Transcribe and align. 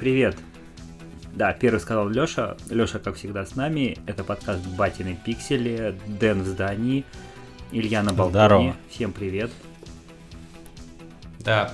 Привет. 0.00 0.34
Да, 1.34 1.52
первый 1.52 1.78
сказал 1.78 2.08
Лёша. 2.08 2.56
Лёша, 2.70 2.98
как 2.98 3.16
всегда, 3.16 3.44
с 3.44 3.54
нами. 3.54 3.98
Это 4.06 4.24
подкаст 4.24 4.66
Батины 4.68 5.14
Пиксели. 5.26 5.94
Дэн 6.06 6.40
в 6.40 6.46
здании. 6.46 7.04
Илья 7.70 8.02
на 8.02 8.14
балконе. 8.14 8.30
Здорово. 8.30 8.76
Всем 8.88 9.12
привет. 9.12 9.50
Да. 11.40 11.70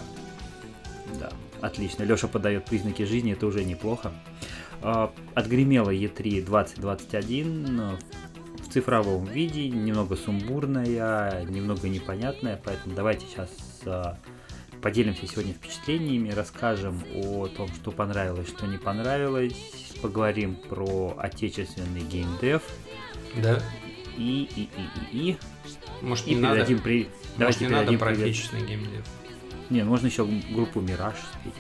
Да, 1.21 1.31
отлично. 1.61 2.03
Лёша 2.03 2.27
подает 2.27 2.65
признаки 2.65 3.05
жизни, 3.05 3.33
это 3.33 3.47
уже 3.47 3.63
неплохо. 3.63 4.11
Отгремела 4.83 5.95
E3 5.95 6.45
2021 6.45 7.81
э, 7.81 7.97
в 8.61 8.73
цифровом 8.73 9.27
виде, 9.27 9.69
немного 9.69 10.17
сумбурная, 10.17 11.45
немного 11.45 11.89
непонятная, 11.89 12.61
поэтому 12.65 12.97
давайте 12.97 13.25
сейчас 13.27 13.51
а, 13.87 14.19
поделимся 14.87 15.27
сегодня 15.27 15.53
впечатлениями, 15.53 16.31
расскажем 16.31 17.03
о 17.13 17.49
том, 17.49 17.69
что 17.75 17.91
понравилось, 17.91 18.47
что 18.47 18.69
не 18.69 18.79
понравилось, 18.79 19.53
поговорим 20.01 20.55
про 20.55 21.13
отечественный 21.19 22.03
геймдев 22.03 22.63
Да? 23.35 23.61
и, 24.17 24.49
и, 24.55 24.61
и, 24.61 24.69
и, 25.11 25.31
и, 25.33 25.39
Может, 26.03 26.29
и 26.29 26.37
не 26.37 26.41
надо, 26.41 26.65
при... 26.65 26.77
может, 26.77 27.11
Давайте 27.37 27.65
не 27.65 27.71
надо 27.73 27.99
про 27.99 28.11
привет. 28.11 28.27
отечественный 28.29 28.65
геймдев. 28.65 29.05
Не, 29.71 29.83
ну 29.83 29.91
можно 29.91 30.07
еще 30.07 30.25
группу 30.25 30.81
Мираж 30.81 31.17
спеть. 31.41 31.55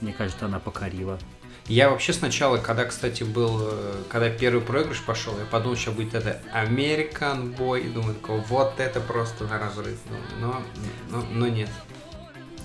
Мне 0.00 0.14
кажется, 0.14 0.46
она 0.46 0.58
покорила. 0.58 1.18
Я 1.66 1.90
вообще 1.90 2.12
сначала, 2.12 2.56
когда, 2.56 2.84
кстати, 2.86 3.22
был, 3.22 3.58
э, 3.60 4.02
когда 4.08 4.28
первый 4.30 4.60
проигрыш 4.60 5.02
пошел, 5.02 5.38
я 5.38 5.44
подумал, 5.44 5.76
что 5.76 5.92
будет 5.92 6.14
это 6.14 6.40
American 6.52 7.54
Boy, 7.54 7.86
и 7.86 7.88
думаю, 7.90 8.14
такой, 8.14 8.40
вот 8.40 8.80
это 8.80 9.00
просто 9.00 9.44
на 9.44 9.58
разрыв. 9.58 9.98
Думаю, 10.08 10.24
Но, 10.40 10.62
но, 11.10 11.24
но 11.30 11.46
нет. 11.48 11.68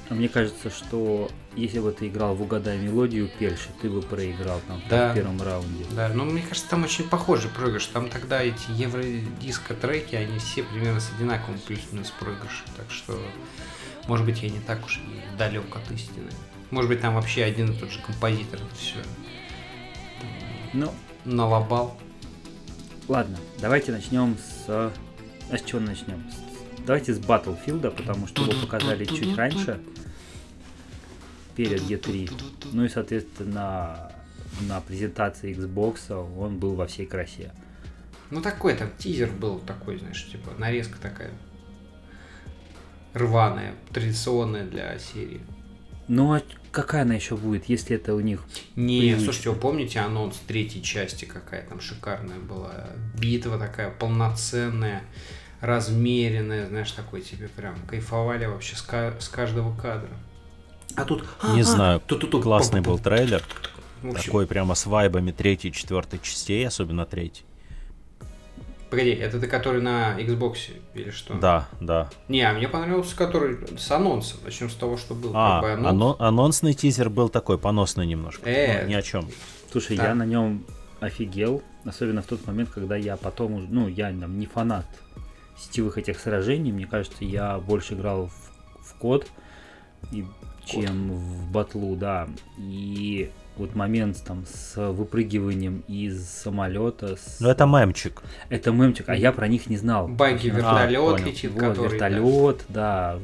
А 0.09 0.14
мне 0.14 0.30
кажется, 0.30 0.70
что 0.70 1.31
если 1.56 1.80
бы 1.80 1.92
ты 1.92 2.08
играл 2.08 2.36
в 2.36 2.42
«Угадай 2.44 2.78
мелодию» 2.78 3.28
Пельши, 3.39 3.70
ты 3.81 3.89
бы 3.89 4.02
проиграл 4.03 4.62
там 4.67 4.80
Да. 4.88 5.12
в 5.12 5.16
первом 5.16 5.42
раунде. 5.42 5.84
Да, 5.92 6.09
но 6.09 6.25
мне 6.25 6.44
кажется, 6.44 6.70
там 6.70 6.84
очень 6.84 7.06
похожий 7.09 7.50
проигрыш. 7.50 7.88
Там 7.88 8.09
тогда 8.09 8.44
эти 8.44 8.70
евродиско 8.70 9.73
треки, 9.73 10.14
они 10.16 10.38
все 10.38 10.62
примерно 10.64 11.00
с 11.00 11.12
одинаковым 11.16 11.59
плюс-минус 11.59 12.12
проигрышем. 12.20 12.66
Так 12.78 12.92
что, 12.92 13.20
может 14.08 14.25
быть, 14.28 14.44
я 14.44 14.50
не 14.52 14.59
так 14.59 14.86
уж 14.86 14.97
и 15.00 15.38
далек 15.38 15.75
от 15.75 15.89
истины. 15.92 16.30
Может 16.69 16.90
быть, 16.90 17.02
там 17.02 17.16
вообще 17.16 17.44
один 17.44 17.72
и 17.72 17.75
тот 17.75 17.90
же 17.90 18.00
композитор 18.02 18.59
это 18.59 18.75
все 18.75 18.97
Ну, 20.73 20.94
налобал. 21.23 21.97
ладно, 23.08 23.38
давайте 23.59 23.92
начнем 23.92 24.38
с... 24.38 24.66
А 24.67 25.58
с 25.58 25.62
чего 25.64 25.80
начнем? 25.80 26.23
С- 26.31 26.45
Давайте 26.86 27.14
с 27.14 27.19
Battlefield, 27.19 27.89
потому 27.91 28.28
что 28.28 28.44
его 28.44 28.61
показали 28.61 29.05
чуть 29.05 29.36
раньше, 29.36 29.80
перед 31.55 31.81
E3. 31.81 32.31
Ну 32.73 32.86
и, 32.86 32.89
соответственно, 32.89 34.11
на 34.61 34.81
презентации 34.81 35.56
Xbox 35.56 36.11
он 36.38 36.59
был 36.59 36.75
во 36.75 36.86
всей 36.86 37.06
красе. 37.06 37.52
Ну 38.30 38.41
такой 38.41 38.75
там 38.75 38.89
тизер 38.97 39.30
был 39.31 39.59
такой, 39.59 39.97
знаешь, 39.97 40.28
типа 40.31 40.52
нарезка 40.58 41.00
такая 41.00 41.31
рваная, 43.13 43.73
традиционная 43.91 44.66
для 44.66 44.97
серии. 45.00 45.41
Ну 46.08 46.33
а 46.33 46.41
какая 46.72 47.02
она 47.02 47.16
еще 47.16 47.36
будет, 47.36 47.66
если 47.66 47.95
это 47.95 48.13
у 48.13 48.19
них... 48.19 48.44
Не, 48.75 49.00
Привычно. 49.00 49.23
слушайте, 49.23 49.50
вы 49.50 49.56
помните 49.56 50.00
анонс 50.00 50.39
третьей 50.47 50.83
части, 50.83 51.25
какая 51.25 51.66
там 51.66 51.80
шикарная 51.80 52.39
была? 52.39 52.88
Битва 53.17 53.58
такая 53.58 53.89
полноценная, 53.89 55.03
размеренная, 55.61 56.67
знаешь, 56.67 56.92
такой 56.92 57.22
тебе 57.22 57.48
прям 57.48 57.75
кайфовали 57.88 58.45
вообще 58.45 58.75
с, 58.75 58.81
ка- 58.81 59.16
с 59.20 59.28
каждого 59.30 59.75
кадра. 59.75 60.09
А 60.96 61.06
тут... 61.06 61.24
Не 61.53 61.62
а, 61.62 61.63
знаю, 61.63 62.00
тут-тут-тут, 62.06 62.44
классный 62.44 62.80
пу-пу-пу. 62.81 62.85
был 62.85 63.00
трейлер. 63.00 63.44
Общем, 64.03 64.24
Такой 64.24 64.46
прямо 64.47 64.75
с 64.75 64.85
вайбами 64.85 65.31
третьей, 65.31 65.72
четвертой 65.72 66.19
частей, 66.22 66.66
особенно 66.68 67.06
третьей. 67.06 67.46
Погоди, 68.90 69.09
это 69.09 69.40
ты 69.40 69.47
который 69.47 69.81
на 69.81 70.16
Xbox 70.19 70.57
или 70.94 71.09
что? 71.09 71.34
Да, 71.34 71.68
да. 71.81 72.09
Не, 72.28 72.41
а 72.41 72.53
мне 72.53 72.68
понравился 72.69 73.16
который 73.16 73.57
с 73.78 73.91
анонсом. 73.91 74.40
Начнем 74.46 74.69
с 74.69 74.75
того, 74.75 74.96
что 74.96 75.16
был. 75.16 75.31
А, 75.34 75.59
как 75.62 75.80
бы 75.81 75.88
анонс. 75.90 76.18
ано- 76.19 76.28
анонсный 76.28 76.74
тизер 76.74 77.09
был 77.09 77.30
такой, 77.30 77.57
поносный 77.57 78.06
немножко. 78.06 78.47
Э. 78.47 78.84
Ну, 78.84 78.90
ни 78.90 78.94
о 78.94 79.01
чем. 79.01 79.28
Слушай, 79.72 79.97
Да. 79.97 80.09
я 80.09 80.16
на 80.16 80.25
нем 80.25 80.66
офигел, 81.00 81.63
особенно 81.84 82.22
в 82.22 82.25
тот 82.28 82.46
момент, 82.46 82.69
когда 82.69 82.96
я 82.96 83.18
потом, 83.18 83.53
уже- 83.56 83.68
ну, 83.69 83.88
я 83.88 84.13
там 84.13 84.40
не 84.40 84.46
фанат 84.46 84.85
сетевых 85.58 85.98
этих 85.98 86.20
сражений, 86.20 86.72
мне 86.72 86.88
кажется, 86.88 87.24
я 87.24 87.58
больше 87.60 87.94
играл 87.94 88.28
в, 88.28 88.90
в 88.90 88.94
код, 88.96 89.28
и, 90.12 90.26
чем 90.66 91.12
в 91.12 91.52
батлу, 91.52 91.96
да. 91.96 92.28
И 92.58 93.32
вот 93.58 93.74
момент 93.74 94.22
там 94.26 94.46
с 94.46 94.76
выпрыгиванием 94.92 95.84
из 95.88 96.28
самолета, 96.28 97.16
с... 97.16 97.40
Ну, 97.40 97.50
это 97.50 97.66
мемчик. 97.66 98.22
это 98.50 98.72
мемчик, 98.72 99.08
а 99.08 99.16
я 99.16 99.32
про 99.32 99.48
них 99.48 99.70
не 99.70 99.78
знал. 99.78 100.08
Баги, 100.08 100.50
вертолет 100.50 101.00
понял. 101.00 101.26
летит, 101.26 101.52
Вот, 101.52 101.60
который... 101.62 102.00
да. 102.00 102.10
вертолет, 102.10 102.66
да. 102.68 103.20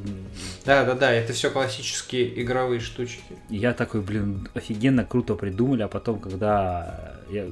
Да, 0.66 0.86
да, 0.86 0.94
да, 0.96 1.12
это 1.12 1.34
все 1.34 1.50
классические 1.50 2.42
игровые 2.42 2.80
штучки. 2.80 3.22
Я 3.50 3.74
такой, 3.74 4.02
блин, 4.02 4.48
офигенно 4.54 5.04
круто 5.04 5.36
придумали, 5.36 5.84
а 5.84 5.88
потом, 5.88 6.20
когда 6.20 7.18
я 7.30 7.48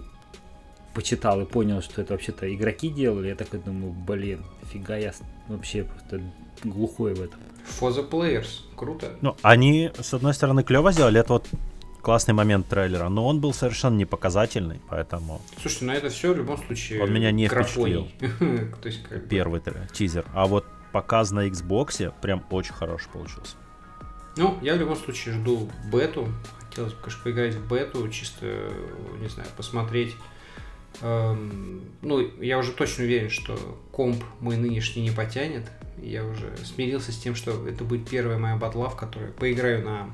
почитал 0.93 1.41
и 1.41 1.45
понял, 1.45 1.81
что 1.81 2.01
это 2.01 2.13
вообще-то 2.13 2.53
игроки 2.53 2.89
делали, 2.89 3.29
я 3.29 3.35
такой 3.35 3.59
думаю, 3.59 3.91
блин, 3.93 4.43
фига 4.71 4.97
я 4.97 5.13
вообще 5.47 5.83
просто 5.83 6.21
глухой 6.63 7.13
в 7.13 7.21
этом. 7.21 7.39
For 7.79 7.89
the 7.91 8.09
players. 8.09 8.61
Круто. 8.75 9.11
Ну, 9.21 9.35
они, 9.41 9.91
с 9.99 10.13
одной 10.13 10.33
стороны, 10.33 10.63
клево 10.63 10.91
сделали, 10.91 11.19
это 11.19 11.33
вот 11.33 11.47
классный 12.01 12.33
момент 12.33 12.67
трейлера, 12.67 13.09
но 13.09 13.27
он 13.27 13.39
был 13.39 13.53
совершенно 13.53 13.95
не 13.95 14.05
показательный, 14.05 14.79
поэтому 14.89 15.41
Слушай, 15.61 15.83
ну 15.83 15.93
это 15.93 16.09
все 16.09 16.33
в 16.33 16.37
любом 16.37 16.57
случае 16.65 17.03
Он 17.03 17.13
меня 17.13 17.31
не 17.31 17.47
графоний. 17.47 18.15
То 18.81 18.87
есть 18.87 19.03
как 19.03 19.21
бы- 19.21 19.27
первый 19.27 19.59
тре- 19.59 19.87
тизер. 19.93 20.25
А 20.33 20.45
вот 20.47 20.65
показ 20.91 21.31
на 21.31 21.47
Xbox 21.47 22.11
прям 22.21 22.43
очень 22.49 22.73
хороший 22.73 23.09
получился. 23.09 23.55
Ну, 24.37 24.57
я 24.61 24.75
в 24.75 24.77
любом 24.77 24.95
случае 24.95 25.35
жду 25.35 25.69
бету. 25.91 26.29
Хотелось 26.69 26.93
бы, 26.93 26.99
конечно, 27.01 27.23
поиграть 27.23 27.55
в 27.55 27.67
бету, 27.67 28.07
чисто, 28.09 28.45
не 29.19 29.27
знаю, 29.27 29.49
посмотреть. 29.57 30.15
Эм, 31.01 31.81
ну, 32.01 32.19
я 32.41 32.57
уже 32.57 32.71
точно 32.71 33.05
уверен, 33.05 33.29
что 33.29 33.57
комп 33.91 34.23
мой 34.39 34.57
нынешний 34.57 35.03
не 35.03 35.11
потянет. 35.11 35.69
Я 36.01 36.25
уже 36.25 36.55
смирился 36.63 37.11
с 37.11 37.17
тем, 37.17 37.35
что 37.35 37.67
это 37.67 37.83
будет 37.83 38.09
первая 38.09 38.37
моя 38.37 38.55
батла, 38.55 38.89
в 38.89 38.95
которой 38.95 39.31
поиграю 39.31 39.83
на, 39.83 40.09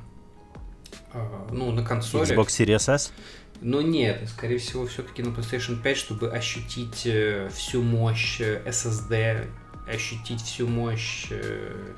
э, 1.13 1.47
ну, 1.51 1.71
на 1.71 1.83
консоли. 1.83 2.35
Xbox 2.35 2.47
Series 2.47 2.93
S? 2.93 3.13
Но 3.61 3.81
нет, 3.81 4.27
скорее 4.29 4.57
всего, 4.57 4.85
все-таки 4.85 5.23
на 5.23 5.29
PlayStation 5.29 5.81
5, 5.81 5.97
чтобы 5.97 6.31
ощутить 6.31 7.03
э, 7.05 7.49
всю 7.53 7.81
мощь 7.81 8.41
э, 8.41 8.61
SSD, 8.65 9.47
ощутить 9.87 10.41
всю 10.41 10.67
мощь 10.67 11.27
э, 11.29 11.93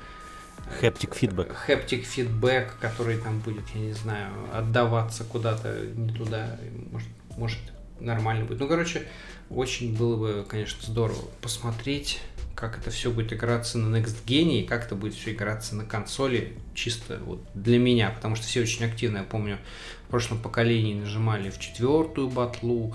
Haptic 0.80 1.18
feedback. 1.18 1.54
Haptic 1.66 2.04
feedback, 2.04 2.70
который 2.80 3.18
там 3.18 3.40
будет, 3.40 3.64
я 3.74 3.80
не 3.80 3.92
знаю, 3.92 4.32
отдаваться 4.52 5.24
куда-то 5.24 5.86
не 5.94 6.12
туда, 6.12 6.58
может, 6.90 7.08
может 7.36 7.58
нормально 8.00 8.44
будет. 8.44 8.60
Ну, 8.60 8.68
короче, 8.68 9.02
очень 9.50 9.96
было 9.96 10.16
бы, 10.16 10.46
конечно, 10.48 10.78
здорово 10.82 11.24
посмотреть, 11.40 12.20
как 12.54 12.78
это 12.78 12.90
все 12.90 13.10
будет 13.10 13.32
играться 13.32 13.78
на 13.78 13.96
Next 13.96 14.24
Gen 14.26 14.60
и 14.60 14.62
как 14.64 14.86
это 14.86 14.94
будет 14.94 15.14
все 15.14 15.32
играться 15.32 15.76
на 15.76 15.84
консоли, 15.84 16.56
чисто 16.74 17.20
вот 17.24 17.40
для 17.54 17.78
меня, 17.78 18.10
потому 18.10 18.34
что 18.34 18.46
все 18.46 18.62
очень 18.62 18.84
активно, 18.84 19.18
я 19.18 19.22
помню, 19.24 19.58
в 20.06 20.10
прошлом 20.10 20.38
поколении 20.38 20.94
нажимали 20.94 21.50
в 21.50 21.58
четвертую 21.58 22.28
батлу, 22.28 22.94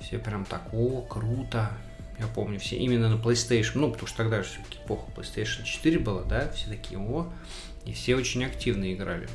все 0.00 0.18
прям 0.18 0.44
так, 0.44 0.62
о, 0.72 1.02
круто. 1.02 1.70
Я 2.18 2.26
помню, 2.28 2.58
все 2.58 2.76
именно 2.76 3.10
на 3.10 3.20
PlayStation, 3.20 3.72
ну, 3.74 3.90
потому 3.90 4.08
что 4.08 4.16
тогда 4.16 4.42
же 4.42 4.48
все-таки 4.48 4.78
эпоха 4.78 5.10
PlayStation 5.14 5.64
4 5.64 5.98
была, 5.98 6.22
да, 6.22 6.50
все 6.52 6.68
такие, 6.68 6.98
о, 6.98 7.30
и 7.84 7.92
все 7.92 8.16
очень 8.16 8.44
активно 8.44 8.90
играли. 8.94 9.28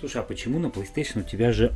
Слушай, 0.00 0.20
а 0.20 0.24
почему 0.24 0.58
на 0.58 0.66
PlayStation 0.66 1.20
у 1.20 1.22
тебя 1.22 1.52
же 1.52 1.72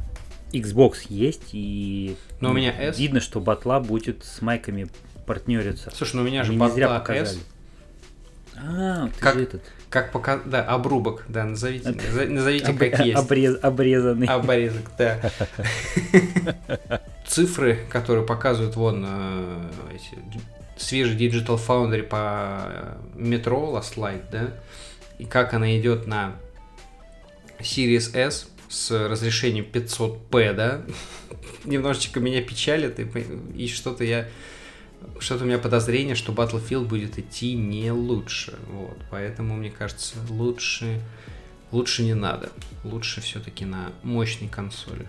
Xbox 0.52 0.99
есть 1.08 1.50
и 1.52 2.17
Но 2.41 2.50
у 2.50 2.52
меня 2.52 2.70
S. 2.73 2.99
видно, 2.99 3.20
что 3.20 3.41
батла 3.41 3.81
будет 3.81 4.25
с 4.25 4.43
майками 4.43 4.88
партнериться. 5.26 5.91
Слушай, 5.94 6.17
ну 6.17 6.23
у 6.23 6.25
меня 6.25 6.43
же 6.44 6.50
Они 6.52 6.58
батла 6.61 6.99
показали. 6.99 7.23
S, 7.29 7.38
А, 8.56 9.08
ты 9.08 9.20
Как- 9.20 9.35
же 9.37 9.43
этот. 9.44 9.62
как 9.88 10.12
пока, 10.12 10.38
да, 10.44 10.62
обрубок, 10.64 11.25
да, 11.29 11.44
назовите, 11.44 11.91
назовите 12.29 12.73
обре- 12.73 12.91
как 12.91 13.06
есть. 13.06 13.19
обрез- 13.19 13.58
обрезанный. 13.62 14.26
Обрезок, 14.26 14.91
да. 14.99 15.19
Цифры, 17.26 17.79
которые 17.91 18.26
показывают 18.26 18.76
вон 18.76 19.05
э, 19.06 19.70
эти 19.94 20.19
свежий 20.76 21.17
Digital 21.17 21.61
Foundry 21.64 22.03
по 22.03 22.62
э, 22.67 22.94
метро 23.14 23.73
Last 23.79 23.96
Light, 23.96 24.23
да, 24.32 24.49
и 25.19 25.25
как 25.25 25.55
она 25.55 25.79
идет 25.79 26.06
на 26.06 26.32
Series 27.61 28.17
S 28.17 28.49
с 28.70 28.90
разрешением 29.08 29.67
500p, 29.70 30.55
да, 30.55 30.82
немножечко 31.64 32.20
меня 32.20 32.40
печалит, 32.40 32.99
и, 33.00 33.64
и 33.64 33.69
что-то 33.69 34.05
я 34.05 34.28
что-то 35.19 35.44
у 35.44 35.46
меня 35.46 35.58
подозрение, 35.58 36.14
что 36.14 36.32
Battlefield 36.32 36.84
будет 36.84 37.19
идти 37.19 37.55
не 37.55 37.90
лучше. 37.90 38.58
Вот. 38.69 38.99
Поэтому, 39.11 39.56
мне 39.56 39.70
кажется, 39.70 40.17
лучше 40.28 41.00
лучше 41.72 42.02
не 42.02 42.14
надо. 42.14 42.50
Лучше 42.84 43.20
все-таки 43.20 43.64
на 43.64 43.93
мощной 44.02 44.49
консоли. 44.49 45.06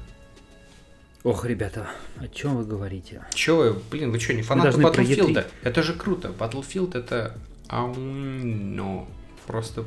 Ох, 1.24 1.46
ребята, 1.46 1.88
о 2.18 2.28
чем 2.28 2.58
вы 2.58 2.66
говорите? 2.66 3.24
Че 3.34 3.56
вы, 3.56 3.74
блин, 3.92 4.12
вы 4.12 4.20
что, 4.20 4.34
не 4.34 4.42
фанаты 4.42 4.80
Battlefield? 4.80 5.34
E3. 5.34 5.46
Это 5.64 5.84
же 5.84 5.94
круто. 5.94 6.30
Battlefield 6.30 6.98
это... 6.98 7.38
Ау, 7.68 7.94
но 7.94 9.08
Просто 9.48 9.86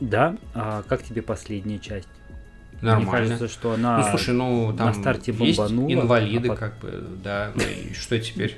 Да, 0.00 0.36
а 0.54 0.82
как 0.82 1.02
тебе 1.02 1.22
последняя 1.22 1.78
часть? 1.78 2.08
Мне 2.84 3.04
нормально. 3.04 3.28
кажется, 3.28 3.48
что 3.48 3.72
она... 3.72 3.98
Ну, 3.98 4.04
слушай, 4.10 4.34
ну, 4.34 4.74
там 4.76 4.88
на 4.88 4.94
старте 4.94 5.32
есть 5.32 5.58
бомбанула, 5.58 5.92
инвалиды, 5.92 6.48
а 6.48 6.50
пот- 6.50 6.58
как 6.58 6.78
бы, 6.80 7.04
да, 7.22 7.52
ну 7.54 7.62
и 7.62 7.92
что 7.94 8.18
теперь? 8.18 8.56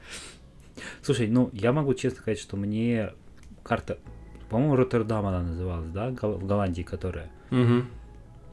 Слушай, 1.02 1.28
ну, 1.28 1.50
я 1.52 1.72
могу 1.72 1.94
честно 1.94 2.20
сказать, 2.20 2.38
что 2.38 2.56
мне 2.56 3.12
карта... 3.62 3.98
По-моему, 4.48 4.76
Роттердам 4.76 5.26
она 5.26 5.42
называлась, 5.42 5.90
да, 5.90 6.10
в 6.10 6.46
Голландии, 6.46 6.82
которая. 6.82 7.30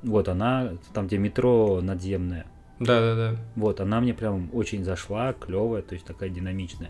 Вот 0.04 0.28
она, 0.28 0.74
там, 0.94 1.08
где 1.08 1.18
метро 1.18 1.80
надземное. 1.82 2.46
Да-да-да. 2.80 3.38
Вот, 3.56 3.80
она 3.80 4.02
мне 4.02 4.14
прям 4.14 4.50
очень 4.54 4.84
зашла, 4.84 5.34
клевая, 5.34 5.82
то 5.82 5.94
есть 5.94 6.06
такая 6.06 6.30
динамичная. 6.30 6.90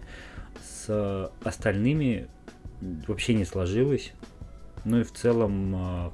С 0.63 1.31
остальными 1.43 2.27
вообще 3.07 3.33
не 3.35 3.45
сложилось. 3.45 4.13
Ну 4.85 4.99
и 4.99 5.03
в 5.03 5.11
целом, 5.11 5.75
а, 5.75 6.11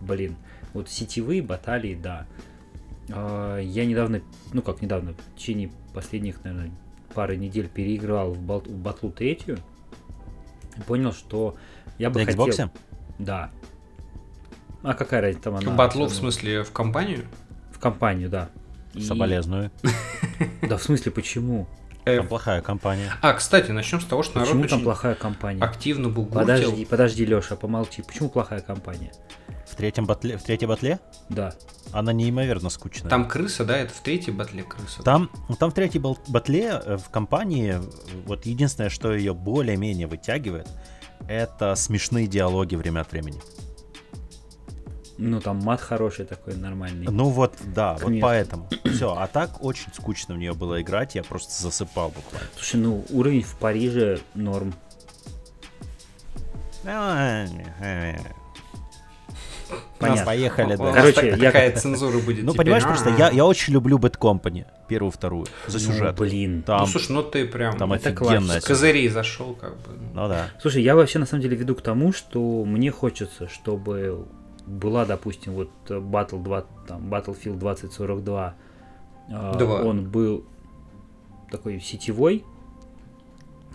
блин, 0.00 0.36
вот 0.74 0.88
сетевые 0.88 1.42
баталии, 1.42 1.94
да. 1.94 2.26
А, 3.10 3.58
Я 3.58 3.84
недавно, 3.86 4.20
ну 4.52 4.62
как 4.62 4.82
недавно, 4.82 5.12
в 5.14 5.38
течение 5.38 5.70
последних, 5.94 6.42
наверное, 6.44 6.70
пары 7.14 7.36
недель 7.36 7.68
переиграл 7.68 8.32
в, 8.32 8.40
бал- 8.40 8.60
в 8.60 8.76
батлу 8.76 9.10
третью. 9.10 9.58
И 10.76 10.80
понял, 10.82 11.12
что 11.12 11.56
я 11.98 12.08
бы 12.10 12.20
На 12.20 12.26
хотел... 12.26 12.46
Xbox? 12.48 12.70
Да. 13.18 13.50
А 14.82 14.94
какая 14.94 15.20
разница 15.20 15.44
там 15.44 15.56
она? 15.56 15.70
В 15.72 15.76
батлу, 15.76 16.06
в 16.06 16.14
смысле, 16.14 16.62
в 16.64 16.72
компанию? 16.72 17.26
В 17.72 17.78
компанию, 17.78 18.28
да. 18.30 18.48
И- 18.94 19.02
Соболезную. 19.02 19.70
Да 20.68 20.76
в 20.78 20.82
смысле, 20.82 21.12
почему? 21.12 21.68
Э, 22.04 22.16
Там 22.18 22.26
плохая 22.28 22.60
компания. 22.62 23.12
А, 23.22 23.32
кстати, 23.32 23.70
начнем 23.70 24.00
с 24.00 24.04
того, 24.04 24.22
что 24.22 24.36
народ 24.38 24.48
Почему 24.48 24.68
там 24.68 24.78
очень 24.78 24.84
плохая 24.84 25.14
компания? 25.14 25.62
активно 25.62 26.08
бугуртил. 26.08 26.40
Подожди, 26.40 26.84
подожди, 26.84 27.24
Леша, 27.24 27.54
помолчи. 27.56 28.02
Почему 28.02 28.28
плохая 28.28 28.60
компания? 28.60 29.12
В 29.70 29.76
третьем 29.76 30.04
батле, 30.04 30.36
в 30.36 30.42
третьей 30.42 30.66
батле 30.68 30.98
Да. 31.28 31.54
она 31.92 32.12
неимоверно 32.12 32.68
скучная. 32.70 33.08
Там 33.08 33.26
крыса, 33.28 33.64
да, 33.64 33.76
это 33.78 33.94
в 33.94 34.00
третьей 34.00 34.32
батле 34.34 34.64
крыса. 34.64 35.02
Там, 35.02 35.30
там 35.58 35.70
в 35.70 35.74
третьей 35.74 36.00
батле 36.00 36.80
э, 36.84 36.96
в 36.98 37.08
компании, 37.08 37.76
вот 38.26 38.44
единственное, 38.46 38.90
что 38.90 39.14
ее 39.14 39.32
более-менее 39.32 40.08
вытягивает, 40.08 40.68
это 41.28 41.74
смешные 41.76 42.26
диалоги 42.26 42.74
время 42.74 43.00
от 43.00 43.12
времени. 43.12 43.40
Ну, 45.24 45.40
там 45.40 45.58
мат 45.58 45.80
хороший 45.80 46.24
такой, 46.24 46.54
нормальный. 46.56 47.06
Ну 47.08 47.28
вот, 47.28 47.54
да, 47.64 47.92
вот 47.94 48.02
Конечно. 48.02 48.26
поэтому. 48.26 48.68
Все, 48.84 49.14
а 49.16 49.28
так 49.28 49.62
очень 49.62 49.92
скучно 49.94 50.34
в 50.34 50.38
нее 50.38 50.52
было 50.52 50.82
играть, 50.82 51.14
я 51.14 51.22
просто 51.22 51.62
засыпал 51.62 52.08
буквально. 52.08 52.48
Слушай, 52.56 52.80
ну, 52.80 53.04
уровень 53.10 53.42
в 53.42 53.56
Париже 53.56 54.18
норм. 54.34 54.74
Понятно. 59.98 60.24
Поехали, 60.26 60.74
да. 60.76 60.92
Короче, 60.92 61.12
так- 61.14 61.24
я 61.24 61.36
такая 61.36 61.70
как- 61.70 61.80
цензура 61.80 62.18
будет. 62.18 62.42
Ну, 62.44 62.52
теперь. 62.52 62.64
понимаешь, 62.64 62.82
просто 62.82 63.10
я, 63.10 63.30
я 63.30 63.46
очень 63.46 63.72
люблю 63.72 63.98
Bad 63.98 64.18
Company, 64.18 64.66
первую, 64.88 65.12
вторую, 65.12 65.46
за 65.68 65.78
Ну, 65.78 65.84
сюжет. 65.84 66.16
блин. 66.18 66.56
Ну, 66.56 66.62
Там, 66.62 66.86
слушай, 66.88 67.12
ну 67.12 67.22
ты 67.22 67.46
прям 67.46 67.78
там 67.78 67.92
это 67.92 68.10
офигенная 68.10 68.60
с 68.60 68.64
козырей 68.64 69.08
зашел, 69.08 69.54
как 69.54 69.76
бы. 69.76 69.90
Ну 70.12 70.26
да. 70.28 70.50
Слушай, 70.60 70.82
я 70.82 70.96
вообще 70.96 71.20
на 71.20 71.26
самом 71.26 71.42
деле 71.42 71.56
веду 71.56 71.76
к 71.76 71.82
тому, 71.82 72.12
что 72.12 72.64
мне 72.64 72.90
хочется, 72.90 73.48
чтобы 73.48 74.26
была, 74.66 75.04
допустим, 75.04 75.52
вот 75.54 75.70
э, 75.88 75.98
Battle 75.98 76.42
2, 76.42 76.64
там, 76.86 77.12
Battlefield 77.12 77.58
2042, 77.58 78.54
э, 79.28 79.58
Два. 79.58 79.82
он 79.82 80.08
был 80.08 80.44
такой 81.50 81.80
сетевой, 81.80 82.44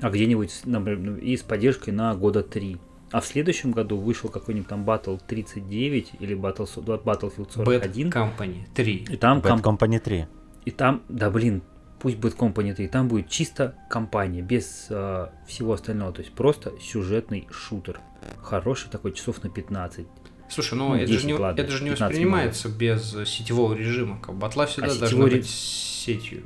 а 0.02 0.10
где-нибудь, 0.10 0.62
например, 0.66 1.00
ну, 1.00 1.18
и 1.18 1.36
с 1.36 1.42
поддержкой 1.44 1.92
на 1.92 2.14
года 2.16 2.44
3. 2.44 2.78
А 3.12 3.22
в 3.22 3.26
следующем 3.26 3.72
году 3.72 3.98
вышел 3.98 4.30
какой-нибудь 4.30 4.68
там 4.68 4.84
Battle 4.84 5.20
39 5.26 6.12
или 6.20 6.36
Battle, 6.38 6.68
Battlefield 7.04 7.48
Bad 7.56 7.66
41. 7.66 8.10
Company 8.10 8.56
3. 8.74 9.06
И 9.10 9.18
там, 9.18 9.40
Bad 9.40 9.62
ком- 9.62 9.78
Company 9.78 10.00
3. 10.00 10.28
и 10.66 10.72
там, 10.72 11.04
да 11.08 11.30
блин, 11.30 11.62
пусть 12.00 12.18
будет 12.18 12.36
Company 12.36 12.74
3, 12.76 12.88
там 12.90 13.08
будет 13.08 13.30
чисто 13.30 13.76
компания, 13.90 14.42
без 14.42 14.88
э, 14.90 15.28
всего 15.48 15.74
остального. 15.74 16.12
То 16.12 16.22
есть 16.22 16.34
просто 16.34 16.74
сюжетный 16.82 17.48
шутер. 17.50 18.00
Хороший 18.42 18.90
такой, 18.90 19.14
часов 19.14 19.42
на 19.44 19.50
15. 19.50 20.06
Слушай, 20.50 20.76
ну, 20.76 20.90
Ну, 20.90 20.96
это, 20.96 21.08
10, 21.08 21.22
же 21.22 21.28
не, 21.28 21.34
ладно, 21.34 21.62
это 21.62 21.72
же 21.72 21.84
не 21.84 21.90
15 21.92 22.02
воспринимается 22.02 22.70
без 22.70 23.14
э, 23.16 23.26
сетевого 23.26 23.74
режима. 23.74 24.20
Как 24.22 24.36
батла 24.36 24.66
всегда 24.66 24.92
А 24.92 24.96
должна 24.96 25.26
ре- 25.26 25.32
быть 25.38 25.50
сетью. 25.50 26.44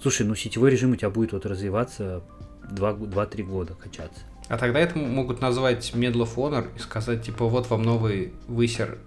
Слушай, 0.00 0.26
ну 0.26 0.34
сетевой 0.34 0.70
режим 0.70 0.92
у 0.92 0.96
тебя 0.96 1.10
будет 1.10 1.32
вот 1.32 1.46
развиваться 1.46 2.22
2-3 2.70 3.42
года 3.42 3.74
качаться. 3.74 4.20
А 4.48 4.56
тогда 4.56 4.78
это 4.80 4.98
могут 4.98 5.40
назвать 5.40 5.92
Medal 5.94 6.22
of 6.22 6.34
Honor 6.36 6.68
и 6.76 6.78
сказать, 6.78 7.22
типа, 7.22 7.46
вот 7.46 7.68
вам 7.70 7.82
новый 7.82 8.32
высер 8.46 8.98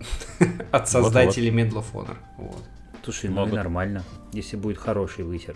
от 0.70 0.88
создателей 0.88 1.50
Medal 1.50 1.84
of 1.84 1.86
Honor. 1.92 2.16
Вот. 2.38 2.62
Слушай, 3.04 3.30
ну 3.30 3.46
нормально, 3.46 4.02
если 4.32 4.56
будет 4.56 4.78
хороший 4.78 5.24
высер. 5.24 5.54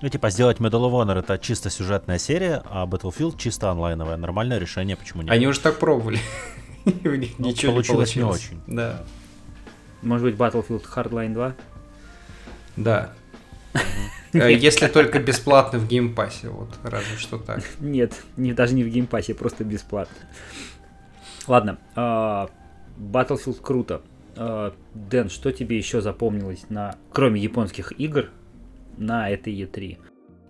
Ну, 0.00 0.08
типа, 0.08 0.30
сделать 0.30 0.58
Medal 0.58 0.90
of 0.90 0.92
Honor 0.92 1.18
это 1.18 1.38
чисто 1.38 1.70
сюжетная 1.70 2.18
серия, 2.18 2.62
а 2.66 2.86
Battlefield 2.86 3.38
чисто 3.38 3.70
онлайновая. 3.70 4.16
Нормальное 4.16 4.58
решение, 4.58 4.96
почему 4.96 5.22
нет? 5.22 5.30
Они 5.30 5.46
уже 5.46 5.60
так 5.60 5.78
пробовали. 5.78 6.18
И 7.02 7.08
у 7.08 7.14
них 7.14 7.38
Ну, 7.38 7.48
ничего 7.48 7.72
не 7.72 7.76
получилось 7.76 8.16
не 8.16 8.22
очень. 8.22 8.60
Да. 8.66 9.02
Может 10.02 10.26
быть, 10.26 10.36
Battlefield 10.36 10.84
Hardline 10.84 11.32
2? 11.32 11.54
Да. 12.76 13.12
Э, 14.32 14.52
Если 14.52 14.88
только 14.88 15.20
бесплатно 15.20 15.78
в 15.78 15.86
Game 15.88 16.12
Pass 16.12 16.36
е, 16.36 16.48
вот, 16.48 16.68
разве 16.82 17.16
что 17.16 17.38
так. 17.38 17.62
Нет, 17.80 18.12
не, 18.36 18.52
даже 18.52 18.74
не 18.74 18.84
в 18.84 18.88
Game 18.88 19.06
Pass 19.06 19.25
е, 19.25 19.34
просто 19.34 19.64
бесплатно. 19.64 20.16
Ладно, 21.46 21.78
а, 21.94 22.50
Battlefield 22.98 23.60
круто. 23.62 24.02
А, 24.36 24.74
Дэн, 24.94 25.30
что 25.30 25.52
тебе 25.52 25.76
еще 25.78 26.00
запомнилось, 26.00 26.64
на, 26.68 26.96
кроме 27.12 27.40
японских 27.40 27.92
игр, 27.98 28.30
на 28.96 29.30
этой 29.30 29.54
E3? 29.54 29.98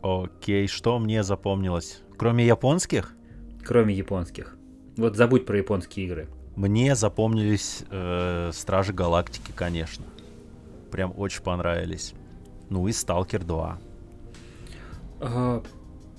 Окей, 0.03 0.67
что 0.67 0.99
мне 0.99 1.23
запомнилось? 1.23 2.01
Кроме 2.17 2.47
японских, 2.47 3.15
Кроме 3.65 3.95
японских. 3.95 4.54
Вот 4.97 5.17
забудь 5.17 5.45
про 5.47 5.59
японские 5.59 6.07
игры. 6.07 6.29
мне 6.57 6.95
запомнились 6.95 7.83
э, 7.91 8.51
Стражи 8.53 8.93
Галактики, 8.93 9.53
конечно. 9.55 10.05
Прям 10.91 11.13
очень 11.17 11.43
понравились. 11.43 12.15
Ну 12.71 12.87
и 12.87 12.93
Сталкер 12.93 13.43
2. 13.45 13.79
А, 15.21 15.63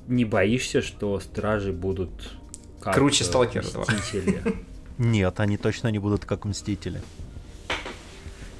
не 0.07 0.25
боишься, 0.25 0.81
что 0.81 1.19
стражи 1.19 1.71
будут 1.71 2.33
как 2.81 2.95
Круче 2.95 3.23
э, 3.23 3.27
Сталкера 3.27 3.63
2? 3.63 3.81
Мстители? 3.81 4.43
Нет, 4.97 5.39
они 5.39 5.57
точно 5.57 5.89
не 5.89 5.99
будут 5.99 6.25
как 6.25 6.45
Мстители. 6.45 7.01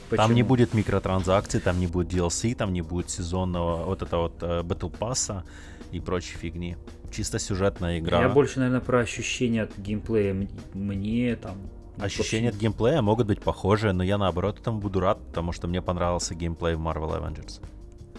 Там 0.10 0.34
не 0.34 0.44
Почему? 0.44 0.48
будет 0.50 0.74
микротранзакций, 0.74 1.60
там 1.60 1.80
не 1.80 1.88
будет 1.88 2.14
DLC, 2.14 2.56
там 2.56 2.74
не 2.74 2.82
будет 2.82 3.10
сезонного 3.10 3.86
вот 3.86 4.02
это 4.02 4.18
вот 4.18 4.34
э, 4.42 4.62
Battle 4.62 4.96
Pass 4.98 5.44
и 5.92 6.00
прочей 6.00 6.38
фигни. 6.38 6.78
Чисто 7.12 7.40
сюжетная 7.40 8.00
игра. 8.00 8.22
Я 8.22 8.30
больше, 8.30 8.60
наверное, 8.60 8.82
про 8.82 9.00
ощущения 9.00 9.64
от 9.64 9.78
геймплея. 9.78 10.48
Мне 10.74 11.36
там... 11.36 11.58
Ощущения 11.98 12.50
от 12.50 12.56
геймплея 12.56 13.02
могут 13.02 13.28
быть 13.28 13.42
похожие, 13.42 13.94
но 13.94 14.04
я 14.04 14.18
наоборот 14.18 14.60
этому 14.60 14.80
буду 14.80 15.00
рад, 15.00 15.26
потому 15.28 15.52
что 15.54 15.68
мне 15.68 15.82
понравился 15.82 16.36
геймплей 16.36 16.76
в 16.76 16.80
Marvel 16.82 17.18
Avengers. 17.22 17.62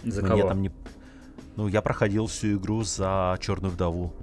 За 0.03 0.21
Мне 0.21 0.29
кого? 0.29 0.47
там 0.47 0.61
не... 0.61 0.71
Ну, 1.55 1.67
я 1.67 1.81
проходил 1.81 2.25
всю 2.27 2.57
игру 2.57 2.83
за 2.83 3.37
Черную 3.41 3.71
вдову. 3.71 4.13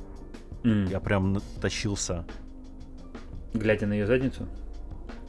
М, 0.65 0.87
Я 0.87 0.99
прям 1.01 1.41
тащился. 1.61 2.25
Глядя 3.53 3.87
на 3.87 3.93
ее 3.93 4.07
задницу? 4.07 4.49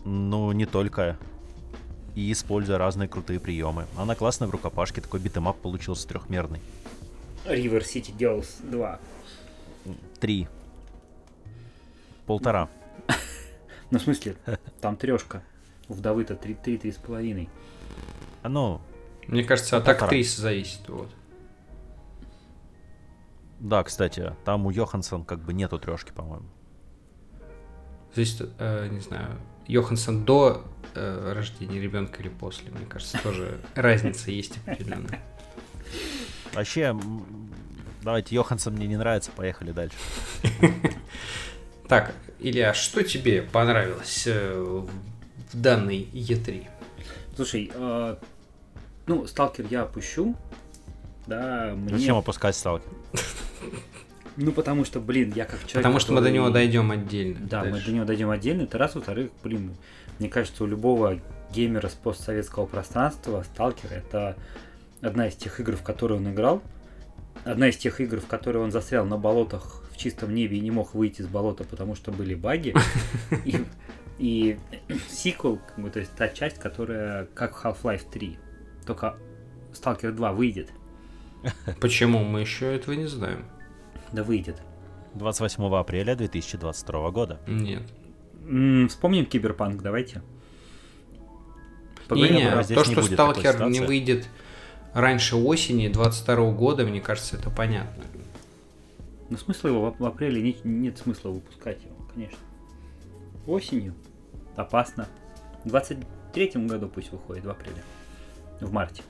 Ну, 0.06 0.51
не 0.54 0.65
только. 0.65 1.18
И 2.15 2.32
используя 2.32 2.77
разные 2.77 3.10
крутые 3.10 3.39
приемы. 3.39 3.86
Она 3.98 4.15
классная 4.15 4.48
в 4.48 4.51
рукопашке, 4.51 5.01
такой 5.01 5.20
beat 5.19 5.36
'em 5.36 5.49
up 5.49 5.57
получился 5.58 6.08
трехмерный. 6.08 6.62
River 7.46 7.82
City 7.84 8.15
Girls 8.18 8.48
2. 8.72 9.00
Три. 10.20 10.48
Полтора. 12.25 12.70
Ну, 13.92 14.00
в 14.00 14.01
смысле, 14.01 14.36
там 14.82 14.98
трешка. 14.98 15.44
У 15.88 15.94
вдовы-то 15.94 16.36
3 16.36 16.92
с 16.92 16.96
половиной. 16.96 17.50
А 18.42 18.50
Ну, 18.50 18.82
Мне 19.27 19.44
кажется, 19.44 19.77
от 19.77 19.88
актрисы 19.88 20.42
зависит. 20.42 20.89
Вот. 20.89 21.10
да, 23.60 23.84
кстати, 23.84 24.36
там 24.44 24.65
у 24.65 24.72
Йоханссон 24.72 25.24
как 25.24 25.39
бы 25.39 25.54
нету 25.54 25.77
трешки, 25.77 26.12
по-моему. 26.12 26.48
Здесь, 28.13 28.42
э, 28.58 28.88
не 28.89 29.00
знаю, 29.01 29.39
Йоханссон 29.68 30.25
до 30.25 30.63
э, 30.94 31.34
рождения 31.34 31.80
ребенка 31.80 32.22
или 32.22 32.30
после, 32.30 32.72
мне 32.72 32.86
кажется, 32.86 33.20
тоже 33.22 33.60
разница 33.75 34.32
есть 34.32 34.58
определенная. 34.65 35.22
Вообще, 36.54 36.96
давайте, 38.05 38.35
Йоханссон 38.35 38.75
мне 38.75 38.88
не 38.88 38.95
нравится, 38.97 39.31
поехали 39.35 39.71
дальше. 39.71 39.97
Так, 41.88 42.15
Илья, 42.39 42.74
что 42.74 43.03
тебе 43.03 43.43
понравилось 43.43 44.24
э, 44.25 44.59
в 44.59 44.89
данной 45.53 46.09
E3? 46.13 46.65
Слушай, 47.35 47.71
э, 47.71 48.15
ну, 49.05 49.27
сталкер 49.27 49.67
я 49.69 49.83
опущу. 49.83 50.35
Да, 51.27 51.74
мне... 51.75 51.95
Зачем 51.95 52.15
опускать 52.17 52.55
сталкер? 52.55 52.89
Ну, 54.38 54.51
потому 54.51 54.83
что, 54.83 55.00
блин, 55.00 55.31
я 55.33 55.45
как 55.45 55.59
человек... 55.59 55.75
Потому 55.75 56.00
что 56.00 56.12
мы 56.12 56.19
до 56.19 56.24
который- 56.25 56.35
него 56.35 56.50
дойдем 56.50 56.91
отдельно. 56.91 57.39
Да, 57.39 57.63
мы 57.63 57.71
дальше. 57.71 57.85
до 57.85 57.91
него 57.93 58.05
дойдем 58.05 58.29
отдельно. 58.31 58.63
Это 58.63 58.77
раз, 58.77 58.95
во-вторых, 58.95 59.29
блин, 59.43 59.77
мне 60.19 60.27
кажется, 60.27 60.65
у 60.65 60.67
любого 60.67 61.21
геймера 61.53 61.88
с 61.88 61.93
постсоветского 61.93 62.65
пространства 62.65 63.45
Сталкер 63.53 63.93
это 63.93 64.35
одна 65.01 65.27
из 65.29 65.35
тех 65.35 65.57
игр, 65.62 65.77
в 65.77 65.83
которые 65.83 66.19
он 66.19 66.29
играл. 66.29 66.62
Одна 67.45 67.69
из 67.69 67.77
тех 67.77 68.01
игр, 68.01 68.19
в 68.19 68.25
которые 68.25 68.63
он 68.63 68.71
застрял 68.71 69.05
на 69.05 69.17
болотах 69.17 69.83
в 69.91 69.97
чистом 69.97 70.33
небе 70.33 70.57
и 70.57 70.61
не 70.61 70.71
мог 70.71 70.95
выйти 70.95 71.21
из 71.21 71.27
болота, 71.27 71.63
потому 71.63 71.95
что 71.95 72.11
были 72.11 72.33
баги. 72.35 72.73
И, 73.45 73.65
и 74.17 74.57
сиквел, 75.09 75.57
как 75.57 75.77
бы, 75.77 75.89
то 75.89 75.99
есть 75.99 76.11
та 76.15 76.29
часть, 76.29 76.57
которая 76.57 77.25
как 77.33 77.65
Half-Life 77.65 78.09
3. 78.09 78.37
Только 78.85 79.17
Сталкер 79.73 80.13
2 80.13 80.31
выйдет. 80.31 80.71
Почему? 81.81 82.23
Мы 82.23 82.39
еще 82.39 82.73
этого 82.73 82.95
не 82.95 83.07
знаем. 83.07 83.45
Да 84.13 84.23
выйдет. 84.23 84.61
28 85.15 85.63
апреля 85.75 86.15
2022 86.15 87.11
года. 87.11 87.41
Нет. 87.45 87.83
М, 88.47 88.87
Вспомним 88.87 89.25
Киберпанк, 89.25 89.81
давайте. 89.81 90.21
Не, 90.21 92.07
Поговорим 92.07 92.35
не, 92.35 92.63
здесь 92.63 92.77
то, 92.77 92.85
не 92.85 92.93
что 92.93 93.01
Сталкер 93.03 93.67
не 93.67 93.81
выйдет 93.81 94.29
раньше 94.95 95.35
осени 95.35 95.89
22 95.89 96.51
года, 96.51 96.85
мне 96.85 97.01
кажется, 97.01 97.35
это 97.35 97.51
понятно. 97.51 98.03
Ну, 99.29 99.37
смысла 99.37 99.67
его 99.67 99.95
в, 99.97 100.05
апреле 100.05 100.41
нет, 100.41 100.63
нет 100.63 100.97
смысла 100.97 101.29
выпускать 101.29 101.83
его, 101.83 101.95
конечно. 102.13 102.37
Осенью. 103.45 103.93
Опасно. 104.55 105.07
В 105.63 105.69
23 105.69 106.51
году 106.67 106.87
пусть 106.87 107.11
выходит 107.11 107.43
в 107.45 107.49
апреле. 107.49 107.83
В 108.61 108.71
марте. 108.71 109.03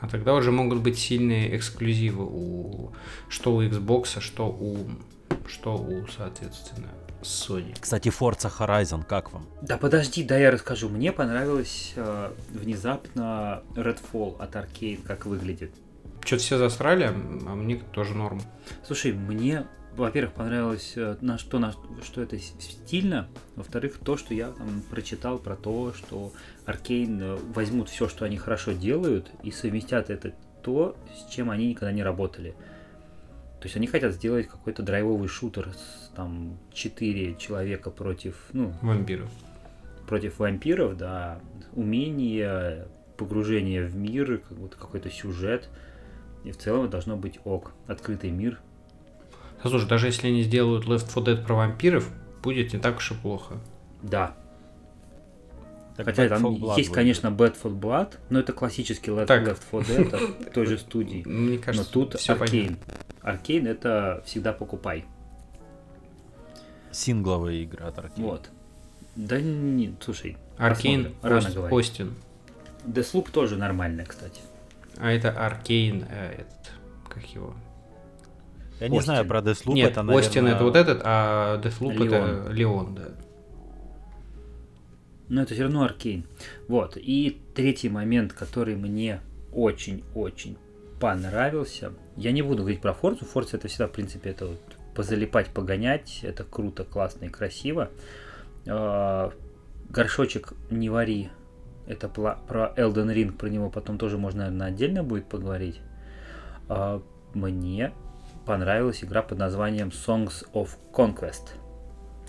А 0.00 0.08
тогда 0.08 0.34
уже 0.34 0.50
могут 0.52 0.80
быть 0.80 0.98
сильные 0.98 1.56
эксклюзивы 1.56 2.24
у 2.24 2.92
что 3.28 3.54
у 3.54 3.62
Xbox, 3.62 4.20
что 4.20 4.48
у 4.48 4.76
что 5.46 5.76
у, 5.76 6.06
соответственно, 6.08 6.88
Sony. 7.22 7.74
Кстати, 7.78 8.08
Forza 8.08 8.50
Horizon, 8.58 9.04
как 9.04 9.32
вам? 9.32 9.46
Да 9.62 9.76
подожди, 9.76 10.22
да 10.24 10.38
я 10.38 10.50
расскажу. 10.50 10.88
Мне 10.88 11.12
понравилось 11.12 11.92
э, 11.96 12.30
внезапно 12.50 13.62
Redfall 13.74 14.38
от 14.38 14.54
Arcane, 14.54 15.02
как 15.04 15.26
выглядит. 15.26 15.72
Что-то 16.24 16.42
все 16.42 16.58
засрали, 16.58 17.04
а 17.04 17.12
мне 17.54 17.76
тоже 17.92 18.14
норм. 18.14 18.40
Слушай, 18.86 19.12
мне, 19.12 19.66
во-первых, 19.96 20.34
понравилось, 20.34 20.92
э, 20.96 21.16
на 21.20 21.38
что, 21.38 21.58
на, 21.58 21.74
что 22.02 22.22
это 22.22 22.38
стильно. 22.38 23.28
Во-вторых, 23.56 23.98
то, 24.04 24.16
что 24.16 24.34
я 24.34 24.50
там 24.50 24.82
прочитал 24.90 25.38
про 25.38 25.56
то, 25.56 25.92
что 25.94 26.32
Аркейн 26.66 27.20
э, 27.20 27.36
возьмут 27.54 27.88
все, 27.88 28.08
что 28.08 28.24
они 28.24 28.36
хорошо 28.36 28.72
делают, 28.72 29.30
и 29.42 29.50
совместят 29.50 30.10
это 30.10 30.34
то, 30.62 30.96
с 31.16 31.32
чем 31.32 31.50
они 31.50 31.68
никогда 31.68 31.92
не 31.92 32.02
работали. 32.02 32.54
То 33.60 33.66
есть 33.66 33.76
они 33.76 33.86
хотят 33.86 34.14
сделать 34.14 34.46
какой-то 34.46 34.82
драйвовый 34.82 35.28
шутер 35.28 35.70
с 35.72 36.10
там 36.14 36.58
4 36.72 37.34
человека 37.36 37.90
против, 37.90 38.36
ну, 38.52 38.72
Вампиров. 38.82 39.28
против 40.06 40.38
вампиров, 40.38 40.96
да, 40.96 41.40
умение, 41.72 42.86
погружение 43.16 43.84
в 43.84 43.96
мир, 43.96 44.38
как 44.38 44.56
будто 44.58 44.76
какой-то 44.76 45.10
сюжет. 45.10 45.68
И 46.44 46.52
в 46.52 46.56
целом 46.56 46.88
должно 46.88 47.16
быть 47.16 47.40
ок. 47.44 47.72
Открытый 47.88 48.30
мир, 48.30 48.60
слушай, 49.62 49.88
даже 49.88 50.06
если 50.06 50.28
они 50.28 50.42
сделают 50.42 50.86
Left 50.86 51.12
4 51.12 51.26
Dead 51.26 51.44
про 51.44 51.54
вампиров, 51.54 52.08
будет 52.42 52.72
не 52.72 52.78
так 52.78 52.98
уж 52.98 53.10
и 53.10 53.14
плохо. 53.14 53.56
Да. 54.02 54.36
Так 55.98 56.06
Хотя 56.06 56.26
Back 56.26 56.28
там 56.28 56.42
4 56.44 56.58
Blood 56.58 56.76
есть, 56.78 56.92
конечно, 56.92 57.26
Bad 57.26 57.56
for 57.60 57.76
Blood, 57.76 58.18
но 58.30 58.38
это 58.38 58.52
классический 58.52 59.10
Left, 59.10 59.26
Так. 59.26 59.42
Left 59.42 59.62
4 59.68 60.04
Dead 60.04 60.50
той 60.54 60.66
же 60.66 60.78
студии. 60.78 61.24
Мне 61.26 61.56
Но 61.56 61.62
кажется, 61.64 61.92
тут 61.92 62.14
все 62.14 62.34
Аркейн. 62.34 62.78
Аркейн 63.20 63.66
это 63.66 64.22
всегда 64.24 64.52
покупай. 64.52 65.04
Сингловые 66.92 67.64
игры 67.64 67.84
от 67.84 67.98
Arcane. 67.98 68.22
Вот. 68.22 68.48
Да 69.16 69.40
не, 69.40 69.92
слушай, 70.00 70.36
Аркейн. 70.56 71.16
Рано 71.20 71.50
говорить. 71.50 71.72
Остин. 71.72 72.14
Deathloop 72.86 73.32
тоже 73.32 73.56
нормальная, 73.56 74.04
кстати. 74.04 74.40
А 74.98 75.10
это 75.10 75.32
Аркейн, 75.32 76.04
э, 76.08 76.32
этот, 76.42 76.72
как 77.08 77.24
его? 77.24 77.54
Я 78.78 78.86
не 78.88 78.98
Остин. 78.98 79.14
знаю 79.14 79.26
про 79.26 79.40
Deathloop, 79.40 79.72
Нет, 79.72 79.90
это, 79.90 80.02
наверное... 80.04 80.28
Остин 80.28 80.46
это 80.46 80.62
вот 80.62 80.76
этот, 80.76 81.00
а 81.02 81.60
Deathloop 81.60 82.06
это. 82.06 82.52
Леон, 82.52 82.94
да. 82.94 83.08
Но 85.28 85.42
это 85.42 85.54
все 85.54 85.64
равно 85.64 85.82
Аркейн. 85.82 86.24
Вот. 86.68 86.96
И 86.96 87.40
третий 87.54 87.88
момент, 87.88 88.32
который 88.32 88.76
мне 88.76 89.20
очень-очень 89.52 90.56
понравился. 91.00 91.92
Я 92.16 92.32
не 92.32 92.42
буду 92.42 92.58
говорить 92.62 92.80
про 92.80 92.92
Форцу. 92.94 93.24
Форца 93.24 93.56
это 93.56 93.68
всегда, 93.68 93.86
в 93.88 93.92
принципе, 93.92 94.30
это 94.30 94.46
вот 94.46 94.60
позалипать, 94.94 95.48
погонять. 95.48 96.20
Это 96.22 96.44
круто, 96.44 96.84
классно 96.84 97.26
и 97.26 97.28
красиво. 97.28 97.90
А, 98.66 99.32
Горшочек 99.90 100.52
не 100.70 100.88
вари. 100.90 101.28
Это 101.86 102.08
про 102.08 102.38
Elden 102.76 103.14
Ring, 103.14 103.32
про 103.32 103.48
него 103.48 103.70
потом 103.70 103.96
тоже 103.96 104.18
можно, 104.18 104.40
наверное, 104.44 104.68
отдельно 104.68 105.02
будет 105.02 105.26
поговорить. 105.26 105.80
А, 106.68 107.02
Мне 107.34 107.92
понравилась 108.46 109.04
игра 109.04 109.22
под 109.22 109.38
названием 109.38 109.88
Songs 109.88 110.46
of 110.54 110.70
Conquest. 110.92 111.50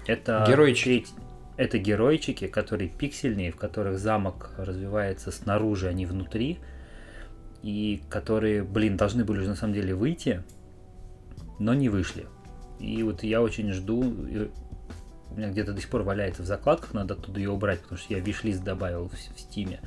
Это 0.06 0.46
Геройчики. 0.48 0.84
треть- 0.90 1.14
это 1.60 1.78
геройчики, 1.78 2.48
которые 2.48 2.90
пиксельные, 2.90 3.52
в 3.52 3.58
которых 3.58 4.00
замок 4.00 4.52
развивается 4.58 5.30
снаружи, 5.30 5.90
а 5.90 5.94
не 5.94 6.06
внутри. 6.06 6.60
И 7.62 8.02
которые, 8.10 8.64
блин, 8.64 8.96
должны 8.96 9.26
были 9.26 9.40
уже 9.40 9.50
на 9.50 9.56
самом 9.58 9.74
деле 9.74 9.94
выйти, 9.94 10.42
но 11.60 11.74
не 11.74 11.90
вышли. 11.90 12.28
И 12.80 13.04
вот 13.04 13.24
я 13.24 13.42
очень 13.42 13.74
жду. 13.74 14.02
и 14.26 14.50
У 15.32 15.36
меня 15.36 15.50
где-то 15.50 15.74
до 15.74 15.82
сих 15.82 15.90
пор 15.90 16.04
валяется 16.04 16.44
в 16.44 16.46
закладках, 16.46 16.94
надо 16.94 17.16
оттуда 17.16 17.42
ее 17.42 17.50
убрать, 17.50 17.82
потому 17.82 18.00
что 18.00 18.14
я 18.14 18.22
виш-лист 18.22 18.64
добавил 18.64 19.10
в, 19.10 19.14
в 19.14 19.38
стиме. 19.38 19.82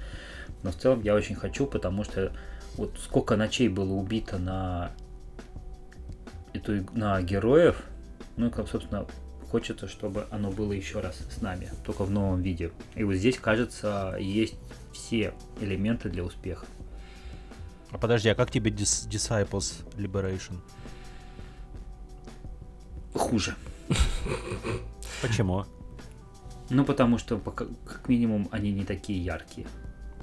Но 0.62 0.72
в 0.72 0.76
целом 0.76 1.00
я 1.00 1.14
очень 1.14 1.36
хочу, 1.36 1.66
потому 1.66 2.04
что 2.04 2.32
вот 2.76 2.98
сколько 3.02 3.34
ночей 3.36 3.70
было 3.70 3.94
убито 3.94 4.36
на 4.36 4.90
эту, 6.52 6.84
на 6.92 7.22
героев, 7.22 7.82
ну, 8.36 8.50
как, 8.50 8.68
собственно, 8.68 9.06
хочется, 9.52 9.86
чтобы 9.86 10.26
оно 10.30 10.50
было 10.50 10.72
еще 10.72 11.00
раз 11.00 11.18
с 11.30 11.42
нами, 11.42 11.68
только 11.84 12.04
в 12.04 12.10
новом 12.10 12.40
виде. 12.40 12.70
И 12.96 13.04
вот 13.04 13.16
здесь, 13.16 13.36
кажется, 13.38 14.16
есть 14.18 14.54
все 14.94 15.34
элементы 15.60 16.08
для 16.08 16.24
успеха. 16.24 16.64
А 17.90 17.98
подожди, 17.98 18.30
а 18.30 18.34
как 18.34 18.50
тебе 18.50 18.70
Dis- 18.70 19.06
Disciples 19.10 19.84
Liberation? 19.98 20.56
Хуже. 23.14 23.54
Почему? 25.20 25.66
Ну, 26.70 26.84
потому 26.86 27.18
что, 27.18 27.36
пока- 27.36 27.66
как 27.84 28.08
минимум, 28.08 28.48
они 28.50 28.72
не 28.72 28.84
такие 28.84 29.22
яркие. 29.22 29.66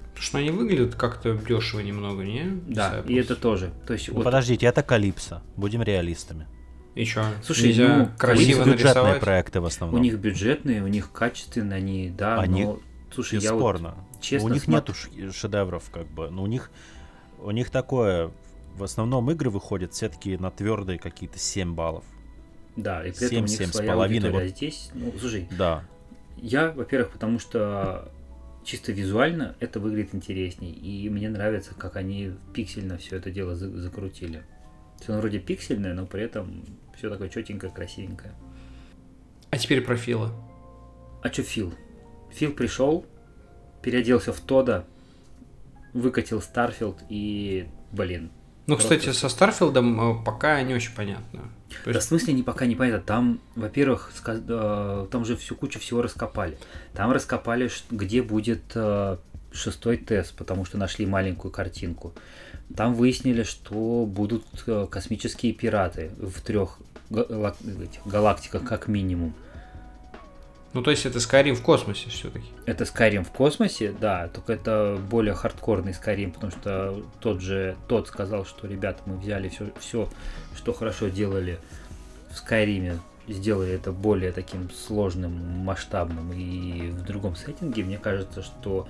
Потому 0.07 0.23
что 0.23 0.37
они 0.39 0.49
выглядят 0.49 0.95
как-то 0.95 1.35
дешево 1.37 1.81
немного, 1.81 2.23
не? 2.23 2.45
Да, 2.67 2.95
Disciples? 2.99 3.07
и 3.11 3.15
это 3.15 3.35
тоже. 3.35 3.71
То 3.85 3.93
есть, 3.93 4.07
Ну, 4.07 4.15
вот, 4.15 4.23
подождите, 4.23 4.65
это 4.65 4.81
Калипсо. 4.81 5.43
Будем 5.55 5.83
реалистами. 5.83 6.47
И 6.95 7.05
чё, 7.05 7.23
Слушай, 7.43 7.67
нельзя 7.69 7.87
ну, 7.87 7.95
У 7.95 7.99
них 8.07 8.17
красиво 8.17 8.57
бюджетные 8.65 8.75
нарисовать? 8.83 9.19
проекты 9.21 9.59
в 9.61 9.63
у 9.63 9.67
основном. 9.67 10.01
них 10.01 10.17
бюджетные, 10.17 10.83
у 10.83 10.87
них 10.87 11.11
качественные, 11.11 11.77
они, 11.77 12.09
да, 12.17 12.39
Они- 12.39 12.65
но, 12.65 12.79
слушай, 13.13 13.39
я 13.39 13.53
вот 13.53 13.57
Бесспорно. 13.59 13.95
честно 14.19 14.49
у 14.49 14.53
них 14.53 14.63
смотрю- 14.63 14.95
нету 15.17 15.33
шедевров, 15.33 15.89
как 15.91 16.07
бы. 16.07 16.29
Но 16.29 16.43
у 16.43 16.47
них 16.47 16.71
у 17.41 17.51
них 17.51 17.69
такое. 17.69 18.31
В 18.75 18.83
основном 18.83 19.29
игры 19.31 19.49
выходят 19.49 19.93
все-таки 19.93 20.37
на 20.37 20.51
твердые 20.51 20.99
какие-то 20.99 21.37
7 21.39 21.73
баллов. 21.75 22.03
Да, 22.75 23.05
и 23.05 23.11
при 23.11 23.25
этом 23.27 23.37
у 23.39 23.41
них 23.41 23.49
7-7 23.49 23.67
с 23.67 23.71
своя 23.75 23.91
половиной, 23.93 24.27
аудитория. 24.29 24.47
вот. 24.49 24.57
Здесь, 24.57 24.89
ну, 24.93 25.13
слушай, 25.19 25.47
Да. 25.57 25.83
я, 26.37 26.71
во-первых, 26.71 27.11
потому 27.11 27.39
что 27.39 28.09
чисто 28.63 28.91
визуально 28.91 29.55
это 29.59 29.79
выглядит 29.79 30.13
интересней, 30.15 30.71
и 30.71 31.09
мне 31.09 31.29
нравится, 31.29 31.73
как 31.77 31.95
они 31.95 32.31
пиксельно 32.53 32.97
все 32.97 33.17
это 33.17 33.31
дело 33.31 33.55
за- 33.55 33.69
закрутили. 33.79 34.43
Все 34.99 35.17
вроде 35.17 35.39
пиксельное, 35.39 35.93
но 35.93 36.05
при 36.05 36.23
этом 36.23 36.63
все 36.97 37.09
такое 37.09 37.29
четенькое, 37.29 37.71
красивенькое. 37.71 38.33
А 39.51 39.57
теперь 39.57 39.81
про 39.81 39.95
Фила. 39.95 40.31
А 41.21 41.29
чё 41.29 41.43
Фил? 41.43 41.73
Фил 42.31 42.51
пришел, 42.51 43.05
переоделся 43.81 44.31
в 44.33 44.39
Тода, 44.39 44.85
выкатил 45.93 46.41
Starfield 46.41 46.97
и, 47.09 47.67
блин. 47.91 48.31
Ну, 48.67 48.75
Просто- 48.75 48.97
кстати, 48.97 49.15
со 49.15 49.29
Starfield 49.29 50.05
ом 50.05 50.21
э, 50.21 50.23
пока 50.23 50.61
не 50.61 50.75
очень 50.75 50.93
понятно. 50.93 51.49
Да 51.85 51.99
в 51.99 52.03
смысле 52.03 52.33
не 52.33 52.43
пока 52.43 52.67
не 52.67 52.75
понятно. 52.75 53.01
Там, 53.03 53.39
во-первых, 53.55 54.11
э, 54.27 55.07
там 55.09 55.25
же 55.25 55.35
всю 55.37 55.55
кучу 55.55 55.79
всего 55.79 56.03
раскопали. 56.03 56.57
Там 56.93 57.11
раскопали, 57.11 57.69
где 57.89 58.21
будет 58.21 58.61
э, 58.75 59.17
шестой 59.51 59.97
TES, 59.97 60.35
потому 60.35 60.65
что 60.65 60.77
нашли 60.77 61.05
маленькую 61.05 61.51
картинку. 61.51 62.13
Там 62.75 62.93
выяснили, 62.93 63.43
что 63.43 64.05
будут 64.05 64.45
э, 64.67 64.87
космические 64.89 65.53
пираты 65.53 66.11
в 66.17 66.41
трех 66.41 66.79
галактиках 68.05 68.63
как 68.63 68.87
минимум. 68.87 69.33
Ну, 70.73 70.83
то 70.83 70.91
есть 70.91 71.05
это 71.07 71.17
Skyrim 71.17 71.55
в 71.55 71.63
космосе 71.63 72.09
все-таки. 72.11 72.45
Это 72.67 72.83
Skyrim 72.83 73.23
в 73.23 73.31
космосе, 73.31 73.91
да, 73.99 74.27
только 74.27 74.53
это 74.53 74.99
более 75.09 75.33
хардкорный 75.33 75.93
Skyrim, 75.93 76.31
потому 76.31 76.51
что 76.51 77.03
тот 77.19 77.41
же 77.41 77.75
тот 77.87 78.07
сказал, 78.07 78.45
что 78.45 78.67
ребята, 78.67 79.01
мы 79.07 79.17
взяли 79.17 79.49
все, 79.49 79.71
все 79.79 80.09
что 80.55 80.73
хорошо 80.73 81.07
делали 81.07 81.57
в 82.29 82.35
Skyrim, 82.35 82.99
сделали 83.27 83.71
это 83.71 83.91
более 83.91 84.31
таким 84.31 84.69
сложным, 84.69 85.31
масштабным 85.31 86.33
и 86.33 86.91
в 86.91 87.01
другом 87.01 87.35
сеттинге. 87.35 87.83
Мне 87.83 87.97
кажется, 87.97 88.43
что 88.43 88.87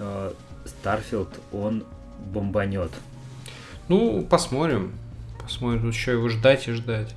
э, 0.00 0.32
Starfield 0.64 1.28
он 1.52 1.84
бомбанет. 2.32 2.90
Ну, 3.88 4.22
посмотрим. 4.28 4.92
Посмотрим, 5.42 5.88
еще 5.88 6.12
его 6.12 6.28
ждать 6.28 6.68
и 6.68 6.72
ждать. 6.72 7.14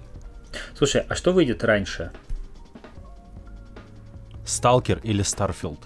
Слушай, 0.75 1.03
а 1.07 1.15
что 1.15 1.33
выйдет 1.33 1.63
раньше? 1.63 2.11
Сталкер 4.45 4.99
или 5.03 5.21
Starfield? 5.21 5.79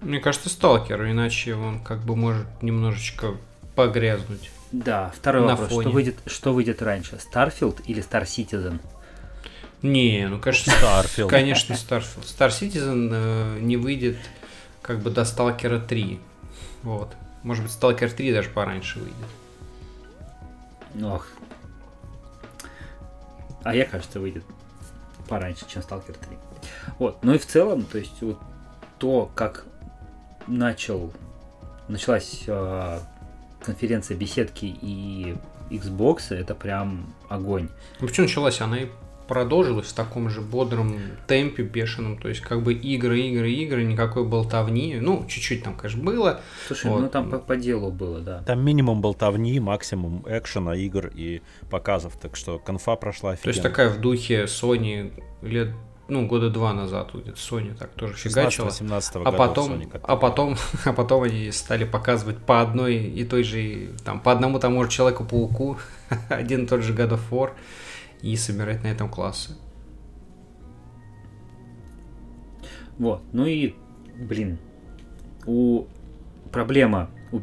Мне 0.00 0.18
кажется, 0.18 0.48
Сталкер, 0.48 1.10
иначе 1.10 1.54
он 1.54 1.80
как 1.80 2.00
бы 2.04 2.16
может 2.16 2.46
немножечко 2.62 3.36
погрязнуть. 3.74 4.50
Да, 4.72 5.12
второй 5.14 5.42
На 5.42 5.48
вопрос. 5.56 5.68
фоне. 5.70 5.82
Что 5.82 5.90
выйдет, 5.92 6.16
что 6.26 6.52
выйдет 6.52 6.82
раньше? 6.82 7.16
Starfield 7.16 7.82
или 7.86 8.02
Star 8.02 8.22
Citizen? 8.24 8.80
Не, 9.82 10.26
ну, 10.28 10.38
конечно, 10.38 10.72
Starfield. 10.72 11.28
конечно, 11.28 11.72
Starfield. 11.74 12.24
Star 12.24 12.48
Citizen 12.50 13.10
э, 13.12 13.58
не 13.60 13.76
выйдет 13.76 14.16
как 14.90 14.98
бы 14.98 15.10
до 15.10 15.24
Сталкера 15.24 15.78
3. 15.78 16.18
Вот. 16.82 17.14
Может 17.44 17.62
быть, 17.62 17.72
Сталкер 17.72 18.10
3 18.10 18.32
даже 18.32 18.50
пораньше 18.50 18.98
выйдет. 18.98 19.14
Ох. 21.00 21.28
А 23.62 23.72
я, 23.72 23.84
кажется, 23.84 24.18
выйдет 24.18 24.42
пораньше, 25.28 25.64
чем 25.68 25.82
Stalker 25.82 26.16
3. 26.18 26.38
Вот. 26.98 27.22
Ну 27.22 27.34
и 27.34 27.38
в 27.38 27.46
целом, 27.46 27.84
то 27.84 27.98
есть 27.98 28.20
вот 28.20 28.40
то, 28.98 29.30
как 29.36 29.64
начал 30.48 31.12
началась 31.86 32.42
э, 32.48 32.98
конференция 33.60 34.16
беседки 34.16 34.64
и 34.64 35.36
Xbox, 35.70 36.34
это 36.34 36.56
прям 36.56 37.14
огонь. 37.28 37.68
Ну, 38.00 38.08
почему 38.08 38.26
началась? 38.26 38.60
Она 38.60 38.78
и 38.78 38.88
продолжилась 39.30 39.86
в 39.86 39.92
таком 39.92 40.28
же 40.28 40.40
бодром 40.40 40.98
темпе, 41.28 41.62
бешеном. 41.62 42.18
То 42.18 42.28
есть, 42.28 42.40
как 42.40 42.64
бы 42.64 42.74
игры, 42.74 43.20
игры, 43.20 43.52
игры, 43.52 43.84
никакой 43.84 44.24
болтовни. 44.24 44.98
Ну, 45.00 45.24
чуть-чуть 45.28 45.62
там, 45.62 45.76
конечно, 45.76 46.02
было. 46.02 46.40
Слушай, 46.66 46.90
Вот. 46.90 47.00
ну 47.02 47.08
там 47.08 47.30
по, 47.30 47.38
по 47.38 47.54
делу 47.54 47.92
было, 47.92 48.18
да. 48.18 48.42
Там 48.42 48.64
минимум 48.64 49.00
болтовни, 49.00 49.60
максимум 49.60 50.24
экшена, 50.26 50.74
игр 50.74 51.12
и 51.14 51.42
показов. 51.70 52.14
Так 52.20 52.34
что 52.34 52.58
конфа 52.58 52.96
прошла 52.96 53.30
То 53.36 53.48
есть, 53.48 53.60
офигенно. 53.60 53.62
такая 53.62 53.88
в 53.90 54.00
духе 54.00 54.46
Sony 54.46 55.12
лет, 55.42 55.68
ну, 56.08 56.26
года 56.26 56.50
два 56.50 56.72
назад 56.72 57.10
где-то 57.14 57.38
Sony 57.38 57.72
так 57.78 57.90
тоже 57.90 58.14
фигачила. 58.14 58.66
16-17 58.66 59.10
А 59.14 59.30
годов 59.30 59.36
потом, 59.36 59.82
а 60.02 60.16
потом, 60.16 60.56
а 60.84 60.92
потом 60.92 61.22
они 61.22 61.52
стали 61.52 61.84
показывать 61.84 62.38
по 62.38 62.60
одной 62.62 62.96
и 62.96 63.24
той 63.24 63.44
же, 63.44 63.90
там, 64.04 64.18
по 64.18 64.32
одному 64.32 64.58
тому 64.58 64.82
же 64.82 64.90
Человеку-пауку, 64.90 65.78
один 66.28 66.64
и 66.64 66.66
тот 66.66 66.82
же 66.82 66.94
God 66.94 67.10
of 67.10 67.20
War, 67.30 67.52
и 68.22 68.36
собирать 68.36 68.82
на 68.82 68.88
этом 68.88 69.08
классы. 69.08 69.56
Вот. 72.98 73.22
Ну 73.32 73.46
и, 73.46 73.74
блин, 74.18 74.58
у 75.46 75.86
проблема 76.52 77.10
у, 77.32 77.40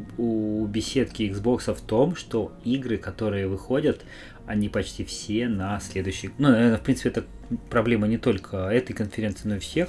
у 0.62 0.66
беседки 0.66 1.22
Xbox 1.22 1.74
в 1.74 1.80
том, 1.80 2.14
что 2.14 2.52
игры, 2.64 2.96
которые 2.96 3.48
выходят, 3.48 4.04
они 4.46 4.68
почти 4.68 5.04
все 5.04 5.48
на 5.48 5.80
следующий... 5.80 6.30
Ну, 6.38 6.50
наверное, 6.50 6.78
в 6.78 6.82
принципе, 6.82 7.10
это 7.10 7.24
проблема 7.70 8.06
не 8.06 8.18
только 8.18 8.68
этой 8.68 8.92
конференции, 8.92 9.48
но 9.48 9.56
и 9.56 9.58
всех. 9.58 9.88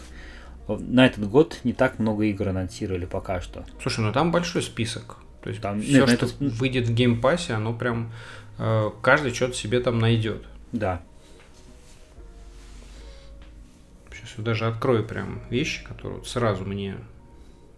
На 0.67 1.05
этот 1.05 1.27
год 1.29 1.59
не 1.63 1.73
так 1.73 1.97
много 1.99 2.25
игр 2.25 2.49
анонсировали 2.49 3.05
пока 3.05 3.41
что. 3.41 3.65
Слушай, 3.81 4.01
ну 4.01 4.11
там 4.11 4.31
большой 4.31 4.61
список. 4.61 5.17
То 5.41 5.49
есть 5.49 5.61
Там- 5.61 5.81
все, 5.81 6.05
нет, 6.05 6.09
что 6.09 6.25
это- 6.25 6.35
выйдет 6.39 6.87
в 6.87 6.93
Game 6.93 7.17
Pass 7.17 7.41
е, 7.41 7.53
оно 7.53 7.73
прям 7.73 8.11
э, 8.57 8.89
каждый 9.01 9.33
что-то 9.33 9.53
себе 9.53 9.79
там 9.79 9.97
найдет. 9.99 10.45
Да. 10.71 11.01
Сейчас 14.11 14.37
я 14.37 14.43
даже 14.43 14.67
открою 14.67 15.05
прям 15.05 15.41
вещи, 15.49 15.83
которые 15.83 16.17
вот 16.19 16.27
сразу 16.27 16.65
мне 16.65 16.97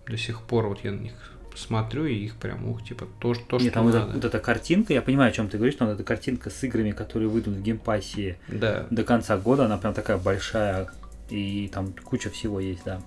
до 0.08 0.18
сих 0.18 0.42
пор 0.42 0.68
вот 0.68 0.84
я 0.84 0.92
на 0.92 1.00
них 1.00 1.14
смотрю 1.56 2.06
и 2.06 2.16
их 2.16 2.38
прям, 2.38 2.66
ух, 2.68 2.84
типа, 2.84 3.08
то, 3.20 3.34
то 3.34 3.58
Нет, 3.58 3.64
что 3.64 3.72
там 3.74 3.84
вот, 3.86 3.94
надо. 3.94 4.06
эта- 4.06 4.14
вот 4.16 4.26
эта 4.26 4.40
картинка, 4.40 4.94
я 4.94 5.02
понимаю, 5.02 5.30
о 5.30 5.34
чем 5.34 5.50
ты 5.50 5.58
говоришь, 5.58 5.78
но 5.80 5.86
вот 5.88 5.94
эта 5.94 6.04
картинка 6.04 6.50
с 6.50 6.64
играми, 6.64 6.92
которые 6.92 7.28
выйдут 7.30 7.56
в 7.56 7.62
Game 7.62 7.95
Pass 7.95 8.29
е 8.29 8.38
Да. 8.48 8.88
до 8.90 9.04
конца 9.04 9.38
года, 9.38 9.66
она 9.66 9.78
прям 9.78 9.94
такая 9.94 10.18
большая, 10.18 10.90
и 11.30 11.70
там 11.72 11.94
куча 12.04 12.30
всего 12.30 12.60
есть, 12.62 12.84
да. 12.86 13.02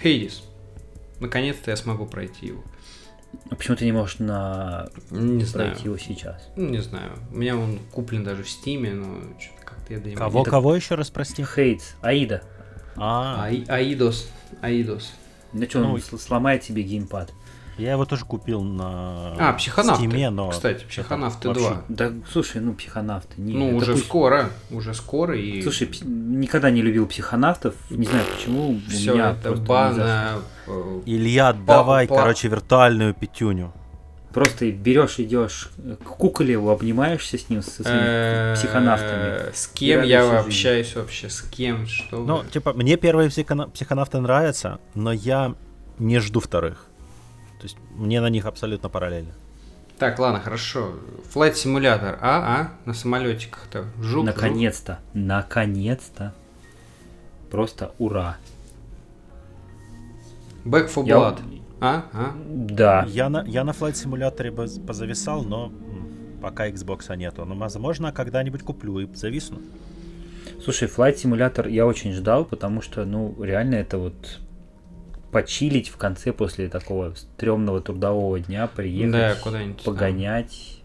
Hades. 0.00 0.44
Наконец-то 1.20 1.70
я 1.70 1.76
смогу 1.76 2.06
пройти 2.06 2.46
его. 2.46 2.62
А 3.50 3.54
почему 3.54 3.76
ты 3.76 3.84
не 3.84 3.92
можешь 3.92 4.18
на 4.18 4.88
Не 5.10 5.44
знаю. 5.44 5.76
его 5.82 5.96
сейчас? 5.98 6.48
Ну, 6.56 6.68
не 6.68 6.78
знаю. 6.82 7.12
У 7.32 7.36
меня 7.36 7.56
он 7.56 7.78
куплен 7.92 8.24
даже 8.24 8.42
в 8.42 8.48
Стиме, 8.50 8.92
но 8.94 9.20
что-то 9.40 9.64
как-то 9.64 9.92
я 9.94 10.00
до 10.00 10.08
него 10.10 10.18
Кого, 10.18 10.42
кого 10.44 10.74
еще 10.76 10.94
раз, 10.94 11.10
прости? 11.10 11.44
Хейтс, 11.44 11.94
Аида. 12.00 12.42
А, 12.96 13.44
Аи- 13.46 13.64
Аидос. 13.68 14.28
Аидос. 14.60 15.12
Ну 15.52 15.64
что, 15.64 15.80
он 15.82 15.96
сл- 15.96 16.18
сломает 16.18 16.64
себе 16.64 16.82
геймпад. 16.82 17.32
Я 17.78 17.92
его 17.92 18.04
тоже 18.04 18.24
купил 18.24 18.62
на 18.62 19.34
А, 19.38 19.52
психонавты. 19.54 20.04
Стиме, 20.06 20.30
но... 20.30 20.50
Кстати, 20.50 20.84
психонавты 20.84 21.48
вообще- 21.48 21.68
2. 21.68 21.82
Да, 21.88 22.12
слушай, 22.30 22.60
ну 22.60 22.74
психонавты. 22.74 23.40
Не, 23.40 23.54
Ну, 23.54 23.76
уже 23.76 23.92
пусть- 23.92 24.04
скоро. 24.06 24.50
Уже 24.70 24.94
скоро. 24.94 25.36
И 25.36 25.62
Слушай, 25.62 25.88
пс- 25.88 26.06
никогда 26.06 26.70
не 26.70 26.82
любил 26.82 27.06
психонавтов. 27.06 27.74
Не 27.90 28.06
знаю 28.06 28.24
почему. 28.34 28.80
все 28.88 29.12
меня 29.14 29.30
это 29.32 29.52
бана. 29.54 30.38
э, 30.66 31.00
Илья, 31.06 31.52
давай, 31.52 32.06
па- 32.08 32.16
короче, 32.16 32.48
виртуальную 32.48 33.14
пятюню. 33.14 33.72
Просто 34.32 34.68
берешь, 34.72 35.20
идешь 35.20 35.70
к 36.02 36.08
Куколеву, 36.08 36.70
обнимаешься 36.70 37.38
с 37.38 37.48
ним, 37.48 37.62
со 37.62 37.84
своими 37.84 38.00
э, 38.02 38.54
психонавтами. 38.56 39.52
С 39.54 39.68
кем 39.68 40.02
я 40.02 40.40
общаюсь 40.40 40.96
вообще? 40.96 41.30
С 41.30 41.40
кем? 41.42 41.86
Что? 41.86 42.18
Ну, 42.24 42.38
вы? 42.38 42.46
типа, 42.50 42.72
мне 42.72 42.96
первые 42.96 43.30
психона- 43.30 43.68
психонавты 43.68 44.18
нравятся, 44.20 44.80
но 44.94 45.12
я 45.12 45.54
не 46.00 46.18
жду 46.18 46.40
вторых. 46.40 46.86
То 47.64 47.66
есть 47.66 47.78
мне 47.96 48.20
на 48.20 48.28
них 48.28 48.44
абсолютно 48.44 48.90
параллельно. 48.90 49.32
Так, 49.96 50.18
ладно, 50.18 50.38
хорошо. 50.38 50.96
Flight 51.34 51.54
Simulator. 51.54 52.18
А, 52.20 52.60
а? 52.60 52.70
На 52.84 52.92
самолетиках-то. 52.92 53.84
Жук, 54.02 54.04
жук. 54.04 54.26
Наконец-то. 54.26 54.98
Наконец-то. 55.14 56.34
Просто 57.50 57.94
ура. 57.98 58.36
Back 60.66 60.92
for 60.94 61.06
Я- 61.06 61.16
Blood. 61.16 61.62
А? 61.80 62.04
А? 62.12 62.36
Да. 62.46 63.06
Я 63.08 63.30
на, 63.30 63.42
я 63.46 63.64
на 63.64 63.70
Flight 63.70 63.94
Simulator 63.94 64.86
позависал, 64.86 65.42
но 65.42 65.72
пока 66.42 66.68
Xbox 66.68 67.16
нету. 67.16 67.46
Но, 67.46 67.54
возможно, 67.54 68.12
когда-нибудь 68.12 68.62
куплю 68.62 68.98
и 68.98 69.14
зависну. 69.14 69.62
Слушай, 70.62 70.86
Flight 70.86 71.14
Simulator 71.14 71.70
я 71.70 71.86
очень 71.86 72.12
ждал, 72.12 72.44
потому 72.44 72.82
что, 72.82 73.06
ну, 73.06 73.42
реально 73.42 73.76
это 73.76 73.96
вот 73.96 74.40
почилить 75.34 75.88
в 75.88 75.96
конце 75.96 76.32
после 76.32 76.68
такого 76.68 77.12
стрёмного 77.14 77.80
трудового 77.80 78.38
дня, 78.38 78.68
приехать, 78.68 79.12
Да, 79.12 79.34
куда-нибудь 79.34 79.82
там. 79.82 79.94
погонять. 79.94 80.80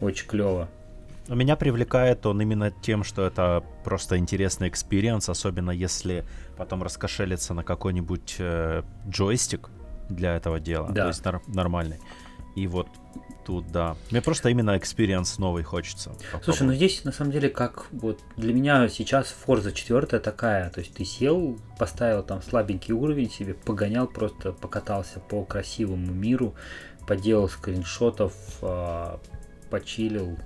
Очень 0.00 0.28
клево. 0.28 0.68
Меня 1.28 1.56
привлекает 1.56 2.24
он 2.26 2.40
именно 2.40 2.70
тем, 2.70 3.02
что 3.04 3.26
это 3.26 3.64
просто 3.84 4.18
интересный 4.18 4.68
experience, 4.68 5.28
особенно 5.28 5.70
если 5.72 6.24
потом 6.56 6.82
раскошелиться 6.82 7.54
на 7.54 7.64
какой-нибудь 7.64 8.36
э, 8.38 8.82
джойстик 9.08 9.68
для 10.08 10.36
этого 10.36 10.60
дела, 10.60 10.88
Да. 10.90 11.02
то 11.02 11.08
есть 11.08 11.24
нар- 11.24 11.42
нормальный. 11.48 11.98
И 12.54 12.66
вот 12.68 12.86
тут, 13.44 13.70
да. 13.70 13.96
Мне 14.10 14.22
просто 14.22 14.48
именно 14.48 14.76
experience 14.76 15.38
новый 15.38 15.62
хочется. 15.62 16.12
Слушай, 16.12 16.32
ну 16.32 16.42
попробовать. 16.42 16.76
здесь 16.76 17.04
на 17.04 17.12
самом 17.12 17.32
деле 17.32 17.48
как 17.48 17.86
вот 17.92 18.20
для 18.36 18.52
меня 18.52 18.88
сейчас 18.88 19.34
Forza 19.46 19.72
4 19.72 20.20
такая, 20.20 20.70
то 20.70 20.80
есть 20.80 20.94
ты 20.94 21.04
сел, 21.04 21.58
поставил 21.78 22.22
там 22.22 22.42
слабенький 22.42 22.94
уровень 22.94 23.30
себе, 23.30 23.54
погонял, 23.54 24.06
просто 24.06 24.52
покатался 24.52 25.20
по 25.20 25.44
красивому 25.44 26.12
миру, 26.12 26.54
поделал 27.06 27.48
скриншотов, 27.48 28.34
а, 28.62 29.20
почилил. 29.70 30.38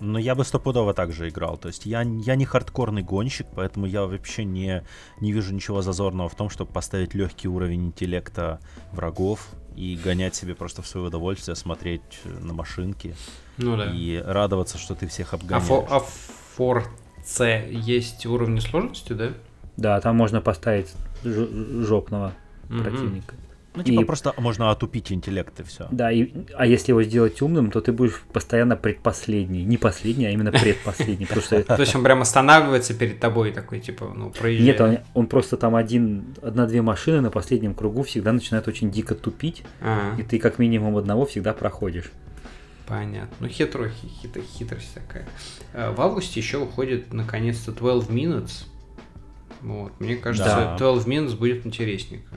Но 0.00 0.18
я 0.18 0.34
бы 0.34 0.44
стопудово 0.44 0.92
так 0.94 1.12
же 1.12 1.28
играл. 1.28 1.56
То 1.56 1.68
есть 1.68 1.86
я, 1.86 2.02
я 2.02 2.36
не 2.36 2.44
хардкорный 2.44 3.02
гонщик, 3.02 3.46
поэтому 3.54 3.86
я 3.86 4.04
вообще 4.04 4.44
не, 4.44 4.84
не 5.20 5.32
вижу 5.32 5.54
ничего 5.54 5.80
зазорного 5.82 6.28
в 6.28 6.34
том, 6.34 6.50
чтобы 6.50 6.72
поставить 6.72 7.14
легкий 7.14 7.48
уровень 7.48 7.86
интеллекта 7.86 8.60
врагов 8.92 9.48
и 9.76 9.96
гонять 10.02 10.34
себе 10.34 10.54
просто 10.54 10.82
в 10.82 10.86
свое 10.86 11.06
удовольствие, 11.08 11.54
смотреть 11.54 12.00
э, 12.24 12.30
на 12.40 12.52
машинки 12.54 13.14
Ну 13.58 13.76
да. 13.76 13.92
и 13.92 14.16
радоваться, 14.24 14.78
что 14.78 14.94
ты 14.94 15.06
всех 15.06 15.32
А, 15.34 15.36
обгоняешь. 15.36 15.66
фо, 15.66 15.86
а 15.90 16.00
в 16.00 16.58
Forza 16.58 17.70
есть 17.70 18.24
уровни 18.26 18.60
сложности, 18.60 19.12
да? 19.12 19.32
Да, 19.76 20.00
там 20.00 20.16
можно 20.16 20.40
поставить 20.40 20.92
жопного 21.22 22.32
Мгм. 22.68 22.82
противника. 22.82 23.34
Ну, 23.76 23.82
типа 23.82 24.00
И- 24.00 24.04
просто 24.04 24.32
можно 24.38 24.70
отупить 24.70 25.12
интеллект 25.12 25.60
и 25.60 25.62
все. 25.62 25.86
Да, 25.90 26.10
и, 26.10 26.32
а 26.54 26.66
если 26.66 26.92
его 26.92 27.02
сделать 27.02 27.40
умным, 27.42 27.70
то 27.70 27.80
ты 27.80 27.92
будешь 27.92 28.20
постоянно 28.32 28.74
предпоследний. 28.76 29.64
Не 29.64 29.76
последний, 29.76 30.26
а 30.26 30.30
именно 30.30 30.50
предпоследний. 30.52 31.26
То 31.26 31.76
есть 31.80 31.94
он 31.94 32.02
прям 32.02 32.22
останавливается 32.22 32.94
перед 32.94 33.20
тобой 33.20 33.52
такой, 33.52 33.80
типа, 33.80 34.12
ну, 34.14 34.30
проезжай. 34.30 34.66
нет, 34.90 35.04
он, 35.14 35.26
просто 35.26 35.56
там 35.56 35.76
один, 35.76 36.34
одна-две 36.42 36.80
машины 36.82 37.20
на 37.20 37.30
последнем 37.30 37.74
кругу 37.74 38.02
всегда 38.02 38.32
начинают 38.32 38.66
очень 38.68 38.90
дико 38.90 39.14
тупить, 39.14 39.62
и 40.18 40.22
ты 40.22 40.38
как 40.38 40.58
минимум 40.58 40.96
одного 40.96 41.26
всегда 41.26 41.52
проходишь. 41.52 42.10
понятно. 42.86 43.34
Ну, 43.40 43.48
хитро, 43.48 43.88
хи- 43.88 44.06
хитро- 44.22 44.44
хитрость 44.58 44.94
такая. 44.94 45.26
А, 45.74 45.92
В 45.92 46.00
августе 46.00 46.38
еще 46.40 46.58
выходит, 46.58 47.12
наконец-то, 47.12 47.72
12 47.72 48.10
Minutes. 48.10 48.64
Вот, 49.60 49.98
мне 50.00 50.16
кажется, 50.16 50.48
Да. 50.48 50.76
12 50.78 51.08
Minutes 51.08 51.36
будет 51.36 51.66
интересненько. 51.66 52.36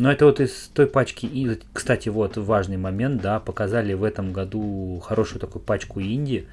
Но 0.00 0.10
это 0.10 0.24
вот 0.24 0.40
из 0.40 0.70
той 0.72 0.86
пачки, 0.86 1.26
и, 1.26 1.60
кстати, 1.74 2.08
вот 2.08 2.38
важный 2.38 2.78
момент, 2.78 3.20
да, 3.20 3.38
показали 3.38 3.92
в 3.92 4.02
этом 4.02 4.32
году 4.32 4.98
хорошую 5.06 5.40
такую 5.40 5.62
пачку 5.62 6.00
инди, 6.00 6.48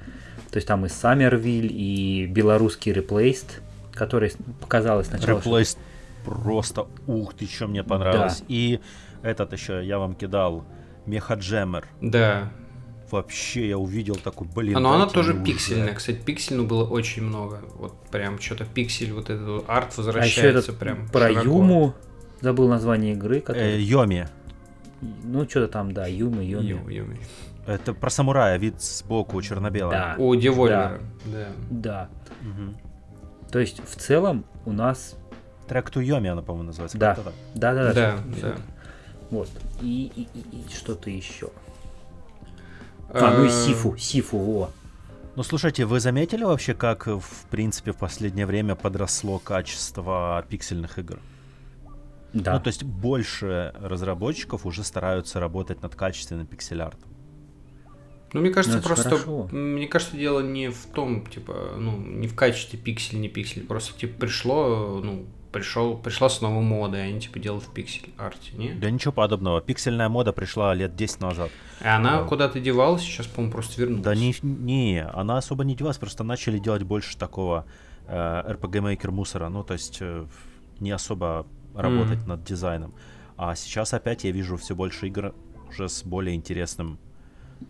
то 0.50 0.58
есть 0.58 0.68
там 0.68 0.84
и 0.84 0.88
Саммервиль, 0.90 1.72
и 1.72 2.26
белорусский 2.26 2.92
Replaced, 2.92 3.60
который 3.94 4.32
показалось 4.60 5.06
сначала, 5.06 5.40
что- 5.40 5.50
Реплейс 5.50 5.78
просто, 6.24 6.88
ух 7.06 7.32
ты, 7.32 7.46
что 7.46 7.66
мне 7.68 7.82
понравилось. 7.82 8.42
И 8.48 8.80
этот 9.22 9.54
еще 9.54 9.82
я 9.84 9.98
вам 9.98 10.14
кидал, 10.14 10.64
Мехаджемер. 11.06 11.86
Да. 12.02 12.52
Вообще 13.10 13.70
я 13.70 13.78
увидел 13.78 14.16
такой, 14.16 14.46
блин. 14.54 14.76
А, 14.76 14.80
но 14.80 14.90
она 14.90 14.98
дайте 15.04 15.14
тоже 15.14 15.32
уже. 15.32 15.42
пиксельная. 15.42 15.94
Кстати, 15.94 16.18
пиксельную 16.22 16.68
было 16.68 16.84
очень 16.84 17.22
много. 17.22 17.62
Вот 17.76 17.94
прям 18.10 18.38
что-то 18.38 18.66
пиксель, 18.66 19.14
вот 19.14 19.30
этот 19.30 19.64
арт 19.66 19.86
а 19.86 19.88
еще 19.88 19.96
возвращается 20.02 20.58
этот 20.72 20.78
прям 20.78 21.08
про 21.08 21.28
широко. 21.28 21.44
Юму, 21.46 21.94
забыл 22.40 22.68
название 22.68 23.12
игры, 23.14 23.38
Э, 23.38 23.40
который, 23.40 23.82
Йоми. 23.82 24.28
ну 25.24 25.48
что-то 25.48 25.68
там, 25.72 25.92
да, 25.92 26.06
Юми. 26.06 26.44
Ю- 26.44 26.88
Юми. 26.88 27.18
Это 27.66 27.92
про 27.92 28.08
самурая, 28.10 28.56
вид 28.58 28.80
сбоку 28.80 29.40
черно-белый. 29.42 29.92
Да. 29.96 30.14
У 30.18 30.34
Девольвера. 30.34 31.00
Да. 31.26 31.48
Да. 31.70 32.08
Мгм. 32.40 32.76
То 33.52 33.58
есть 33.58 33.80
в 33.86 33.96
целом 33.96 34.44
у 34.64 34.72
нас, 34.72 35.16
Трек 35.68 35.90
to 35.90 36.02
Йоми 36.02 36.30
она, 36.30 36.40
по-моему, 36.42 36.68
называется. 36.68 36.96
Да. 36.96 37.16
да, 37.54 37.74
да, 37.74 37.92
Да, 37.92 38.16
всё- 38.16 38.22
да. 38.22 38.36
всё. 38.36 38.54
вот, 39.30 39.50
и, 39.82 40.10
и- 40.16 40.28
и- 40.38 40.56
и 40.64 40.68
что-то 40.74 41.10
еще. 41.10 41.50
А, 43.10 43.34
ну 43.36 43.44
и 43.44 43.48
Э, 43.48 43.50
Сифу, 43.50 43.96
Сифу, 43.98 44.38
во. 44.38 44.70
Ну, 45.36 45.42
слушайте, 45.42 45.84
вы 45.84 46.00
заметили 46.00 46.44
вообще, 46.44 46.74
как, 46.74 47.06
э, 47.08 47.12
в 47.18 47.46
принципе, 47.50 47.92
в 47.92 47.96
последнее 47.96 48.44
время 48.46 48.74
подросло 48.74 49.38
качество 49.38 50.44
пиксельных 50.48 50.98
игр? 50.98 51.18
Да. 52.32 52.54
Ну, 52.54 52.60
то 52.60 52.68
есть 52.68 52.82
больше 52.84 53.72
разработчиков 53.80 54.66
уже 54.66 54.84
стараются 54.84 55.40
работать 55.40 55.82
над 55.82 55.94
качественным 55.94 56.46
пиксель-артом. 56.46 57.10
Ну, 58.34 58.40
мне 58.42 58.50
кажется, 58.50 58.76
Ну, 58.78 58.82
просто... 58.82 59.04
хорошо. 59.08 59.48
Мне 59.50 59.86
кажется, 59.86 60.16
дело 60.16 60.40
не 60.40 60.70
в 60.70 60.84
том, 60.86 61.24
типа, 61.26 61.74
ну, 61.78 61.96
не 61.96 62.28
в 62.28 62.34
качестве 62.34 62.78
пиксель, 62.78 63.20
не 63.20 63.28
пиксель. 63.28 63.66
Просто, 63.66 63.98
типа, 63.98 64.20
пришло, 64.20 65.00
ну, 65.02 65.24
пришел, 65.50 65.96
пришла 65.96 66.28
снова 66.28 66.60
мода, 66.60 66.98
и 66.98 67.08
они, 67.08 67.20
типа, 67.22 67.38
делают 67.38 67.64
в 67.64 67.72
пиксель-арте, 67.72 68.54
не? 68.54 68.74
Да 68.74 68.90
ничего 68.90 69.12
подобного. 69.12 69.62
Пиксельная 69.62 70.10
мода 70.10 70.34
пришла 70.34 70.74
лет 70.74 70.94
10 70.94 71.20
назад. 71.22 71.50
И 71.80 71.86
она 71.86 72.18
Да. 72.20 72.24
куда-то 72.24 72.60
девалась, 72.60 73.00
сейчас, 73.00 73.26
по-моему, 73.26 73.52
просто 73.52 73.80
вернулась. 73.80 74.04
Да 74.04 74.14
не, 74.14 74.34
не, 74.42 75.02
она 75.02 75.38
особо 75.38 75.64
не 75.64 75.74
девалась, 75.74 75.96
просто 75.96 76.22
начали 76.22 76.58
делать 76.58 76.82
больше 76.82 77.16
такого 77.16 77.64
э, 78.06 78.14
RPG-мейкер 78.52 79.10
мусора, 79.10 79.48
ну, 79.48 79.64
то 79.64 79.72
есть 79.72 79.98
э, 80.02 80.26
не 80.80 80.90
особо 80.90 81.46
работать 81.74 82.26
над 82.26 82.44
дизайном. 82.44 82.94
А 83.36 83.54
сейчас 83.54 83.94
опять 83.94 84.24
я 84.24 84.30
вижу 84.32 84.56
все 84.56 84.74
больше 84.74 85.06
игр 85.06 85.34
уже 85.68 85.88
с 85.88 86.02
более 86.02 86.34
интересным 86.34 86.98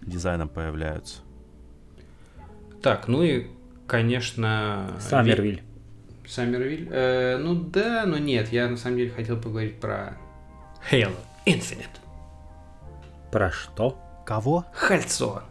дизайном 0.02 0.48
появляются. 0.48 1.20
Так, 2.82 3.08
ну 3.08 3.22
и, 3.22 3.48
конечно... 3.86 4.92
Саммервиль. 5.00 5.62
Ви- 6.22 6.28
Саммервиль? 6.28 6.88
Э, 6.90 7.36
ну 7.38 7.54
да, 7.54 8.04
но 8.06 8.18
нет, 8.18 8.52
я 8.52 8.68
на 8.68 8.76
самом 8.76 8.98
деле 8.98 9.10
хотел 9.10 9.36
поговорить 9.40 9.80
про 9.80 10.16
Halo 10.90 11.14
Infinite. 11.46 11.86
Про 13.32 13.50
что? 13.50 13.98
Кого? 14.24 14.64
Хальцо. 14.72 15.42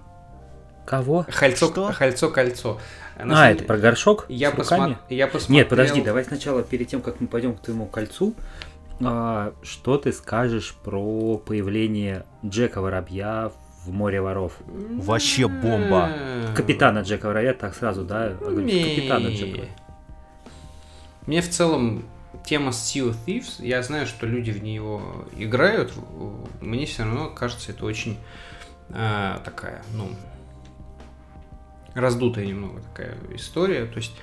Кого? 0.86 1.26
Хальцо, 1.30 1.68
Что? 1.68 1.92
хальцо, 1.92 2.30
кольцо. 2.32 2.80
На 3.18 3.34
а, 3.34 3.36
самом 3.36 3.50
это 3.50 3.56
деле, 3.56 3.68
про 3.68 3.78
горшок 3.78 4.26
я, 4.30 4.52
с 4.52 4.56
руками? 4.56 4.94
посмо- 4.94 4.98
я 5.10 5.28
посмотрел... 5.28 5.56
Нет, 5.56 5.70
подожди, 5.70 6.02
давай 6.02 6.24
сначала, 6.24 6.64
перед 6.64 6.88
тем, 6.88 7.02
как 7.02 7.20
мы 7.20 7.28
пойдем 7.28 7.56
к 7.56 7.62
твоему 7.62 7.88
кольцу, 7.88 8.36
а, 9.02 9.54
что 9.64 9.98
ты 9.98 10.12
скажешь 10.12 10.76
про 10.84 11.38
появление 11.38 12.26
Джека 12.46 12.82
Воробья 12.82 13.52
в 13.86 13.92
море 13.92 14.22
воров? 14.22 14.54
Вообще 14.68 15.48
бомба. 15.48 16.12
Капитана 16.56 17.00
Джека 17.00 17.28
Воробья, 17.28 17.54
так 17.54 17.76
сразу, 17.76 18.04
да? 18.04 18.36
Капитана 18.40 19.28
Джека. 19.28 19.68
Мне 21.26 21.42
в 21.42 21.50
целом 21.50 22.06
тема 22.46 22.72
с 22.72 22.96
Sea 22.96 23.10
of 23.10 23.16
Thieves, 23.26 23.66
я 23.66 23.82
знаю, 23.84 24.08
что 24.08 24.26
люди 24.26 24.52
в 24.52 24.64
нее 24.64 25.02
играют, 25.36 25.94
мне 26.62 26.86
все 26.86 27.04
равно 27.04 27.30
кажется, 27.30 27.72
это 27.72 27.86
очень 27.86 28.18
э, 28.90 29.38
такая, 29.44 29.84
ну, 29.94 30.10
раздутая 31.98 32.46
немного 32.46 32.82
такая 32.82 33.18
история. 33.36 33.86
То 33.86 33.98
есть 33.98 34.14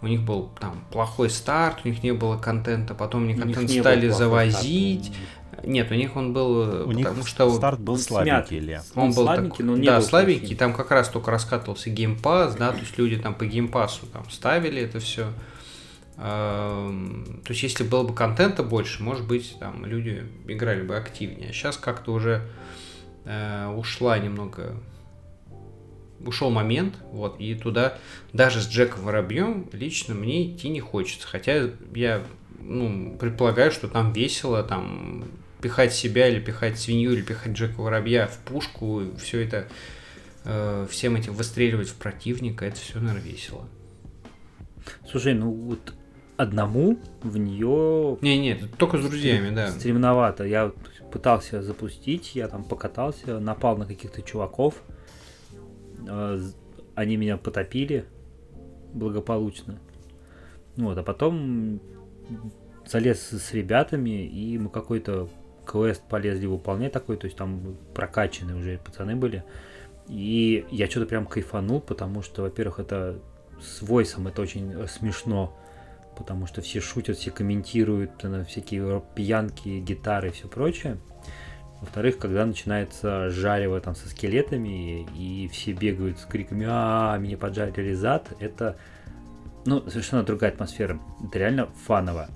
у 0.00 0.06
них 0.06 0.22
был 0.22 0.50
там 0.60 0.84
плохой 0.90 1.30
старт, 1.30 1.80
у 1.84 1.88
них 1.88 2.02
не 2.02 2.12
было 2.12 2.36
контента, 2.36 2.94
потом 2.94 3.24
они 3.24 3.34
У 3.34 3.44
них 3.44 3.56
контент 3.56 3.80
стали 3.80 4.08
завозить. 4.08 5.06
старт. 5.06 5.18
Нет, 5.64 5.90
у 5.90 5.94
них 5.94 6.16
он 6.16 6.32
был, 6.32 6.62
э, 6.62 6.84
У 6.84 6.92
них 6.92 7.06
потому 7.06 7.24
что 7.24 7.48
старт 7.54 7.78
был 7.78 7.92
он 7.94 7.98
слабенький. 8.00 8.58
Илья. 8.58 8.82
он, 8.96 9.12
был 9.12 9.24
слабенький, 9.24 9.50
такой- 9.50 9.66
но 9.66 9.72
он 9.74 9.80
не 9.80 9.86
да, 9.86 9.98
был 9.98 10.02
слабенький, 10.06 10.40
плохим. 10.40 10.56
там 10.56 10.74
как 10.74 10.90
раз 10.90 11.08
только 11.08 11.30
раскатывался 11.30 11.90
геймпас, 11.90 12.56
да, 12.56 12.72
то 12.72 12.78
есть 12.78 12.98
люди 12.98 13.16
там 13.16 13.34
по 13.34 13.44
геймпасу 13.46 14.06
там 14.06 14.28
ставили 14.30 14.80
это 14.82 14.98
все. 14.98 15.26
То 16.16 16.90
есть 17.48 17.62
если 17.62 17.84
было 17.84 18.02
бы 18.02 18.14
контента 18.14 18.62
больше, 18.62 19.02
может 19.02 19.26
быть, 19.26 19.56
там 19.58 19.84
люди 19.86 20.24
играли 20.46 20.82
бы 20.82 20.96
активнее. 20.96 21.50
А 21.50 21.52
сейчас 21.52 21.76
как-то 21.76 22.12
уже 22.12 22.42
э, 23.24 23.66
ушла 23.76 24.18
немного 24.18 24.74
ушел 26.26 26.50
момент, 26.50 26.94
вот, 27.10 27.40
и 27.40 27.54
туда 27.54 27.98
даже 28.32 28.60
с 28.60 28.68
Джеком 28.68 29.04
Воробьем 29.04 29.68
лично 29.72 30.14
мне 30.14 30.50
идти 30.50 30.68
не 30.68 30.80
хочется. 30.80 31.26
Хотя 31.26 31.70
я 31.94 32.22
ну, 32.60 33.16
предполагаю, 33.18 33.70
что 33.70 33.88
там 33.88 34.12
весело, 34.12 34.62
там 34.62 35.24
пихать 35.60 35.94
себя 35.94 36.28
или 36.28 36.40
пихать 36.40 36.78
свинью 36.78 37.12
или 37.12 37.22
пихать 37.22 37.52
Джека 37.52 37.80
Воробья 37.80 38.26
в 38.26 38.38
пушку, 38.38 39.02
все 39.18 39.44
это 39.44 39.68
э, 40.44 40.86
всем 40.90 41.16
этим 41.16 41.32
выстреливать 41.34 41.88
в 41.88 41.94
противника, 41.94 42.64
это 42.64 42.76
все, 42.76 42.98
наверное, 42.98 43.22
весело. 43.22 43.68
Слушай, 45.08 45.34
ну 45.34 45.52
вот 45.52 45.94
одному 46.36 46.98
в 47.22 47.36
нее 47.36 48.18
Не, 48.20 48.38
нет, 48.38 48.76
только 48.76 48.98
с 48.98 49.04
друзьями, 49.04 49.54
да. 49.54 49.70
стремновато. 49.70 50.44
Я 50.44 50.72
пытался 51.12 51.62
запустить, 51.62 52.34
я 52.34 52.48
там 52.48 52.64
покатался, 52.64 53.38
напал 53.38 53.76
на 53.76 53.86
каких-то 53.86 54.22
чуваков. 54.22 54.82
З- 56.06 56.54
Они 56.94 57.16
меня 57.16 57.36
потопили 57.36 58.04
благополучно. 58.92 59.78
Вот, 60.76 60.98
а 60.98 61.02
потом 61.02 61.80
залез 62.86 63.20
с 63.20 63.52
ребятами, 63.52 64.26
и 64.26 64.58
мы 64.58 64.68
какой-то 64.68 65.28
квест 65.64 66.02
полезли 66.08 66.46
выполнять 66.46 66.92
такой, 66.92 67.16
то 67.16 67.26
есть 67.26 67.36
там 67.36 67.76
прокачанные 67.94 68.56
уже 68.56 68.78
пацаны 68.78 69.16
были. 69.16 69.44
И 70.08 70.66
я 70.70 70.88
что-то 70.88 71.06
прям 71.06 71.26
кайфанул, 71.26 71.80
потому 71.80 72.22
что, 72.22 72.42
во-первых, 72.42 72.80
это 72.80 73.18
с 73.60 73.82
войсом 73.82 74.26
это 74.26 74.42
очень 74.42 74.72
э, 74.72 74.86
смешно, 74.88 75.56
потому 76.18 76.46
что 76.46 76.60
все 76.60 76.80
шутят, 76.80 77.16
все 77.16 77.30
комментируют 77.30 78.22
на 78.24 78.44
всякие 78.44 79.02
пьянки, 79.14 79.78
гитары 79.80 80.28
и 80.28 80.32
все 80.32 80.48
прочее. 80.48 80.98
Во-вторых, 81.82 82.18
когда 82.18 82.46
начинается 82.46 83.28
жарево 83.30 83.80
там 83.80 83.96
со 83.96 84.08
скелетами, 84.08 85.04
и 85.16 85.48
все 85.52 85.72
бегают 85.72 86.20
с 86.20 86.24
криками 86.24 86.64
а 86.68 87.18
меня 87.18 87.36
поджарили 87.36 87.92
зад, 87.92 88.28
это 88.38 88.76
ну, 89.64 89.82
совершенно 89.90 90.22
другая 90.22 90.52
атмосфера. 90.52 91.00
Это 91.26 91.38
реально 91.40 91.66
фаново. 91.84 92.28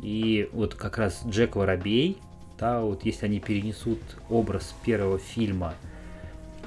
И 0.00 0.48
вот 0.54 0.74
как 0.74 0.96
раз 0.96 1.22
Джек 1.26 1.56
Воробей, 1.56 2.16
да, 2.58 2.80
вот 2.80 3.04
если 3.04 3.26
они 3.26 3.38
перенесут 3.38 4.00
образ 4.30 4.74
первого 4.82 5.18
фильма 5.18 5.74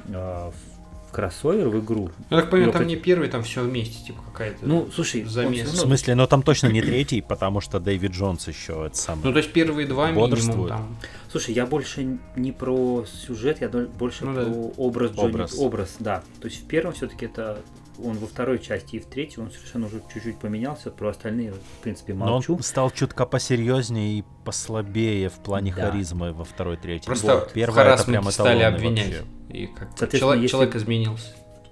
э, 0.07 0.11
в 0.13 0.78
кроссовер, 1.11 1.69
в 1.69 1.79
игру, 1.83 2.09
Ну, 2.29 2.37
я 2.37 2.41
так 2.41 2.49
понимаю, 2.51 2.67
Ну, 2.67 2.71
там 2.73 2.81
хоть- 2.83 2.89
не 2.89 2.95
первый, 2.95 3.29
там 3.29 3.43
все 3.43 3.61
вместе, 3.63 4.03
типа 4.05 4.21
какая-то. 4.31 4.65
ну, 4.65 4.89
слушай, 4.93 5.23
он 5.23 5.29
Замес. 5.29 5.67
всё 5.69 5.77
В 5.77 5.79
смысле, 5.87 6.15
но 6.15 6.27
там 6.27 6.43
точно 6.43 6.67
не 6.67 6.81
третий, 6.81 7.21
потому 7.21 7.61
что 7.61 7.79
Дэвид 7.79 8.11
Джонс 8.11 8.47
еще 8.47 8.85
это 8.87 8.97
самое. 8.97 9.25
Ну, 9.27 9.31
то 9.33 9.37
есть 9.39 9.51
первые 9.53 9.87
два 9.87 10.11
минимум 10.11 10.67
там. 10.67 10.97
Слушай, 11.31 11.53
я 11.53 11.65
больше 11.65 12.17
не 12.35 12.51
про 12.51 13.05
сюжет, 13.05 13.61
я 13.61 13.69
больше 13.69 14.25
Ну 14.25 14.33
про 14.33 14.45
да. 14.45 14.51
образ 14.77 15.11
Джонни. 15.11 15.29
Образ. 15.29 15.57
Образ. 15.59 15.95
да. 15.99 16.23
То 16.41 16.47
есть 16.47 16.63
в 16.63 16.65
первом 16.67 16.93
все-таки 16.93 17.25
это 17.25 17.59
он 18.03 18.17
во 18.17 18.27
второй 18.27 18.59
части 18.59 18.95
и 18.97 18.99
в 18.99 19.05
третьей, 19.05 19.41
он 19.43 19.51
совершенно 19.51 19.87
уже 19.87 20.01
чуть-чуть 20.13 20.37
поменялся, 20.39 20.91
про 20.91 21.09
остальные, 21.09 21.53
в 21.53 21.83
принципе, 21.83 22.13
Но 22.13 22.25
молчу. 22.25 22.55
он 22.55 22.63
стал 22.63 22.91
чутка 22.91 23.25
посерьезнее 23.25 24.19
и 24.19 24.23
послабее 24.45 25.29
в 25.29 25.39
плане 25.39 25.73
Да. 25.75 25.89
харизмы 25.91 26.33
во 26.33 26.43
второй, 26.45 26.77
третьей. 26.77 27.05
Просто 27.05 27.35
Вот. 27.35 27.53
Первая 27.53 27.85
это 27.85 27.91
харассменте 27.97 28.21
прям 28.21 28.31
стали 28.31 28.63
обвинять. 28.63 29.07
вообще. 29.07 29.25
И 29.49 29.67
как 29.67 29.89
Соответственно, 29.89 30.19
человек, 30.19 30.41
если- 30.43 30.51
человек 30.51 30.75
изменился. 30.75 31.27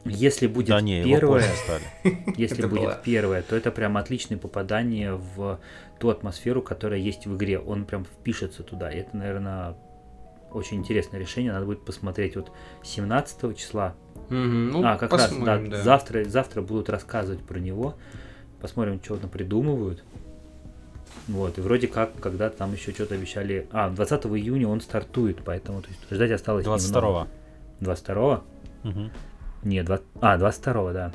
Если 0.06 0.48
будет 0.48 0.68
Да 0.70 0.80
не, 0.80 1.04
первое, 1.04 1.44
если 2.38 2.66
будет 2.66 3.02
первое, 3.04 3.42
то 3.42 3.56
это 3.58 3.72
прям 3.72 3.98
отличное 3.98 4.38
попадание 4.38 5.16
в 5.16 5.60
ту 6.00 6.10
атмосферу, 6.10 6.62
которая 6.62 7.00
есть 7.00 7.26
в 7.28 7.36
игре. 7.36 7.60
Он 7.60 7.84
прям 7.86 8.06
впишется 8.06 8.63
туда. 8.63 8.90
И 8.90 9.00
это, 9.00 9.18
наверное, 9.18 9.76
очень 10.52 10.78
интересное 10.78 11.20
решение. 11.20 11.52
Надо 11.52 11.66
будет 11.66 11.84
посмотреть 11.84 12.38
вот 12.38 12.52
17 12.84 13.54
числа. 13.54 13.96
Мгм, 14.30 14.72
ну, 14.72 14.86
а, 14.86 14.98
как 14.98 15.13
раз, 15.13 15.34
да, 15.34 15.58
да. 15.58 15.82
завтра, 15.82 16.24
завтра 16.26 16.62
будут 16.62 16.90
рассказывать 16.90 17.42
про 17.42 17.60
него. 17.60 17.96
Посмотрим, 18.62 19.00
что 19.04 19.18
там 19.18 19.30
придумывают. 19.30 20.04
Вот, 21.28 21.58
и 21.58 21.62
вроде 21.62 21.88
как, 21.88 22.20
когда 22.20 22.50
там 22.50 22.74
еще 22.74 22.92
что-то 22.92 23.16
обещали... 23.16 23.68
А, 23.72 23.90
20 23.90 24.26
июня 24.28 24.68
он 24.68 24.82
стартует, 24.82 25.40
поэтому 25.44 25.82
то 25.82 25.90
есть, 25.90 26.00
ждать 26.10 26.32
осталось 26.32 26.66
22-го. 26.66 27.28
22 27.80 28.44
Мгм. 28.84 29.12
Нет, 29.63 29.86
20... 29.86 30.06
а, 30.22 30.38
22 30.38 30.94
да. 30.94 31.12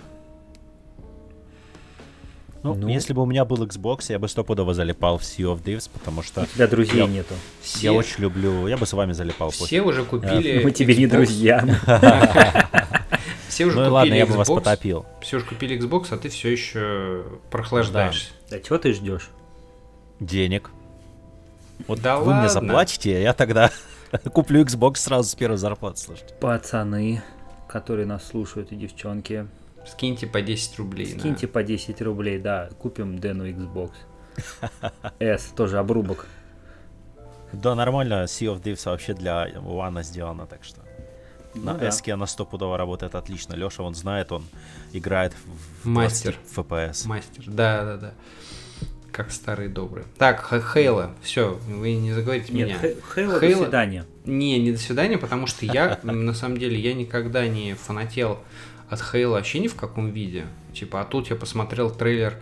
Ну, 2.63 2.75
Ну. 2.75 2.89
если 2.89 3.13
бы 3.13 3.23
у 3.23 3.27
меня 3.27 3.45
был 3.45 3.65
Xbox, 3.65 4.07
я 4.11 4.19
бы 4.21 4.29
стопудово 4.29 4.73
залипал 4.73 5.19
в 5.19 5.23
Sea 5.23 5.53
of 5.53 5.63
Thieves, 5.65 5.91
потому 5.93 6.23
что 6.23 6.43
У 6.43 6.47
тебя 6.47 6.69
друзей 6.69 6.99
я- 7.01 7.07
нету. 7.07 7.35
Все, 7.61 7.87
я 7.89 7.93
очень 7.93 8.23
люблю... 8.23 8.69
Я 8.69 8.77
бы 8.77 8.87
с 8.87 8.93
вами 8.93 9.13
залипал. 9.13 9.49
после. 9.49 9.67
все 9.67 9.81
уже 9.83 10.05
купили 10.05 10.63
Мы 10.63 10.71
тебе 10.71 10.95
не 10.97 11.07
друзья. 11.09 11.65
Все 13.49 13.67
уже 13.67 13.77
Ну 13.77 13.83
и 13.83 13.85
купили 13.87 13.95
ладно, 13.95 14.15
я 14.15 14.27
бы 14.27 14.35
вас 14.35 14.49
потопил. 14.49 15.05
Все 15.21 15.37
уже 15.39 15.47
купили 15.47 15.79
Xbox, 15.79 16.07
а 16.11 16.17
ты 16.19 16.29
все 16.29 16.51
еще 16.53 17.25
прохлаждаешься. 17.51 18.31
Да 18.49 18.59
чего 18.61 18.79
ты 18.79 18.93
ждешь? 18.95 19.29
Денег. 20.21 20.71
Вот 21.89 22.01
Да 22.01 22.19
вы 22.19 22.27
мне 22.33 22.35
ладно. 22.47 22.49
заплатите, 22.49 23.17
а 23.17 23.19
я 23.21 23.33
тогда 23.35 23.71
куплю 24.33 24.63
Xbox 24.65 24.97
сразу 24.97 25.29
с 25.29 25.35
первой 25.35 25.57
зарплаты, 25.59 25.99
слушайте. 25.99 26.33
Пацаны, 26.41 27.23
которые 27.69 28.07
нас 28.07 28.25
слушают, 28.27 28.71
и 28.73 28.77
девчонки, 28.77 29.47
Скиньте 29.87 30.27
по 30.27 30.41
10 30.43 30.79
рублей. 30.79 31.13
на- 31.15 31.19
скиньте 31.21 31.47
по 31.47 31.63
10 31.63 32.01
рублей, 32.03 32.39
да, 32.39 32.69
купим 32.79 33.19
Дэну 33.19 33.47
Xbox. 33.49 33.91
S, 35.19 35.53
тоже 35.57 35.79
обрубок. 35.79 36.27
Да, 37.53 37.75
нормально, 37.75 38.25
Sea 38.25 38.55
of 38.55 38.63
Thieves 38.63 38.89
вообще 38.91 39.15
для 39.15 39.49
One 39.51 40.03
сделано, 40.03 40.47
так 40.47 40.65
что. 40.65 40.81
На 41.55 41.75
Ну 41.75 41.79
да. 41.81 41.87
S 41.89 42.03
она 42.09 42.27
стопудово 42.27 42.79
работает 42.79 43.15
отлично. 43.15 43.55
Леша, 43.55 43.83
он 43.83 43.95
знает, 43.95 44.33
он 44.33 44.45
играет 44.95 45.35
в 45.83 45.87
Мастер. 45.87 46.37
20 46.55 46.57
FPS. 46.57 47.07
Мастер. 47.09 47.45
Да, 47.47 47.85
да, 47.85 47.97
да. 47.99 48.15
Как 49.11 49.31
старые 49.31 49.69
добрые. 49.69 50.07
Так, 50.17 50.41
Хейла. 50.73 51.11
Все, 51.21 51.59
вы 51.69 51.93
не 51.93 52.13
заговорите 52.15 52.51
Нет, 52.55 52.69
меня. 52.69 52.79
Хей- 52.81 52.97
Хейла, 53.15 53.39
до 53.39 53.47
Хейла- 53.47 53.63
свидания. 53.65 54.07
Не, 54.25 54.59
не 54.59 54.73
до 54.73 54.79
свидания, 54.79 55.19
потому 55.19 55.47
что 55.47 55.67
я, 55.67 55.99
на 56.03 56.33
самом 56.33 56.57
деле, 56.57 56.81
я 56.81 56.95
никогда 56.95 57.47
не 57.47 57.75
фанател 57.75 58.39
от 58.93 59.01
Хейла 59.01 59.33
вообще 59.35 59.59
ни 59.59 59.69
в 59.69 59.75
каком 59.75 60.11
виде. 60.11 60.47
Типа, 60.75 61.01
а 61.01 61.05
тут 61.05 61.31
я 61.31 61.37
посмотрел 61.37 61.91
трейлер 61.91 62.37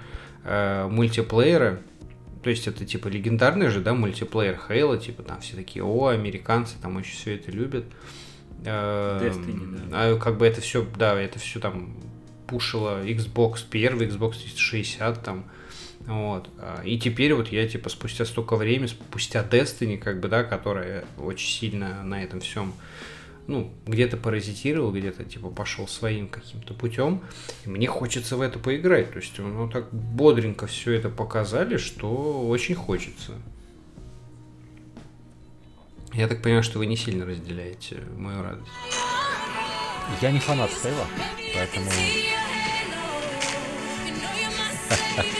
э, 0.45 0.89
мультиплеера. 0.89 1.81
То 2.43 2.51
есть 2.51 2.67
это 2.67 2.85
типа 2.85 3.09
легендарный 3.09 3.69
же, 3.69 3.81
да, 3.81 3.95
мультиплеер 3.95 4.59
Хейла, 4.67 4.99
типа 4.99 5.23
там 5.23 5.41
все 5.41 5.57
такие, 5.57 5.85
о, 5.85 6.09
американцы 6.09 6.75
там 6.83 6.97
очень 6.97 7.13
все 7.13 7.37
это 7.37 7.53
любят. 7.53 7.85
Э, 8.65 9.21
Destiny, 9.23 9.91
а 9.93 10.19
как 10.19 10.39
бы 10.39 10.47
это 10.47 10.61
все, 10.61 10.85
да, 10.97 11.21
это 11.21 11.39
все 11.39 11.61
там 11.61 11.95
пушило 12.47 13.05
Xbox, 13.05 13.65
первый 13.71 14.09
Xbox 14.09 14.33
360 14.43 15.23
там, 15.23 15.45
вот. 16.07 16.49
А, 16.59 16.83
И 16.85 16.99
теперь 16.99 17.35
вот 17.35 17.49
я, 17.49 17.69
типа, 17.69 17.89
спустя 17.91 18.25
столько 18.25 18.57
времени, 18.57 18.89
спустя 18.89 19.47
Destiny, 19.49 19.99
как 19.99 20.19
бы, 20.19 20.29
да, 20.29 20.43
которая 20.43 21.05
очень 21.17 21.49
сильно 21.49 22.03
на 22.03 22.25
этом 22.25 22.41
всем, 22.41 22.73
ну, 23.51 23.73
где-то 23.85 24.17
паразитировал, 24.17 24.93
где-то, 24.93 25.25
типа, 25.25 25.51
пошел 25.51 25.89
своим 25.89 26.29
каким-то 26.29 26.73
путем, 26.73 27.23
и 27.65 27.69
мне 27.69 27.89
хочется 27.89 28.37
в 28.37 28.41
это 28.41 28.61
поиграть. 28.61 29.13
То 29.13 29.19
есть, 29.19 29.37
ну, 29.39 29.69
так 29.69 29.93
бодренько 29.93 30.69
все 30.69 30.93
это 30.93 31.11
показали, 31.11 31.77
что 31.77 32.49
очень 32.49 32.77
хочется. 32.77 33.33
Я 36.13 36.29
так 36.29 36.43
понимаю, 36.43 36.63
что 36.63 36.79
вы 36.79 36.87
не 36.87 36.97
сильно 36.97 37.27
разделяете 37.27 38.03
мою 38.17 38.43
радость. 38.43 38.71
Я 40.21 40.31
не 40.31 40.39
фанат 40.39 40.71
Хейла, 40.71 41.07
поэтому... 41.55 41.91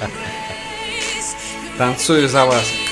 Танцую 1.79 2.29
за 2.29 2.45
вас. 2.45 2.91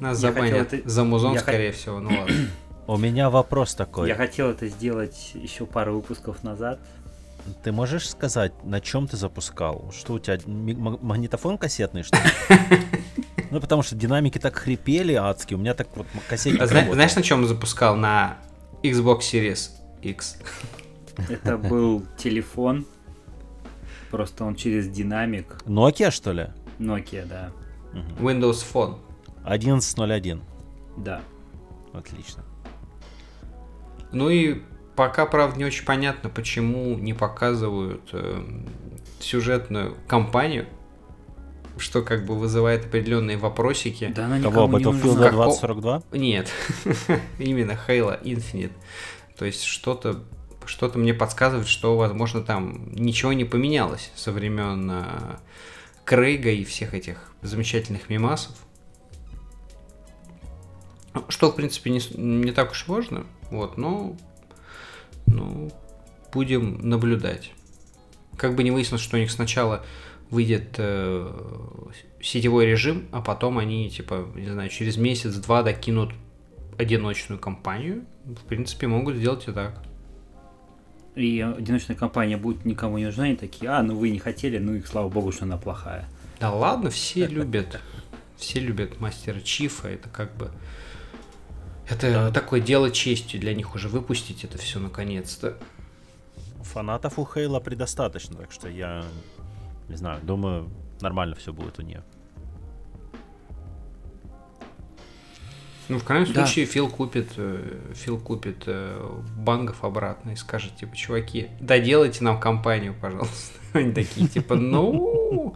Нас 0.00 0.22
Я 0.22 0.32
забанят 0.32 0.72
это- 0.72 0.88
за 0.88 1.04
музон, 1.04 1.34
я 1.34 1.40
скорее 1.40 1.72
всего, 1.72 2.00
ну 2.00 2.10
ладно. 2.18 2.34
У 2.86 2.96
меня 2.98 3.30
вопрос 3.30 3.74
такой. 3.74 4.08
Я 4.08 4.14
хотел 4.16 4.50
это 4.50 4.68
сделать 4.68 5.30
еще 5.34 5.64
пару 5.64 5.94
выпусков 5.94 6.42
назад. 6.44 6.78
Ты 7.62 7.72
можешь 7.72 8.08
сказать, 8.10 8.52
на 8.64 8.80
чем 8.80 9.06
ты 9.08 9.16
запускал? 9.16 9.90
Что 9.96 10.14
у 10.14 10.18
тебя, 10.18 10.38
магнитофон 10.46 11.58
кассетный, 11.58 12.02
что 12.02 12.16
ли? 12.16 12.22
Ну, 13.50 13.60
потому 13.60 13.84
что 13.84 13.94
динамики 13.94 14.38
так 14.38 14.56
хрипели 14.56 15.12
адски, 15.12 15.54
у 15.54 15.58
меня 15.58 15.74
так 15.74 15.86
вот 15.96 16.08
кассетник 16.28 16.60
А 16.60 16.66
зна- 16.66 16.92
знаешь, 16.92 17.14
на 17.14 17.22
чем 17.22 17.46
запускал? 17.46 17.94
На 17.94 18.38
Xbox 18.82 19.20
Series 19.20 19.70
X. 20.02 20.38
Это 21.28 21.56
был 21.56 22.02
телефон. 22.18 22.84
Просто 24.10 24.44
он 24.44 24.56
через 24.56 24.88
динамик. 24.88 25.62
Nokia, 25.66 26.10
что 26.10 26.32
ли? 26.32 26.48
Nokia, 26.78 27.24
да. 27.26 27.52
Windows 28.18 28.64
Phone. 28.72 28.98
11.01. 29.44 30.40
Да. 30.96 31.22
Отлично. 31.92 32.42
Ну 34.12 34.30
и 34.30 34.62
пока, 34.96 35.26
правда, 35.26 35.58
не 35.58 35.64
очень 35.64 35.84
понятно, 35.84 36.30
почему 36.30 36.96
не 36.98 37.14
показывают 37.14 38.08
эм, 38.12 38.66
сюжетную 39.20 39.96
кампанию, 40.08 40.66
что 41.76 42.02
как 42.02 42.24
бы 42.24 42.36
вызывает 42.36 42.86
определенные 42.86 43.36
вопросики. 43.36 44.12
Да 44.14 44.26
она 44.26 44.40
Кого, 44.40 44.66
никому 44.66 44.78
не 44.78 44.84
Battlefield 44.84 45.04
нужна. 45.06 45.24
Како- 45.30 45.44
2042? 45.44 46.02
Нет, 46.12 46.48
именно 47.38 47.78
Halo 47.88 48.20
Infinite. 48.22 48.72
То 49.36 49.44
есть 49.44 49.64
что-то 49.64 50.22
что-то 50.66 50.98
мне 50.98 51.12
подсказывает, 51.12 51.68
что, 51.68 51.96
возможно, 51.98 52.40
там 52.40 52.90
ничего 52.94 53.34
не 53.34 53.44
поменялось 53.44 54.10
со 54.14 54.32
времен 54.32 54.90
э, 54.90 55.02
Крейга 56.04 56.50
и 56.50 56.64
всех 56.64 56.94
этих 56.94 57.32
замечательных 57.42 58.08
мимасов. 58.08 58.56
Что, 61.28 61.50
в 61.50 61.56
принципе, 61.56 61.90
не, 61.90 62.00
не 62.16 62.52
так 62.52 62.72
уж 62.72 62.86
важно. 62.88 63.26
Вот, 63.50 63.78
но 63.78 64.16
ну, 65.26 65.70
будем 66.32 66.88
наблюдать. 66.88 67.52
Как 68.36 68.56
бы 68.56 68.64
не 68.64 68.70
выяснилось, 68.70 69.02
что 69.02 69.16
у 69.16 69.20
них 69.20 69.30
сначала 69.30 69.84
выйдет 70.30 70.74
э, 70.78 71.30
сетевой 72.20 72.66
режим, 72.66 73.06
а 73.12 73.20
потом 73.20 73.58
они, 73.58 73.88
типа, 73.90 74.28
не 74.34 74.50
знаю, 74.50 74.68
через 74.68 74.96
месяц-два 74.96 75.62
докинут 75.62 76.12
одиночную 76.76 77.38
кампанию. 77.38 78.04
В 78.24 78.44
принципе, 78.46 78.88
могут 78.88 79.16
сделать 79.16 79.46
и 79.46 79.52
так. 79.52 79.82
И 81.14 81.40
одиночная 81.40 81.96
компания 81.96 82.36
будет 82.36 82.64
никому 82.64 82.98
не 82.98 83.04
нужна, 83.04 83.30
и 83.30 83.36
такие, 83.36 83.70
а, 83.70 83.82
ну 83.82 83.96
вы 83.96 84.10
не 84.10 84.18
хотели, 84.18 84.58
ну 84.58 84.74
и 84.74 84.82
слава 84.82 85.08
богу, 85.08 85.30
что 85.30 85.44
она 85.44 85.56
плохая. 85.56 86.06
Да 86.40 86.52
ладно, 86.52 86.90
все 86.90 87.26
любят. 87.26 87.80
Все 88.36 88.58
любят 88.60 89.00
мастера 89.00 89.40
Чифа. 89.40 89.88
Это 89.88 90.08
как 90.08 90.36
бы... 90.36 90.50
Это 91.88 92.32
такое 92.32 92.60
дело 92.60 92.90
чести 92.90 93.36
для 93.36 93.54
них 93.54 93.74
уже 93.74 93.88
выпустить 93.88 94.42
это 94.42 94.58
все 94.58 94.80
наконец-то. 94.80 95.58
Фанатов 96.62 97.18
у 97.18 97.26
Хейла 97.26 97.60
предостаточно, 97.60 98.36
так 98.36 98.50
что 98.50 98.68
я 98.68 99.04
не 99.88 99.96
знаю, 99.96 100.20
думаю, 100.22 100.70
нормально 101.00 101.36
все 101.36 101.52
будет 101.52 101.78
у 101.78 101.82
нее. 101.82 102.02
Ну, 105.88 105.98
в 105.98 106.04
крайнем 106.04 106.32
Да. 106.32 106.46
случае, 106.46 106.66
Фил 106.66 106.88
купит, 106.88 107.32
э, 107.36 107.92
Фил 107.94 108.18
купит 108.18 108.64
э, 108.66 109.20
бангов 109.36 109.84
обратно 109.84 110.30
и 110.30 110.36
скажет, 110.36 110.76
типа, 110.76 110.96
чуваки, 110.96 111.48
доделайте 111.60 112.24
нам 112.24 112.40
компанию, 112.40 112.94
пожалуйста. 112.98 113.58
Они 113.74 113.92
такие, 113.92 114.28
типа, 114.28 114.54
ну, 114.56 115.54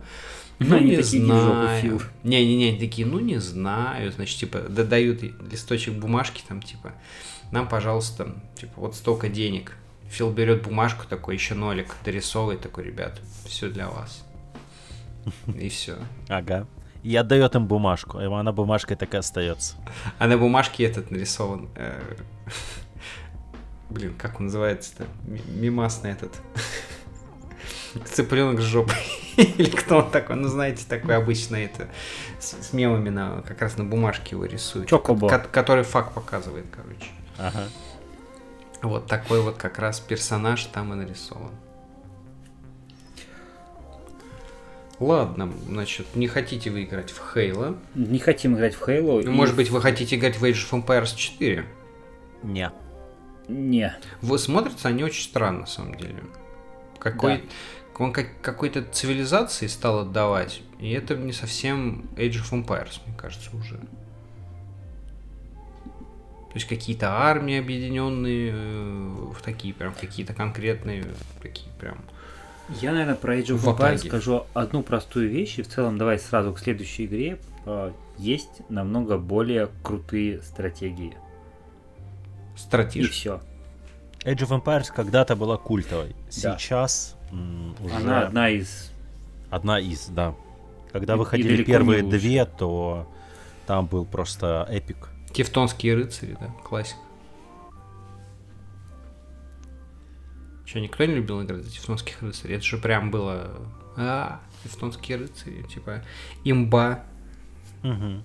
ну, 0.59 0.77
Они 0.77 0.91
не 0.91 0.97
такие, 0.97 1.23
«Иди 1.23 1.31
в 1.31 1.35
жопу, 1.35 1.53
знаю. 1.53 1.83
Фил». 1.83 2.03
Не-не-не, 2.25 2.69
они 2.71 2.79
такие, 2.79 3.07
ну, 3.07 3.21
не 3.21 3.39
знаю. 3.39 4.11
Значит, 4.13 4.39
типа, 4.41 4.59
додают 4.61 5.23
листочек 5.23 5.95
бумажки, 5.95 6.43
там, 6.47 6.61
типа, 6.63 6.93
нам, 7.53 7.69
пожалуйста, 7.69 8.35
типа, 8.57 8.73
вот 8.77 8.97
столько 8.97 9.29
денег. 9.29 9.77
Фил 10.11 10.31
берет 10.31 10.63
бумажку 10.63 11.05
такой, 11.09 11.35
еще 11.35 11.55
нолик, 11.55 11.95
дорисовывает 12.05 12.61
такой, 12.61 12.85
ребят, 12.85 13.21
все 13.47 13.69
для 13.69 13.89
вас. 13.89 14.25
И 15.59 15.69
все. 15.69 15.97
Ага. 16.29 16.67
И 17.09 17.17
отдает 17.17 17.55
им 17.55 17.67
бумажку. 17.67 18.21
И 18.21 18.25
она 18.25 18.53
бумажкой 18.53 18.97
так 18.97 19.15
и 19.15 19.17
остается. 19.17 19.77
А 20.19 20.27
на 20.27 20.37
бумажке 20.37 20.85
этот 20.85 21.11
нарисован. 21.11 21.69
э, 21.77 22.01
Блин, 23.91 24.15
как 24.19 24.39
он 24.41 24.47
называется-то? 24.47 25.05
М- 25.27 25.61
Мимасный 25.61 26.11
этот. 26.11 26.33
Цыпленок 28.05 28.61
с 28.61 28.65
жопой. 28.65 28.95
Или 29.37 29.71
кто 29.71 29.99
он 29.99 30.11
такой? 30.11 30.37
Ну, 30.37 30.49
знаете, 30.49 30.85
такой 30.87 31.17
обычно 31.17 31.57
это 31.57 31.89
с, 32.39 32.53
с 32.69 32.73
мемами 32.75 33.09
на, 33.09 33.41
как 33.43 33.63
раз 33.63 33.79
на 33.79 33.85
бумажке 33.85 34.31
его 34.33 34.45
рисуют. 34.45 34.89
Чокобо. 34.89 35.29
Ко- 35.29 35.39
который 35.39 35.85
факт 35.85 36.13
показывает, 36.13 36.67
короче. 36.71 37.11
Ага. 37.39 37.69
Вот 38.83 39.07
такой 39.07 39.41
вот 39.41 39.57
как 39.57 39.79
раз 39.79 40.01
персонаж 40.01 40.65
там 40.67 40.93
и 40.93 40.97
нарисован. 40.97 41.53
Ладно, 45.01 45.53
значит, 45.69 46.07
не 46.17 46.27
хотите 46.27 46.71
вы 46.71 46.83
играть 46.83 47.11
в 47.11 47.21
Хейла. 47.33 47.77
Не 47.95 48.19
хотим 48.19 48.57
играть 48.57 48.75
в 48.75 48.83
Halo. 48.83 49.23
Ну, 49.25 49.31
и- 49.31 49.35
Может 49.35 49.55
быть, 49.55 49.71
вы 49.71 49.81
хотите 49.81 50.17
играть 50.17 50.39
в 50.39 50.45
Age 50.45 50.55
of 50.71 50.85
Empires 50.85 51.15
4? 51.17 51.65
Не. 52.43 52.73
Не. 53.47 53.97
Вы 54.23 54.39
смотрятся 54.39 54.89
они 54.89 55.05
очень 55.05 55.23
странно, 55.23 55.61
на 55.61 55.67
самом 55.67 55.95
деле. 55.97 56.23
Какой, 56.99 57.45
Он 57.97 58.13
как, 58.13 58.29
какой-то 58.43 58.83
цивилизации 58.83 59.67
стал 59.69 60.01
отдавать, 60.01 60.63
и 60.81 60.91
это 60.91 61.17
не 61.17 61.33
совсем 61.33 62.07
Age 62.17 62.43
of 62.43 62.51
Empires, 62.53 63.01
мне 63.07 63.17
кажется, 63.17 63.51
уже. 63.57 63.77
То 66.49 66.55
есть 66.55 66.67
какие-то 66.67 67.11
армии 67.11 67.59
объединенные 67.59 68.53
э, 68.55 69.33
в 69.37 69.43
такие 69.43 69.75
прям 69.75 69.93
какие-то 69.95 70.33
конкретные 70.33 71.05
такие 71.43 71.71
прям. 71.79 71.99
Я, 72.81 72.93
наверное, 72.93 73.15
про 73.15 73.39
Age 73.39 73.57
of 73.59 73.65
Empires 73.65 73.99
скажу 74.07 74.47
одну 74.55 74.83
простую 74.83 75.31
вещь, 75.31 75.59
и 75.59 75.63
в 75.63 75.69
целом 75.69 75.97
давай 75.99 76.19
сразу 76.19 76.53
к 76.53 76.59
следующей 76.59 77.07
игре. 77.07 77.39
А, 77.65 77.93
Есть 78.19 78.63
намного 78.69 79.17
более 79.17 79.69
крутые 79.83 80.43
стратегии. 80.43 81.17
И 82.57 82.59
Стратеж. 82.59 83.11
все. 83.11 83.41
Age 84.25 84.41
of 84.49 84.63
Empires 84.63 84.93
когда-то 84.95 85.37
была 85.37 85.57
культовой. 85.57 86.15
Да. 86.43 86.59
Сейчас 86.59 87.17
м, 87.31 87.75
уже 87.83 87.95
Она 87.95 88.23
одна 88.27 88.49
из... 88.51 88.91
одна 89.51 89.79
из, 89.81 90.07
да. 90.09 90.35
Когда 90.93 91.15
И- 91.15 91.17
и 91.17 91.19
выходили 91.19 91.59
не 91.59 91.65
первые 91.65 92.03
две, 92.03 92.45
то 92.45 93.07
там 93.67 93.87
был 93.87 94.05
просто 94.05 94.67
эпик. 94.69 95.09
Тевтонские 95.33 95.95
рыцари, 95.95 96.37
да, 96.41 96.49
классика. 96.65 96.99
Че, 100.71 100.81
никто 100.81 101.05
не 101.07 101.15
любил 101.15 101.43
играть 101.43 101.65
за 101.65 101.71
Тевтонских 101.71 102.21
рыцарей? 102.21 102.57
Это 102.57 102.65
же 102.65 102.77
прям 102.77 103.11
было... 103.11 103.59
А, 103.97 104.41
Тевтонские 104.63 105.17
рыцари, 105.19 105.63
типа, 105.63 106.03
имба. 106.45 107.05
Мгм. 107.83 108.23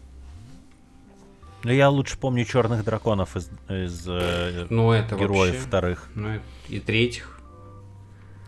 Но 1.63 1.71
я 1.71 1.89
лучше 1.89 2.17
помню 2.17 2.43
черных 2.43 2.84
драконов 2.84 3.38
из, 3.38 3.49
из, 3.69 4.06
э, 4.08 4.67
Ну, 4.69 4.91
это 4.91 5.15
героев 5.15 5.53
вообще... 5.53 5.67
вторых. 5.67 6.10
Ну, 6.15 6.41
и 6.67 6.79
третьих. 6.82 7.39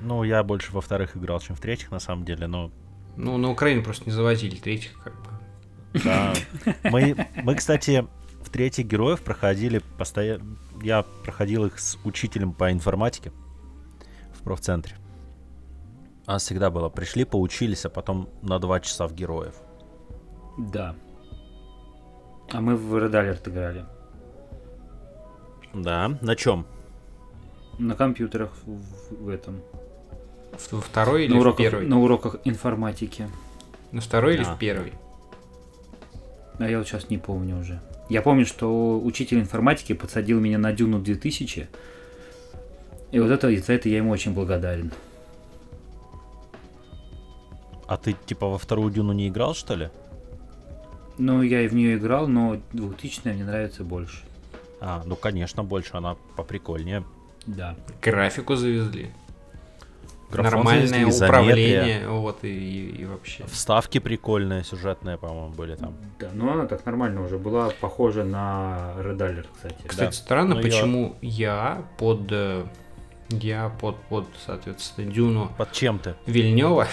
Ну, 0.01 0.23
я 0.23 0.43
больше 0.43 0.73
во 0.73 0.81
вторых 0.81 1.15
играл, 1.15 1.39
чем 1.39 1.55
в 1.55 1.61
третьих, 1.61 1.89
на 1.91 1.99
самом 1.99 2.25
деле, 2.25 2.47
но 2.47 2.71
Ну, 3.15 3.37
на 3.37 3.49
Украине 3.49 3.81
просто 3.81 4.05
не 4.07 4.11
завозили 4.11 4.57
третьих, 4.57 4.91
как 5.01 5.13
бы. 5.23 5.29
да. 6.03 6.33
Мы, 6.83 7.15
мы, 7.43 7.55
кстати, 7.55 8.05
в 8.43 8.49
третьих 8.49 8.87
героев 8.87 9.21
проходили 9.21 9.81
постоянно. 9.97 10.57
Я 10.83 11.03
проходил 11.23 11.65
их 11.65 11.79
с 11.79 11.97
учителем 12.03 12.51
по 12.51 12.73
информатике 12.73 13.31
профцентре. 14.45 14.95
У 16.27 16.31
нас 16.31 16.43
всегда 16.43 16.69
было, 16.69 16.89
пришли, 16.89 17.25
поучились, 17.25 17.85
а 17.85 17.89
потом 17.89 18.29
на 18.41 18.57
два 18.59 18.79
часа 18.79 19.07
в 19.07 19.13
героев. 19.13 19.55
Да. 20.57 20.95
А 22.51 22.61
мы 22.61 22.77
в 22.77 22.95
Red 22.95 23.11
Alert 23.11 23.49
играли. 23.49 23.85
Да, 25.73 26.17
на 26.21 26.35
чем? 26.35 26.65
На 27.77 27.95
компьютерах 27.95 28.51
в, 28.65 29.25
в 29.25 29.29
этом. 29.29 29.61
Во 30.71 30.79
второй 30.79 31.25
или 31.25 31.33
на, 31.33 31.39
в 31.39 31.41
уроках, 31.41 31.57
первый? 31.57 31.87
на 31.87 31.99
уроках 31.99 32.37
информатики. 32.45 33.27
На 33.91 33.99
второй 33.99 34.35
или 34.35 34.43
А. 34.43 34.55
в 34.55 34.57
первый? 34.57 34.93
А 36.57 36.69
я 36.69 36.77
вот 36.77 36.87
сейчас 36.87 37.09
не 37.09 37.17
помню 37.17 37.59
уже. 37.59 37.81
Я 38.09 38.21
помню, 38.21 38.45
что 38.45 38.99
учитель 38.99 39.39
информатики 39.39 39.93
подсадил 39.93 40.39
меня 40.39 40.57
на 40.57 40.71
Дюну 40.71 40.99
2000. 40.99 41.67
И 43.15 43.19
вот 43.19 43.31
это, 43.31 43.49
за 43.61 43.71
это 43.73 43.87
я 43.87 43.97
ему 43.97 44.11
очень 44.11 44.33
благодарен. 44.33 44.91
А 47.87 47.95
ты 47.95 48.13
типа 48.25 48.47
во 48.47 48.57
вторую 48.57 48.91
дюну 48.91 49.13
не 49.13 49.29
играл, 49.29 49.55
что 49.55 49.73
ли? 49.75 49.89
Ну, 51.17 51.41
я 51.41 51.61
и 51.61 51.69
в 51.69 51.73
нее 51.73 51.95
играл, 51.95 52.27
но 52.27 52.57
2000 52.73 53.21
мне 53.29 53.45
нравится 53.45 53.85
больше. 53.85 54.17
А, 54.81 55.01
ну 55.05 55.15
конечно, 55.15 55.63
больше, 55.63 55.91
она 55.93 56.17
поприкольнее. 56.35 57.05
Да. 57.47 57.75
Графику 58.01 58.55
завезли. 58.57 59.11
Графон 60.29 60.51
Нормальное 60.65 60.87
завезли, 60.87 61.25
управление, 61.25 62.09
вот, 62.09 62.43
и, 62.43 62.49
и- 62.49 63.01
и 63.01 63.05
вообще. 63.05 63.45
Вставки 63.45 63.99
прикольные, 63.99 64.65
сюжетные, 64.65 65.17
по-моему, 65.17 65.53
были 65.53 65.75
там. 65.75 65.93
Да, 66.19 66.31
ну 66.33 66.51
она 66.51 66.65
так 66.65 66.85
нормально 66.85 67.23
уже 67.23 67.37
была 67.37 67.69
похожа 67.79 68.25
на 68.25 68.91
Red 68.97 69.17
Alert, 69.19 69.47
кстати. 69.55 69.75
Кстати, 69.87 70.07
Да. 70.09 70.11
странно, 70.11 70.55
Ну, 70.55 70.59
я- 70.59 70.63
почему 70.63 71.15
я 71.21 71.85
под... 71.97 72.29
Я 73.29 73.69
под, 73.69 73.97
под, 74.03 74.27
соответственно, 74.45 75.11
Дюну 75.11 75.51
Под 75.57 75.71
чем 75.71 75.97
ты? 75.97 76.15
Вильнева, 76.27 76.87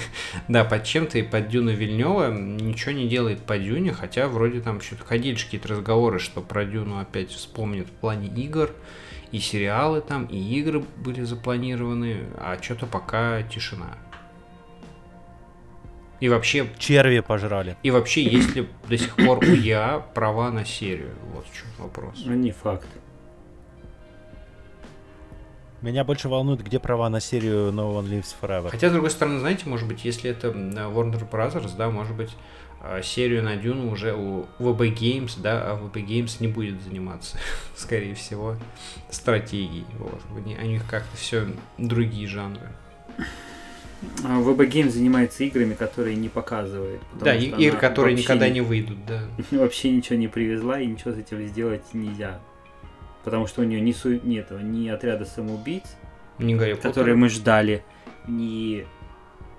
да, 0.48 0.64
под 0.64 0.84
чем-то 0.84 1.18
и 1.18 1.22
под 1.22 1.48
Дюну 1.48 1.70
Вильнева 1.70 2.30
ничего 2.30 2.92
не 2.92 3.08
делает 3.08 3.40
по 3.40 3.56
Дюне, 3.58 3.92
хотя 3.92 4.28
вроде 4.28 4.60
там 4.60 4.82
что-то 4.82 5.04
ходили 5.04 5.36
какие-то 5.36 5.68
разговоры, 5.68 6.18
что 6.18 6.42
про 6.42 6.66
Дюну 6.66 6.98
опять 6.98 7.30
вспомнят 7.30 7.86
в 7.86 7.92
плане 7.92 8.28
игр, 8.28 8.70
и 9.32 9.38
сериалы 9.38 10.02
там, 10.02 10.26
и 10.26 10.36
игры 10.36 10.84
были 10.98 11.22
запланированы, 11.22 12.24
а 12.36 12.58
что-то 12.60 12.86
пока 12.86 13.42
тишина. 13.42 13.96
И 16.20 16.28
вообще, 16.28 16.66
Черви 16.78 17.20
пожрали. 17.20 17.76
и 17.82 17.90
вообще, 17.90 18.24
есть 18.24 18.56
ли 18.56 18.68
до 18.88 18.98
сих 18.98 19.14
пор 19.14 19.38
у 19.38 19.54
Я 19.54 20.00
права 20.14 20.50
на 20.50 20.64
серию? 20.64 21.14
Вот 21.32 21.46
в 21.46 21.56
чем 21.56 21.66
вопрос. 21.78 22.22
Ну, 22.26 22.34
не 22.34 22.50
факт. 22.50 22.88
Меня 25.82 26.02
больше 26.04 26.28
волнует, 26.28 26.62
где 26.64 26.78
права 26.80 27.08
на 27.08 27.20
серию 27.20 27.70
No 27.70 27.92
One 27.94 28.08
Lives 28.08 28.34
Forever. 28.40 28.70
Хотя, 28.70 28.88
с 28.88 28.92
другой 28.92 29.10
стороны, 29.10 29.38
знаете, 29.38 29.68
может 29.68 29.86
быть, 29.86 30.04
если 30.04 30.30
это 30.30 30.48
Warner 30.48 31.28
Brothers, 31.30 31.76
да, 31.76 31.88
может 31.88 32.16
быть, 32.16 32.30
а, 32.80 33.00
серию 33.02 33.42
на 33.44 33.56
Дюну 33.56 33.90
уже 33.90 34.12
у 34.14 34.46
VB 34.58 34.92
Games, 34.94 35.32
да, 35.40 35.62
а 35.72 35.76
VB 35.80 36.04
Games 36.04 36.36
не 36.40 36.48
будет 36.48 36.80
заниматься, 36.82 37.38
скорее 37.76 38.14
всего, 38.14 38.56
стратегией. 39.10 39.84
Вот. 39.98 40.20
У 40.34 40.38
ни- 40.40 40.56
у 40.56 40.62
них 40.66 40.82
как-то 40.88 41.16
все 41.16 41.46
другие 41.76 42.26
жанры. 42.26 42.68
А 44.24 44.40
VB 44.40 44.68
Game 44.70 44.90
занимается 44.90 45.42
играми, 45.44 45.74
которые 45.74 46.16
не 46.16 46.28
показывает. 46.28 47.00
да, 47.20 47.34
и- 47.34 47.48
что 47.48 47.56
игры, 47.56 47.70
она 47.78 47.80
которые 47.80 48.16
никогда 48.16 48.48
не 48.48 48.60
выйдут, 48.60 48.98
да. 49.06 49.22
Вообще 49.56 49.90
ничего 49.90 50.16
не 50.16 50.28
привезла 50.28 50.80
и 50.80 50.86
ничего 50.86 51.12
с 51.12 51.18
этим 51.18 51.44
сделать 51.48 51.82
нельзя. 51.92 52.40
Потому 53.28 53.46
что 53.46 53.60
у 53.60 53.64
нее 53.64 53.82
ни, 53.82 53.92
су... 53.92 54.14
ни 54.14 54.38
этого, 54.38 54.58
ни 54.60 54.88
отряда 54.88 55.26
самоубийц, 55.26 55.82
Не 56.38 56.54
Гарри 56.54 56.72
которые 56.76 57.14
мы 57.14 57.28
ждали, 57.28 57.84
ни... 58.26 58.86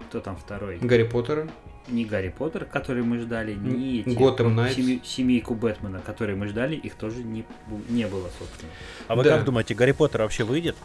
Кто 0.08 0.21
там 0.21 0.36
второй? 0.38 0.79
Гарри 0.79 1.03
Поттера. 1.03 1.47
Ни 1.88 2.03
Гарри 2.03 2.29
Поттер, 2.36 2.65
который 2.65 3.03
мы 3.03 3.19
ждали, 3.19 3.53
ни 3.53 3.99
эти- 3.99 4.10
Готэм 4.10 4.55
Найтс. 4.55 4.75
семи- 4.75 5.01
семейку 5.05 5.53
Бэтмена, 5.53 5.99
которые 5.99 6.36
мы 6.36 6.47
ждали, 6.47 6.75
их 6.77 6.95
тоже 6.95 7.21
не, 7.21 7.45
не 7.89 8.08
было, 8.08 8.27
собственно. 8.39 8.71
А 9.08 9.15
вы 9.15 9.23
Да. 9.23 9.36
как 9.38 9.45
думаете, 9.45 9.75
Гарри 9.75 9.91
Поттер 9.91 10.23
вообще 10.23 10.43
выйдет? 10.45 10.75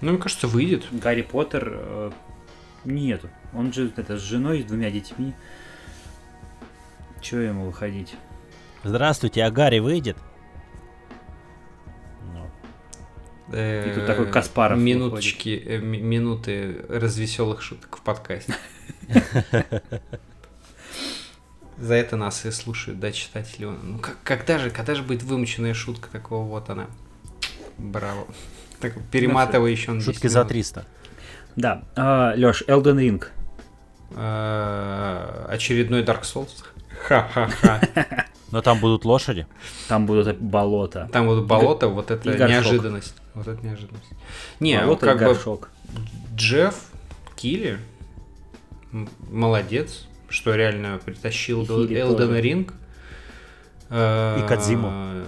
Ну, 0.00 0.12
мне 0.12 0.18
кажется, 0.18 0.48
выйдет. 0.48 0.86
Гарри 0.90 1.20
Поттер 1.20 1.70
э, 1.74 2.10
нету. 2.86 3.28
Он 3.52 3.74
же 3.74 3.92
это, 3.94 4.16
с 4.16 4.22
женой, 4.22 4.62
с 4.62 4.64
двумя 4.64 4.90
детьми. 4.90 5.34
Чего 7.20 7.42
ему 7.42 7.66
выходить? 7.66 8.14
Здравствуйте, 8.84 9.44
а 9.44 9.50
Гарри 9.50 9.80
выйдет? 9.80 10.16
Ну, 13.52 13.58
И 13.58 13.94
тут 13.94 14.06
такой 14.06 14.26
Каспаров 14.30 14.78
Минуточки, 14.78 15.62
э, 15.64 15.78
ми- 15.78 16.00
минуты 16.00 16.84
развеселых 16.88 17.60
шуток 17.62 17.98
в 17.98 18.00
подкасте. 18.02 18.54
За 21.78 21.94
это 21.94 22.16
нас 22.16 22.44
и 22.46 22.50
слушают, 22.50 23.00
да, 23.00 23.10
читатели. 23.12 23.64
Ну, 23.64 23.98
как, 23.98 24.16
когда 24.22 24.58
же, 24.58 24.70
когда 24.70 24.94
же 24.94 25.02
будет 25.02 25.22
вымученная 25.22 25.74
шутка 25.74 26.08
такого 26.10 26.46
вот 26.46 26.70
она? 26.70 26.86
Браво. 27.78 28.26
Так, 28.80 28.94
перематывающий 29.10 29.90
он 29.90 29.98
10 29.98 30.14
Шутки 30.14 30.26
за 30.28 30.40
минут. 30.40 30.48
300. 30.48 30.86
Да, 31.56 31.82
а, 31.96 32.34
Леш, 32.36 32.62
Elden 32.68 32.96
Ring. 32.98 33.24
А, 34.14 35.46
Очередной 35.50 36.02
Dark 36.04 36.22
Souls. 36.22 36.64
Ха-ха-ха. 37.06 37.80
Но 38.50 38.60
там 38.60 38.78
будут 38.78 39.04
лошади. 39.04 39.46
Там 39.88 40.06
будут 40.06 40.38
болота. 40.38 41.08
Там 41.12 41.26
вот 41.26 41.44
болото, 41.46 41.88
вот 41.88 42.10
это 42.10 42.28
неожиданность. 42.48 43.16
Вот 43.34 43.48
это 43.48 43.64
неожиданность. 43.64 44.10
Не, 44.60 44.78
болото 44.80 45.06
и 45.06 45.08
как 45.08 45.18
бы 45.18 45.24
горшок. 45.24 45.70
Джефф 46.34 46.74
Килли 47.36 47.78
молодец, 49.30 50.06
что 50.28 50.54
реально 50.54 51.00
притащил 51.04 51.62
И 51.62 51.66
до 51.66 51.86
Филипп 51.86 51.98
Элден. 51.98 52.36
Ринг. 52.36 52.74
И 53.90 54.44
Кодзиму. 54.48 55.24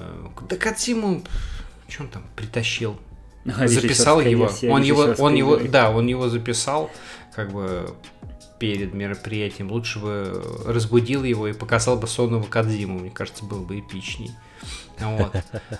Да 0.48 0.56
Кадзиму, 0.56 1.22
что 1.88 2.04
он 2.04 2.08
там 2.08 2.22
притащил? 2.36 2.96
А, 3.46 3.68
записал 3.68 4.20
его. 4.20 4.46
версия 4.46 4.70
Он 4.70 4.82
его, 4.82 5.14
он 5.18 5.34
его, 5.34 5.56
игры. 5.56 5.68
да, 5.68 5.90
он 5.90 6.06
его 6.06 6.30
записал, 6.30 6.90
как 7.34 7.52
бы 7.52 7.94
перед 8.58 8.94
мероприятием. 8.94 9.70
Лучше 9.70 9.98
бы 9.98 10.42
разбудил 10.64 11.24
его 11.24 11.46
и 11.46 11.52
показал 11.52 11.98
бы 11.98 12.06
сонного 12.06 12.44
Кадзиму, 12.44 12.98
мне 13.00 13.10
кажется, 13.10 13.44
было 13.44 13.62
бы 13.62 13.78
эпичней. 13.80 14.30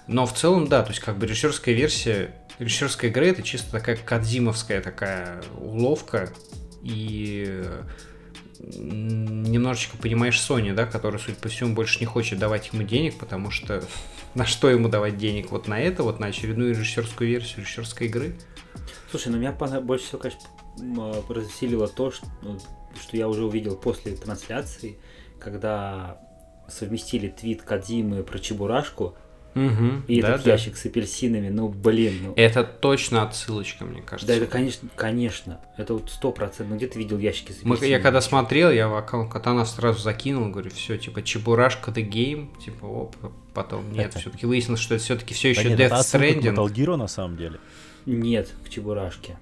Но 0.07 0.27
в 0.27 0.35
целом, 0.35 0.69
да, 0.69 0.83
то 0.83 0.91
есть 0.91 1.01
как 1.01 1.19
бы 1.19 1.27
режиссерская 1.27 1.75
версия, 1.75 2.35
режиссерская 2.59 3.11
игра 3.11 3.27
это 3.27 3.43
чисто 3.43 3.71
такая 3.71 3.97
кадзимовская 3.97 4.81
такая 4.81 5.43
уловка 5.59 6.31
и 6.83 7.65
немножечко 8.59 9.97
понимаешь 9.97 10.39
Sony, 10.39 10.73
да, 10.73 10.87
который, 10.87 11.19
судя 11.19 11.37
по 11.37 11.49
всему, 11.49 11.75
больше 11.75 12.01
не 12.01 12.07
хочет 12.07 12.39
давать 12.39 12.73
ему 12.73 12.83
денег, 12.83 13.17
потому 13.19 13.51
что 13.51 13.85
на 14.35 14.47
что 14.47 14.71
ему 14.71 14.89
давать 14.89 15.17
денег? 15.19 15.51
Вот 15.51 15.69
на 15.69 15.81
это, 15.81 16.03
вот 16.03 16.21
на 16.21 16.29
очередную 16.29 16.71
режиссерскую 16.71 17.29
версию 17.29 17.61
режиссерской 17.61 18.07
игры? 18.07 18.37
Слушай, 19.11 19.29
ну 19.29 19.39
меня 19.39 19.53
больше 19.53 20.07
всего, 20.07 20.19
конечно, 20.19 20.43
э, 20.81 21.23
развеселило 21.29 21.89
то, 21.89 22.11
что, 22.11 22.27
ну, 22.43 22.59
что 23.01 23.17
я 23.17 23.29
уже 23.29 23.45
увидел 23.45 23.77
после 23.77 24.17
трансляции, 24.17 24.99
когда 25.39 26.19
совместили 26.69 27.29
твит 27.29 27.63
Кадзимы 27.63 28.23
про 28.23 28.39
Чебурашку 28.39 29.15
Угу. 29.57 30.03
и 30.09 30.21
да, 30.21 30.31
этот 30.31 30.45
да. 30.47 30.51
ящик 30.51 30.77
с 30.77 30.85
апельсинами. 30.85 31.49
Ну, 31.49 31.69
блин, 31.69 32.15
ну... 32.25 32.33
Это 32.35 32.65
точно 32.65 33.23
отсылочка, 33.23 33.85
мне 33.85 34.03
кажется. 34.03 34.27
Да, 34.27 34.35
это, 34.35 34.47
конечно, 34.51 34.89
конечно. 34.97 35.61
Это 35.77 35.95
вот 35.95 36.11
сто 36.11 36.33
процентов. 36.33 36.71
Ну, 36.71 36.77
где 36.77 36.89
ты 36.89 36.99
видел 36.99 37.19
ящики 37.19 37.53
с 37.53 37.63
Мы- 37.63 37.77
апельсинами? 37.77 37.91
я 37.93 38.01
когда 38.01 38.21
смотрел, 38.21 38.73
я 38.73 38.89
в 38.89 38.97
аккаунт 38.97 39.33
Катана 39.33 39.65
сразу 39.65 40.01
закинул, 40.01 40.51
говорю, 40.51 40.71
все, 40.71 40.99
типа, 40.99 41.23
Чебурашка 41.23 41.93
The 41.93 42.03
Game, 42.05 42.49
типа, 42.61 42.85
оп, 42.85 43.15
потом 43.55 43.93
нет, 43.93 44.07
Это- 44.09 44.19
все-таки 44.19 44.45
выяснилось, 44.45 44.81
что 44.81 44.97
это 44.97 45.05
все-таки 45.05 45.35
все 45.35 45.55
Да 45.55 45.61
еще 45.61 45.71
нет, 45.71 45.79
Death 45.79 45.85
это 45.87 45.95
Stranding. 45.99 46.55
Metal 46.57 46.67
Gear 46.75 46.97
на 46.97 47.07
самом 47.07 47.37
деле. 47.37 47.61
Нет, 48.07 48.53
к 48.67 48.69
Чебурашке. 48.69 49.39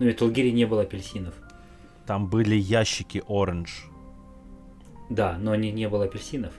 Ну, 0.00 0.06
в 0.06 0.08
Metal 0.08 0.28
Gear 0.32 0.50
не 0.50 0.64
было 0.64 0.82
апельсинов. 0.82 1.34
Там 2.04 2.26
были 2.26 2.56
ящики 2.56 3.22
Orange. 3.28 3.70
Да, 5.08 5.36
но 5.38 5.54
не, 5.54 5.70
не 5.70 5.88
было 5.88 6.06
апельсинов. 6.06 6.52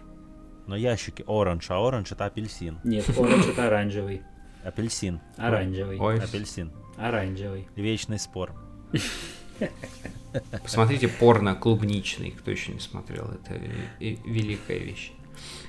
Но 0.67 0.75
ящики 0.75 1.21
Orange, 1.23 1.65
а 1.69 1.75
Orange 1.75 2.13
это 2.13 2.25
апельсин. 2.25 2.79
Нет, 2.83 3.09
оранж 3.17 3.47
это 3.47 3.67
оранжевый. 3.67 4.21
Апельсин. 4.63 5.19
Оранжевый. 5.37 5.99
Ой, 5.99 6.19
Апельсин. 6.19 6.71
Оранжевый. 6.97 7.67
Вечный 7.75 8.19
спор. 8.19 8.53
посмотрите 10.63 11.07
порно 11.07 11.55
клубничный, 11.55 12.31
кто 12.31 12.51
еще 12.51 12.71
не 12.71 12.79
смотрел, 12.79 13.29
это 13.29 13.59
и 13.99 14.17
великая 14.25 14.79
вещь. 14.79 15.11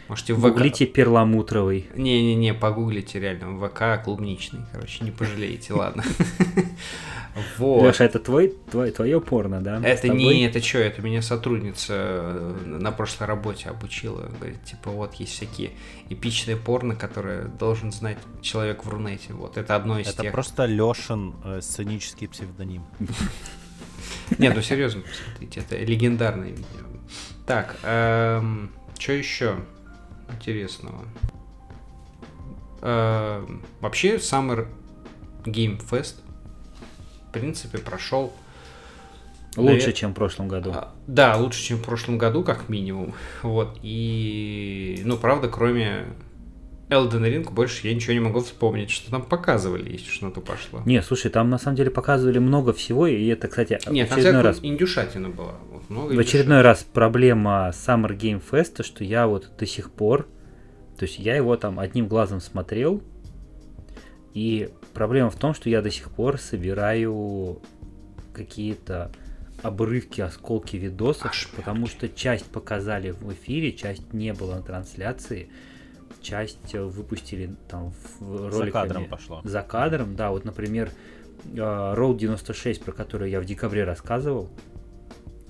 Можете 0.08 0.34
в 0.34 0.38
ВК... 0.38 0.42
Гуглите 0.42 0.86
перламутровый. 0.86 1.86
Не-не-не, 1.94 2.54
погуглите 2.54 3.20
реально, 3.20 3.68
ВК 3.68 4.04
клубничный, 4.04 4.60
короче, 4.72 5.04
не 5.04 5.10
пожалеете, 5.10 5.72
ладно. 5.72 6.04
Вот. 7.58 7.82
Леша, 7.82 8.04
это 8.04 8.20
твой, 8.20 8.54
твой, 8.70 8.92
твое 8.92 9.20
порно, 9.20 9.60
да? 9.60 9.80
Это 9.82 10.08
не, 10.08 10.46
это 10.46 10.62
что, 10.62 10.78
это 10.78 11.02
меня 11.02 11.20
сотрудница 11.20 11.92
э, 11.92 12.62
на 12.64 12.92
прошлой 12.92 13.26
работе 13.26 13.68
обучила. 13.70 14.30
Говорит, 14.38 14.62
типа, 14.64 14.90
вот 14.90 15.14
есть 15.14 15.32
всякие 15.32 15.72
эпичные 16.10 16.56
порно, 16.56 16.94
которые 16.94 17.46
должен 17.46 17.90
знать 17.90 18.18
человек 18.40 18.84
в 18.84 18.88
Рунете. 18.88 19.32
Вот, 19.32 19.56
это 19.56 19.74
одно 19.74 19.98
из 19.98 20.08
Это 20.08 20.22
тех. 20.22 20.32
просто 20.32 20.66
Лешин 20.66 21.34
э, 21.44 21.60
сценический 21.60 22.28
псевдоним. 22.28 22.84
Нет, 24.38 24.54
ну 24.54 24.62
серьезно, 24.62 25.02
посмотрите, 25.02 25.60
это 25.60 25.76
легендарное 25.76 26.50
видео. 26.50 26.64
Так, 27.46 27.76
что 27.80 29.12
еще 29.12 29.56
интересного? 30.34 31.04
Эм, 32.82 33.62
вообще, 33.80 34.16
Summer 34.16 34.68
Game 35.44 35.80
Fest, 35.90 36.16
в 37.28 37.32
принципе, 37.32 37.78
прошел 37.78 38.32
Лучше, 39.56 39.90
Навер- 39.90 39.92
чем 39.92 40.10
в 40.10 40.14
прошлом 40.14 40.48
году. 40.48 40.72
А, 40.74 40.92
Да, 41.06 41.36
лучше, 41.36 41.62
чем 41.62 41.78
в 41.78 41.82
прошлом 41.84 42.18
году, 42.18 42.42
как 42.42 42.68
минимум. 42.68 43.14
Вот. 43.42 43.78
И, 43.82 45.00
ну, 45.04 45.16
правда, 45.16 45.48
кроме 45.48 46.06
Elden 46.90 47.22
Ring 47.22 47.50
больше 47.50 47.88
я 47.88 47.94
ничего 47.94 48.12
не 48.12 48.20
могу 48.20 48.40
вспомнить, 48.40 48.90
что 48.90 49.10
там 49.10 49.22
показывали, 49.22 49.92
если 49.92 50.10
что 50.10 50.26
на 50.26 50.32
то 50.32 50.40
пошло. 50.40 50.82
Не, 50.84 51.02
слушай, 51.02 51.30
там 51.30 51.48
на 51.48 51.58
самом 51.58 51.76
деле 51.76 51.90
показывали 51.90 52.38
много 52.38 52.72
всего, 52.72 53.06
и 53.06 53.26
это, 53.26 53.48
кстати, 53.48 53.78
Нет, 53.88 54.10
в 54.10 54.12
очередной 54.12 54.42
раз, 54.42 54.58
индюшатина 54.62 55.30
была. 55.30 55.54
Вот, 55.70 55.88
много 55.88 56.12
в 56.14 56.18
очередной 56.18 56.60
раз 56.60 56.84
проблема 56.84 57.70
Summer 57.72 58.16
Game 58.16 58.42
Fest, 58.50 58.82
что 58.82 59.02
я 59.02 59.26
вот 59.26 59.50
до 59.58 59.66
сих 59.66 59.90
пор, 59.90 60.28
то 60.98 61.04
есть 61.06 61.18
я 61.18 61.36
его 61.36 61.56
там 61.56 61.78
одним 61.80 62.06
глазом 62.06 62.40
смотрел, 62.40 63.02
и 64.34 64.68
проблема 64.92 65.30
в 65.30 65.36
том, 65.36 65.54
что 65.54 65.70
я 65.70 65.80
до 65.80 65.90
сих 65.90 66.10
пор 66.10 66.38
собираю 66.38 67.62
какие-то 68.34 69.10
обрывки, 69.62 70.20
осколки 70.20 70.76
видосов, 70.76 71.30
Аж 71.30 71.48
потому 71.56 71.86
что 71.86 72.08
часть 72.08 72.46
показали 72.46 73.12
в 73.12 73.32
эфире, 73.32 73.72
часть 73.72 74.12
не 74.12 74.34
было 74.34 74.56
на 74.56 74.62
трансляции, 74.62 75.48
часть 76.24 76.74
э, 76.74 76.82
выпустили 76.82 77.54
там 77.68 77.92
в 78.18 78.50
За 78.50 78.58
роликами 78.58 78.70
кадром 78.70 79.04
пошло. 79.06 79.40
за 79.44 79.62
кадром, 79.62 80.16
да, 80.16 80.30
вот, 80.30 80.44
например, 80.44 80.90
э, 81.52 81.56
Road 81.56 82.16
96, 82.16 82.82
про 82.82 82.92
который 82.92 83.30
я 83.30 83.40
в 83.40 83.44
декабре 83.44 83.84
рассказывал, 83.84 84.48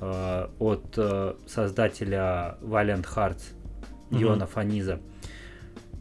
э, 0.01 0.49
от 0.59 0.95
э, 0.99 1.35
создателя 1.47 2.59
Valiant 2.61 3.07
Hearts. 3.07 3.55
Йона 4.11 4.47
Фаниза. 4.47 5.01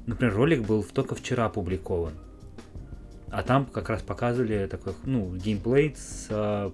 Например, 0.05 0.35
ролик 0.35 0.61
был 0.61 0.83
только 0.83 1.15
вчера 1.15 1.45
опубликован. 1.45 2.13
А 3.31 3.41
там 3.41 3.65
как 3.65 3.89
раз 3.89 4.01
показывали 4.01 4.67
такой, 4.67 4.93
ну, 5.05 5.35
геймплей 5.35 5.95
с, 5.95 6.27
э, 6.29 6.71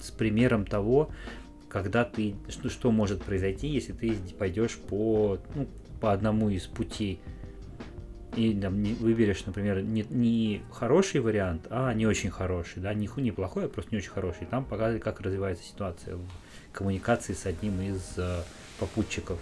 с 0.00 0.10
примером 0.12 0.64
того, 0.64 1.10
когда 1.68 2.04
ты, 2.04 2.34
что, 2.48 2.68
что 2.68 2.92
может 2.92 3.22
произойти, 3.22 3.68
если 3.68 3.92
ты 3.92 4.16
пойдешь 4.38 4.76
по, 4.76 5.38
ну, 5.54 5.66
по 6.00 6.12
одному 6.12 6.48
из 6.48 6.66
путей 6.66 7.20
и 8.36 8.54
там, 8.54 8.82
не- 8.82 8.94
выберешь, 8.94 9.44
например, 9.44 9.82
не, 9.82 10.06
не 10.08 10.62
хороший 10.72 11.20
вариант, 11.20 11.66
а 11.70 11.92
не 11.94 12.06
очень 12.06 12.30
хороший, 12.30 12.80
да, 12.80 12.94
не, 12.94 13.08
не 13.16 13.32
плохой, 13.32 13.66
а 13.66 13.68
просто 13.68 13.90
не 13.92 13.98
очень 13.98 14.10
хороший. 14.10 14.46
Там 14.46 14.64
показывали, 14.64 15.00
как 15.00 15.20
развивается 15.20 15.64
ситуация 15.64 16.16
в 16.16 16.22
коммуникации 16.72 17.32
с 17.32 17.44
одним 17.46 17.80
из 17.80 18.14
э, 18.16 18.42
попутчиков. 18.78 19.38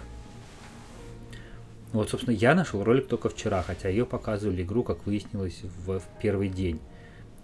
Вот, 1.91 2.09
собственно, 2.09 2.35
я 2.35 2.55
нашел 2.55 2.83
ролик 2.83 3.07
только 3.07 3.29
вчера, 3.29 3.61
хотя 3.63 3.89
ее 3.89 4.05
показывали 4.05 4.63
игру, 4.63 4.83
как 4.83 5.05
выяснилось, 5.05 5.61
в, 5.85 5.99
в 5.99 6.03
первый 6.21 6.49
день. 6.49 6.79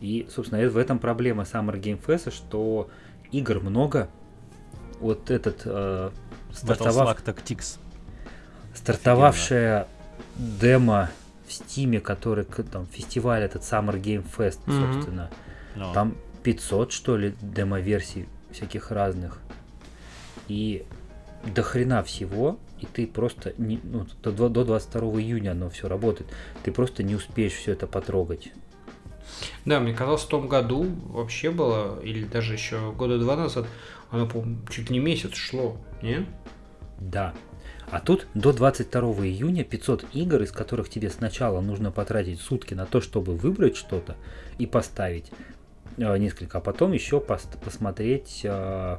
И, 0.01 0.27
собственно, 0.29 0.59
э- 0.59 0.69
в 0.69 0.77
этом 0.77 0.99
проблема 0.99 1.43
Summer 1.43 1.79
Game 1.79 2.03
Fest, 2.03 2.31
что 2.31 2.89
игр 3.31 3.59
много. 3.59 4.09
Вот 4.99 5.29
этот 5.29 5.61
э, 5.65 6.09
стартовав, 6.53 7.17
Battleflag 7.19 7.35
Tactics. 7.35 7.79
Стартовавшая 8.75 9.87
демо 10.35 11.09
в 11.47 11.53
Стиме, 11.53 11.99
который 11.99 12.45
там 12.45 12.87
фестиваль 12.87 13.43
этот 13.43 13.61
Summer 13.63 14.01
Game 14.01 14.25
Fest, 14.37 14.59
Мгм. 14.65 14.93
собственно. 14.93 15.29
Ну, 15.75 15.93
Там 15.93 16.15
500, 16.43 16.91
что 16.91 17.17
ли, 17.17 17.33
демо-версий 17.41 18.27
всяких 18.51 18.91
разных. 18.91 19.39
И 20.47 20.85
до 21.43 21.61
хрена 21.63 22.03
всего, 22.03 22.57
и 22.79 22.85
ты 22.85 23.07
просто 23.07 23.53
не, 23.57 23.79
ну, 23.83 24.05
до, 24.23 24.49
до 24.49 24.63
22 24.63 25.01
июня 25.21 25.51
оно 25.51 25.69
все 25.69 25.87
работает. 25.87 26.29
Ты 26.63 26.71
просто 26.71 27.03
не 27.03 27.15
успеешь 27.15 27.53
все 27.53 27.73
это 27.73 27.87
потрогать. 27.87 28.51
Да, 29.65 29.79
мне 29.79 29.93
казалось, 29.93 30.21
в 30.23 30.27
том 30.27 30.47
году 30.47 30.85
вообще 31.09 31.51
было, 31.51 31.99
или 32.01 32.23
даже 32.25 32.53
еще 32.53 32.91
года 32.91 33.17
два 33.19 33.35
назад, 33.35 33.65
оно, 34.11 34.27
по 34.27 34.45
чуть 34.69 34.89
не 34.89 34.99
месяц 34.99 35.33
шло, 35.35 35.77
не? 36.01 36.25
Да. 36.99 37.33
А 37.91 37.99
тут 37.99 38.27
до 38.33 38.51
22 38.51 39.01
июня 39.25 39.63
500 39.63 40.05
игр, 40.13 40.41
из 40.41 40.51
которых 40.51 40.89
тебе 40.89 41.09
сначала 41.09 41.61
нужно 41.61 41.91
потратить 41.91 42.41
сутки 42.41 42.73
на 42.73 42.85
то, 42.85 43.01
чтобы 43.01 43.35
выбрать 43.35 43.75
что-то 43.75 44.15
и 44.57 44.65
поставить 44.65 45.31
э, 45.97 46.17
несколько, 46.17 46.57
а 46.57 46.61
потом 46.61 46.91
еще 46.91 47.17
пос- 47.17 47.57
посмотреть, 47.63 48.41
э, 48.43 48.97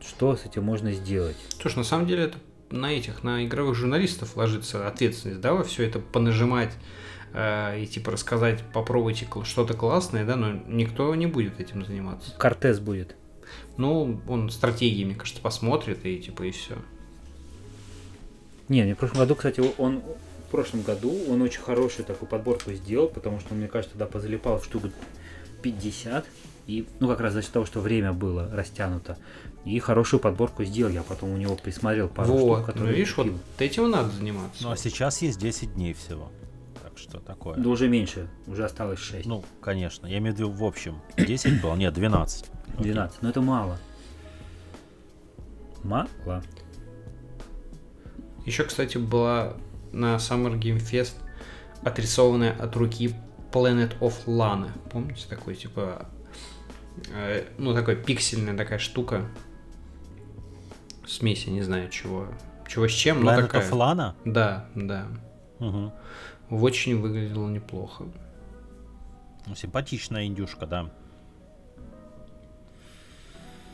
что 0.00 0.36
с 0.36 0.44
этим 0.44 0.64
можно 0.64 0.92
сделать. 0.92 1.36
Слушай, 1.60 1.78
на 1.78 1.84
самом 1.84 2.06
деле 2.06 2.24
это 2.24 2.38
на 2.70 2.92
этих, 2.92 3.22
на 3.22 3.44
игровых 3.44 3.76
журналистов 3.76 4.36
ложится 4.36 4.88
ответственность, 4.88 5.40
да, 5.40 5.54
во 5.54 5.62
все 5.62 5.84
это 5.86 6.00
понажимать 6.00 6.72
э, 7.32 7.80
и 7.80 7.86
типа 7.86 8.12
рассказать, 8.12 8.62
попробуйте 8.72 9.28
что-то 9.44 9.74
классное, 9.74 10.24
да, 10.24 10.36
но 10.36 10.52
никто 10.66 11.14
не 11.14 11.26
будет 11.26 11.60
этим 11.60 11.84
заниматься. 11.84 12.32
Кортес 12.36 12.80
будет. 12.80 13.16
Ну, 13.76 14.20
он 14.28 14.50
стратегии, 14.50 15.04
мне 15.04 15.14
кажется, 15.14 15.40
посмотрит 15.40 16.04
и 16.04 16.18
типа 16.18 16.44
и 16.44 16.50
все. 16.50 16.76
Не, 18.68 18.82
мне 18.82 18.94
в 18.94 18.98
прошлом 18.98 19.20
году, 19.20 19.34
кстати, 19.34 19.62
он 19.78 20.02
в 20.48 20.50
прошлом 20.50 20.82
году 20.82 21.12
он 21.28 21.42
очень 21.42 21.60
хорошую 21.60 22.06
такую 22.06 22.28
подборку 22.28 22.72
сделал, 22.72 23.08
потому 23.08 23.40
что, 23.40 23.54
мне 23.54 23.68
кажется, 23.68 23.98
тогда 23.98 24.06
позалипал 24.06 24.58
в 24.58 24.64
штуку 24.64 24.90
50. 25.62 26.24
И, 26.66 26.86
ну, 26.98 27.08
как 27.08 27.20
раз 27.20 27.34
за 27.34 27.42
счет 27.42 27.52
того, 27.52 27.66
что 27.66 27.80
время 27.80 28.12
было 28.12 28.48
растянуто. 28.50 29.18
И 29.66 29.78
хорошую 29.80 30.20
подборку 30.20 30.64
сделал. 30.64 30.90
Я 30.92 31.02
потом 31.02 31.30
у 31.30 31.36
него 31.36 31.56
присмотрел 31.56 32.08
пару 32.08 32.28
штук, 32.28 32.40
Вот, 32.40 32.58
ну 32.60 32.64
которые 32.64 32.94
видишь, 32.94 33.16
вот 33.16 33.26
этим 33.58 33.90
надо 33.90 34.10
заниматься. 34.10 34.62
Ну 34.62 34.70
а 34.70 34.76
сейчас 34.76 35.20
есть 35.20 35.38
10 35.38 35.74
дней 35.74 35.92
всего. 35.92 36.30
Так 36.82 36.96
что 36.96 37.18
такое. 37.18 37.56
Да 37.56 37.68
уже 37.68 37.88
меньше, 37.88 38.28
уже 38.46 38.64
осталось 38.64 38.98
6. 38.98 39.26
Ну, 39.26 39.44
конечно. 39.60 40.06
Я 40.06 40.18
имею 40.18 40.34
в 40.34 40.38
виду 40.38 40.50
в 40.50 40.64
общем. 40.64 41.00
10 41.18 41.60
было? 41.60 41.74
Нет, 41.74 41.92
12. 41.92 42.46
12. 42.78 43.22
Но 43.22 43.28
это 43.28 43.40
мало. 43.40 43.78
Мало. 45.82 46.08
Еще, 48.44 48.64
кстати, 48.64 48.98
была 48.98 49.54
на 49.92 50.16
Summer 50.16 50.58
Game 50.58 50.78
Fest 50.78 51.14
отрисованная 51.82 52.52
от 52.52 52.74
руки 52.76 53.14
Planet 53.52 53.98
of 54.00 54.24
Lana. 54.26 54.70
Помните, 54.90 55.26
такой, 55.28 55.54
типа, 55.54 56.06
э, 57.12 57.44
ну, 57.58 57.74
такой 57.74 57.96
пиксельная 57.96 58.56
такая 58.56 58.78
штука. 58.78 59.22
Смесь, 61.06 61.44
я 61.44 61.52
не 61.52 61.62
знаю, 61.62 61.90
чего. 61.90 62.28
Чего 62.66 62.88
с 62.88 62.92
чем, 62.92 63.22
но 63.22 63.32
Planet 63.32 63.42
такая. 63.42 63.70
of 63.70 63.72
Lana? 63.72 64.14
Да, 64.24 64.68
да. 64.74 65.06
Мгм. 65.58 65.92
Очень 66.50 67.00
выглядело 67.00 67.48
неплохо. 67.48 68.04
Ну, 69.46 69.54
симпатичная 69.54 70.26
индюшка, 70.26 70.66
да. 70.66 70.90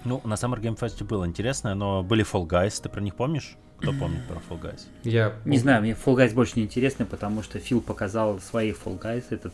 Ну, 0.04 0.20
на 0.24 0.34
Summer 0.34 0.60
Game 0.60 0.78
Fest 0.78 1.02
было 1.04 1.26
интересное, 1.26 1.74
но 1.74 2.02
были 2.02 2.24
Fall 2.24 2.46
Guys, 2.46 2.82
ты 2.82 2.88
про 2.88 3.00
них 3.00 3.14
помнишь? 3.14 3.56
Кто 3.80 3.92
помнит 3.94 4.22
про 4.26 4.36
Fall 4.36 4.60
Guys? 4.60 4.80
Я 5.04 5.34
Не 5.44 5.58
знаю, 5.58 5.80
мне 5.82 5.92
Fall 5.92 6.14
Guys 6.16 6.34
больше 6.34 6.54
не 6.56 6.64
интересно, 6.64 7.06
потому 7.06 7.42
что 7.42 7.58
Фил 7.58 7.80
показал 7.80 8.38
свои 8.40 8.72
Fall 8.72 8.98
Guys. 9.00 9.24
Это, 9.30 9.50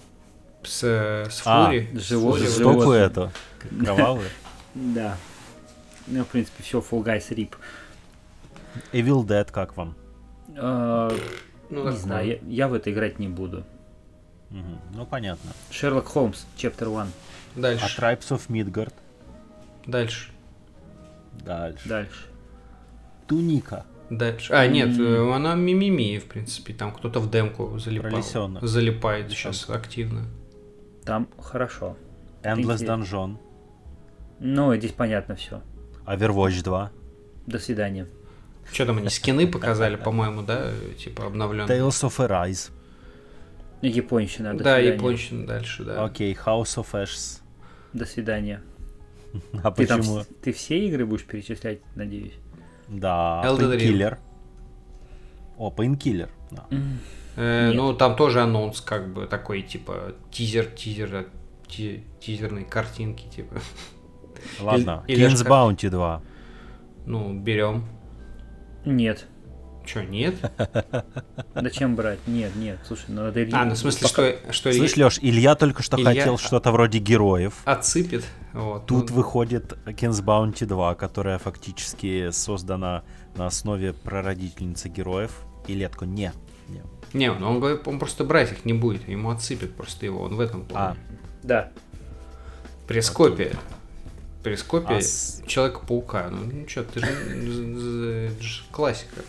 с, 0.64 0.82
с 0.82 1.42
А, 1.46 1.66
Фури. 1.66 1.88
с 1.94 2.00
живот- 2.02 2.32
вот 2.32 2.40
Жестокую 2.40 2.92
это, 2.98 3.32
к- 3.58 3.84
кровавую. 3.84 4.28
да. 4.74 5.16
Ну, 6.08 6.24
в 6.24 6.28
принципе, 6.28 6.62
все 6.62 6.78
Fall 6.80 7.04
Guys 7.04 7.32
рип. 7.34 7.56
Evil 8.92 9.24
Dead 9.24 9.50
как 9.50 9.76
вам? 9.76 9.94
А, 10.56 11.10
Ну, 11.70 11.88
не 11.90 11.96
знаю, 11.96 12.26
я, 12.28 12.38
я 12.48 12.68
в 12.68 12.74
это 12.74 12.92
играть 12.92 13.18
не 13.18 13.28
буду. 13.28 13.64
Ну, 14.50 15.04
понятно. 15.06 15.50
Шерлок 15.70 16.06
Холмс, 16.06 16.44
Chapter 16.56 16.86
1. 16.88 16.96
А 17.56 17.60
Дальше. 17.60 18.00
Tribes 18.00 18.28
of 18.30 18.42
Midgard? 18.48 18.92
Дальше. 19.86 20.30
Дальше. 21.44 21.88
Дальше. 21.88 22.26
Туника. 23.26 23.84
Дальше. 24.10 24.52
А, 24.52 24.66
нет, 24.68 24.98
э, 24.98 25.32
она 25.34 25.54
мимими, 25.54 26.18
в 26.18 26.26
принципе. 26.26 26.72
Там 26.74 26.92
кто-то 26.92 27.18
в 27.20 27.30
демку 27.30 27.78
залипал. 27.78 28.22
Залипает 28.62 29.30
сейчас 29.30 29.68
активно. 29.68 30.24
Там 31.04 31.28
хорошо. 31.40 31.96
Endless 32.42 32.60
Интересно. 32.82 32.84
Dungeon. 32.92 33.36
Ну, 34.40 34.76
здесь 34.76 34.92
понятно 34.92 35.34
все. 35.34 35.60
Overwatch 36.06 36.62
2. 36.62 36.90
До 37.46 37.58
свидания. 37.58 38.06
Что 38.72 38.86
там 38.86 38.98
они 38.98 39.08
скины 39.08 39.46
показали, 39.46 39.96
по-моему, 39.96 40.42
да? 40.42 40.70
Типа 40.98 41.26
обновленные. 41.26 41.78
Tales 41.78 42.04
of 42.08 42.16
Arise. 42.28 42.70
Японщина, 43.82 44.54
до 44.56 44.64
Да, 44.64 44.76
свидания. 44.76 44.94
японщина 44.96 45.46
дальше, 45.46 45.84
да. 45.84 46.04
Окей, 46.04 46.34
House 46.34 46.76
of 46.76 46.86
Ashes. 46.92 47.40
До 47.92 48.04
свидания. 48.04 48.62
А 49.62 49.70
Ты, 49.70 49.86
там, 49.86 49.98
почему? 50.00 50.20
с- 50.22 50.28
ты 50.42 50.52
все 50.52 50.78
игры 50.86 51.04
будешь 51.06 51.24
перечислять, 51.24 51.80
надеюсь? 51.94 52.32
Да. 52.88 53.42
Painkiller. 53.44 54.18
О, 55.58 55.70
Painkiller. 55.70 56.28
да. 56.50 56.66
Э, 57.36 57.70
ну, 57.74 57.92
там 57.94 58.16
тоже 58.16 58.40
анонс, 58.42 58.80
как 58.80 59.12
бы, 59.12 59.26
такой, 59.26 59.62
типа, 59.62 60.14
тизер, 60.30 60.66
тизер, 60.66 61.26
ти- 61.68 62.04
тизерной 62.20 62.64
картинки, 62.64 63.26
типа. 63.28 63.56
Ладно, 64.60 65.04
или 65.06 65.26
King's 65.26 65.46
Bounty 65.46 65.90
2. 65.90 66.22
Ну, 67.04 67.32
берем. 67.38 67.84
Нет. 68.84 69.26
Че, 69.86 70.04
нет? 70.04 70.34
Зачем 71.54 71.94
брать? 71.94 72.18
Нет, 72.26 72.54
нет. 72.56 72.78
Слушай, 72.86 73.04
ну 73.08 73.22
надо... 73.22 73.46
А, 73.52 73.64
ну, 73.64 73.74
в 73.74 73.78
смысле, 73.78 74.08
что, 74.08 74.36
что 74.52 74.70
Илья 74.70 74.78
Слышь, 74.80 74.96
Леш, 74.96 75.18
Илья 75.22 75.54
только 75.54 75.82
что 75.82 75.96
Илья- 75.96 76.06
хотел 76.06 76.38
что-то 76.38 76.72
вроде 76.72 76.98
героев. 76.98 77.54
отсыпет. 77.64 78.24
Вот. 78.52 78.86
Тут 78.86 79.10
ну, 79.10 79.16
выходит 79.16 79.72
King's 79.86 80.22
Bounty 80.24 80.66
2, 80.66 80.94
которая 80.96 81.38
фактически 81.38 82.30
создана 82.30 83.04
на 83.36 83.46
основе 83.46 83.92
прародительницы 83.92 84.88
героев. 84.88 85.30
И 85.68 85.74
Летко, 85.74 86.04
не. 86.04 86.32
не. 86.68 86.82
Не, 87.12 87.32
ну, 87.32 87.48
он, 87.48 87.60
говорит, 87.60 87.86
он 87.86 87.98
просто 87.98 88.24
брать 88.24 88.52
их 88.52 88.64
не 88.64 88.72
будет, 88.72 89.08
ему 89.08 89.30
отсыпет 89.30 89.74
просто 89.74 90.06
его, 90.06 90.22
он 90.22 90.34
в 90.36 90.40
этом 90.40 90.64
плане. 90.64 90.96
Да. 91.42 91.70
Прескопия. 92.86 93.52
Прескопия 94.42 94.98
А 94.98 95.00
с- 95.00 95.42
Человека-паука. 95.46 96.28
Ну, 96.30 96.38
ну 96.44 96.68
что, 96.68 96.84
ты 96.84 97.00
же, 97.00 98.62
классика. 98.70 99.22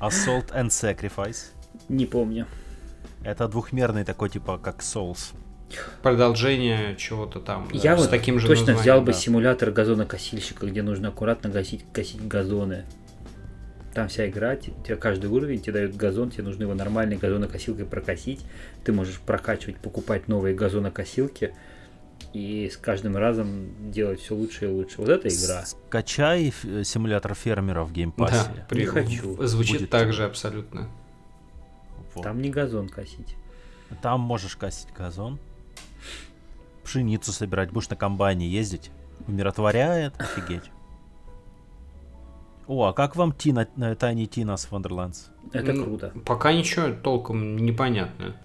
Assault 0.00 0.52
and 0.54 0.68
Sacrifice. 0.68 1.52
Не 1.88 2.06
помню. 2.06 2.46
Это 3.22 3.48
двухмерный 3.48 4.04
такой, 4.04 4.30
типа, 4.30 4.58
как 4.58 4.80
Souls. 4.80 5.34
Продолжение 6.02 6.96
чего-то 6.96 7.38
там. 7.38 7.68
да, 7.72 7.78
Я 7.78 7.96
с 7.96 8.00
вот 8.00 8.10
таким 8.10 8.40
же 8.40 8.46
точно 8.46 8.72
названием, 8.72 8.82
взял 8.82 9.00
бы 9.02 9.12
да. 9.12 9.18
симулятор 9.18 9.70
газонокосильщика, 9.70 10.66
где 10.66 10.82
нужно 10.82 11.08
аккуратно 11.08 11.48
гасить, 11.50 11.84
косить 11.92 12.26
газоны. 12.26 12.84
Там 13.94 14.08
вся 14.08 14.28
игра, 14.28 14.56
те- 14.56 14.72
тебе 14.84 14.96
каждый 14.96 15.26
уровень 15.30 15.60
тебе 15.60 15.74
дают 15.74 15.96
газон, 15.96 16.30
тебе 16.30 16.44
нужно 16.44 16.62
его 16.62 16.74
нормальной 16.74 17.16
газонокосилкой 17.16 17.84
прокосить. 17.84 18.40
Ты 18.84 18.92
можешь 18.92 19.20
прокачивать, 19.20 19.76
покупать 19.78 20.26
новые 20.28 20.54
газонокосилки 20.54 21.54
и 22.32 22.68
с 22.68 22.76
каждым 22.76 23.16
разом 23.16 23.90
делать 23.90 24.20
все 24.20 24.34
лучше 24.34 24.66
и 24.66 24.68
лучше. 24.68 24.96
Вот 24.98 25.08
это 25.08 25.28
игра. 25.28 25.64
Скачай 25.64 26.52
э, 26.62 26.84
симулятор 26.84 27.34
фермера 27.34 27.82
в 27.84 27.92
Game 27.92 28.15
Pass 28.15 28.38
е. 28.38 28.50
Да, 28.54 28.66
при- 28.68 28.80
Не 28.80 28.86
хочу. 28.86 29.46
Звучит 29.46 29.78
Будет 29.80 29.90
так 29.90 30.12
же 30.12 30.24
абсолютно. 30.24 30.88
Вот. 32.14 32.22
Там 32.22 32.40
не 32.40 32.50
газон 32.50 32.88
косить. 32.88 33.36
Там 34.02 34.20
можешь 34.20 34.56
косить 34.56 34.92
газон, 34.96 35.38
пшеницу 36.84 37.32
собирать, 37.32 37.70
будешь 37.70 37.88
на 37.90 37.96
комбайне 37.96 38.48
ездить. 38.48 38.90
Умиротворяет, 39.26 40.14
офигеть. 40.20 40.70
О, 42.68 42.84
а 42.84 42.92
как 42.92 43.16
вам 43.16 43.32
Тина, 43.32 43.66
э, 43.76 43.94
Tiny 43.94 44.28
Tina's 44.28 44.68
Wonderlands? 44.70 45.30
Это 45.52 45.72
круто. 45.74 46.12
Пока 46.24 46.52
ничего 46.52 46.92
толком 46.92 47.56
непонятно. 47.56 48.36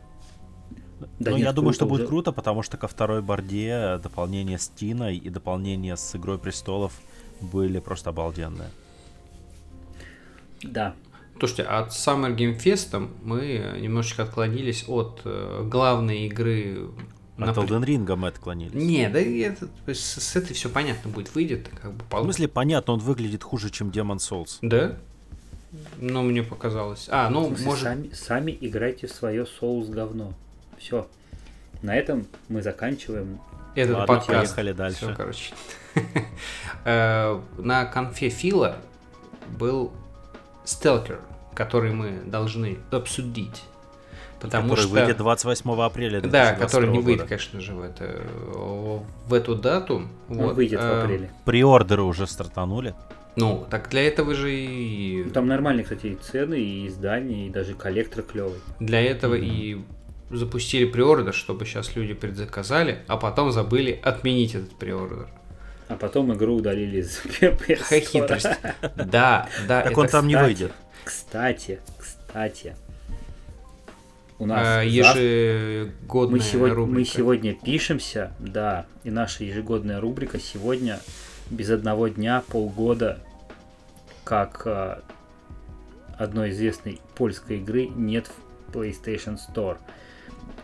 Да 1.20 1.32
ну, 1.32 1.38
нет, 1.38 1.46
я 1.46 1.54
думаю, 1.54 1.74
что 1.74 1.86
круто 1.86 1.90
будет 1.92 2.02
уже. 2.02 2.08
круто, 2.10 2.32
потому 2.32 2.62
что 2.64 2.78
ко 2.78 2.88
второй 2.88 3.22
борде 3.22 4.00
дополнение 4.02 4.58
с 4.58 4.68
Тиной 4.70 5.18
и 5.18 5.30
дополнение 5.30 5.98
с 5.98 6.16
Игрой 6.16 6.38
Престолов 6.38 6.94
были 7.42 7.80
просто 7.80 8.12
обалденные. 8.12 8.70
Да. 10.64 10.96
Слушайте, 11.38 11.64
от 11.64 11.90
Summer 11.90 12.34
Game 12.36 12.58
Fest 12.58 13.10
мы 13.24 13.78
немножечко 13.80 14.24
отклонились 14.24 14.86
от 14.88 15.22
э, 15.26 15.68
главной 15.70 16.28
игры. 16.28 16.88
на 17.38 17.52
От 17.52 17.58
Elden 17.58 17.84
Ring 17.84 18.16
мы 18.16 18.30
отклонились. 18.30 18.74
Не, 18.74 19.10
да 19.10 19.20
это, 19.20 19.68
с, 19.88 20.00
с 20.00 20.36
этой 20.38 20.54
все 20.54 20.70
понятно 20.70 21.12
будет, 21.12 21.36
выйдет, 21.36 21.68
как 21.82 21.94
бы 21.94 22.04
В 22.06 22.08
пол- 22.08 22.24
смысле, 22.24 22.48
понятно, 22.48 22.94
он 22.94 23.00
выглядит 23.00 23.44
хуже, 23.44 23.70
чем 23.70 23.90
Demon 23.90 24.18
Souls. 24.18 24.60
Да? 24.62 24.98
Ну, 26.00 26.24
мне 26.24 26.42
показалось. 26.42 27.08
А, 27.12 27.28
В 27.28 27.32
ну, 27.32 27.48
смысле, 27.48 27.66
может... 27.66 27.84
сами, 27.84 28.10
сами 28.14 28.58
играйте 28.62 29.08
в 29.08 29.12
свое 29.12 29.46
соус 29.46 29.90
говно. 29.90 30.34
Все. 30.86 31.08
На 31.82 31.96
этом 31.96 32.28
мы 32.48 32.62
заканчиваем. 32.62 33.40
Этот 33.74 33.96
Ладно, 33.98 34.08
подкаст. 34.08 34.56
поехали 34.56 34.72
дальше. 34.72 34.98
Всё, 34.98 35.16
короче. 35.16 35.54
Э, 36.88 37.40
На 37.58 37.86
конфе 37.86 38.30
Фила 38.30 38.78
был 39.58 39.92
Сталкер, 40.64 41.22
который 41.56 41.92
мы 41.92 42.22
должны 42.26 42.78
обсудить. 42.92 43.64
Потому 44.40 44.70
который 44.70 44.84
что... 44.84 44.94
выйдет 44.94 45.18
28 45.18 45.82
апреля 45.82 46.22
Да, 46.22 46.54
2022 46.54 46.66
который 46.68 46.90
не 46.90 47.00
выйдет, 47.00 47.22
года. 47.22 47.30
конечно 47.30 47.60
же, 47.62 47.74
в, 47.74 47.82
это, 47.82 48.22
в 49.26 49.34
эту 49.34 49.56
дату. 49.56 50.08
Он 50.30 50.38
Вот, 50.38 50.56
выйдет 50.56 50.80
в 50.80 50.84
э, 50.84 51.02
апреле. 51.02 51.32
Приордеры 51.46 52.04
уже 52.04 52.28
стартанули. 52.28 52.94
Ну, 53.36 53.66
так 53.72 53.90
для 53.90 54.08
этого 54.08 54.36
же 54.36 54.54
и... 54.54 55.24
Ну, 55.24 55.32
Там 55.32 55.48
нормальные, 55.48 55.84
кстати, 55.84 56.08
и 56.08 56.16
цены, 56.16 56.60
и 56.60 56.88
издания, 56.88 57.48
и 57.48 57.50
даже 57.50 57.74
коллектор 57.74 58.22
клевый. 58.22 58.60
Для 58.80 59.02
этого 59.02 59.34
и 59.34 59.82
запустили 60.30 60.86
приордер, 60.86 61.34
чтобы 61.34 61.66
сейчас 61.66 61.96
люди 61.96 62.14
предзаказали, 62.14 63.00
а 63.08 63.18
потом 63.18 63.52
забыли 63.52 64.00
отменить 64.04 64.56
этот 64.56 64.76
приордер. 64.76 65.28
А 65.88 65.96
потом 65.96 66.34
игру 66.34 66.56
удалили 66.56 67.02
из 67.02 67.22
Какая 67.40 68.02
хитрость. 68.02 68.48
Да, 68.96 69.48
да. 69.68 69.84
Так 69.84 69.98
он 69.98 70.08
там 70.08 70.28
не 70.28 70.36
выйдет. 70.36 70.72
Кстати, 71.04 71.80
кстати. 71.98 72.76
У 74.38 74.46
э, 74.46 74.48
нас 74.48 74.86
ежегодная 74.86 76.40
мы, 76.40 76.44
сегодня, 76.44 76.76
мы 76.76 76.86
рубрика. 76.86 77.12
сегодня 77.12 77.54
пишемся, 77.54 78.34
да, 78.40 78.86
и 79.04 79.10
наша 79.10 79.44
ежегодная 79.46 80.02
рубрика 80.02 80.40
сегодня 80.40 81.00
без 81.50 81.70
одного 81.70 82.10
дня, 82.10 82.44
полгода, 82.50 83.20
как 84.26 84.64
э, 84.66 85.00
одной 86.18 86.50
известной 86.50 87.00
польской 87.16 87.60
игры 87.60 87.88
нет 87.88 88.30
в 88.68 88.76
PlayStation 88.76 89.38
Store. 89.38 89.78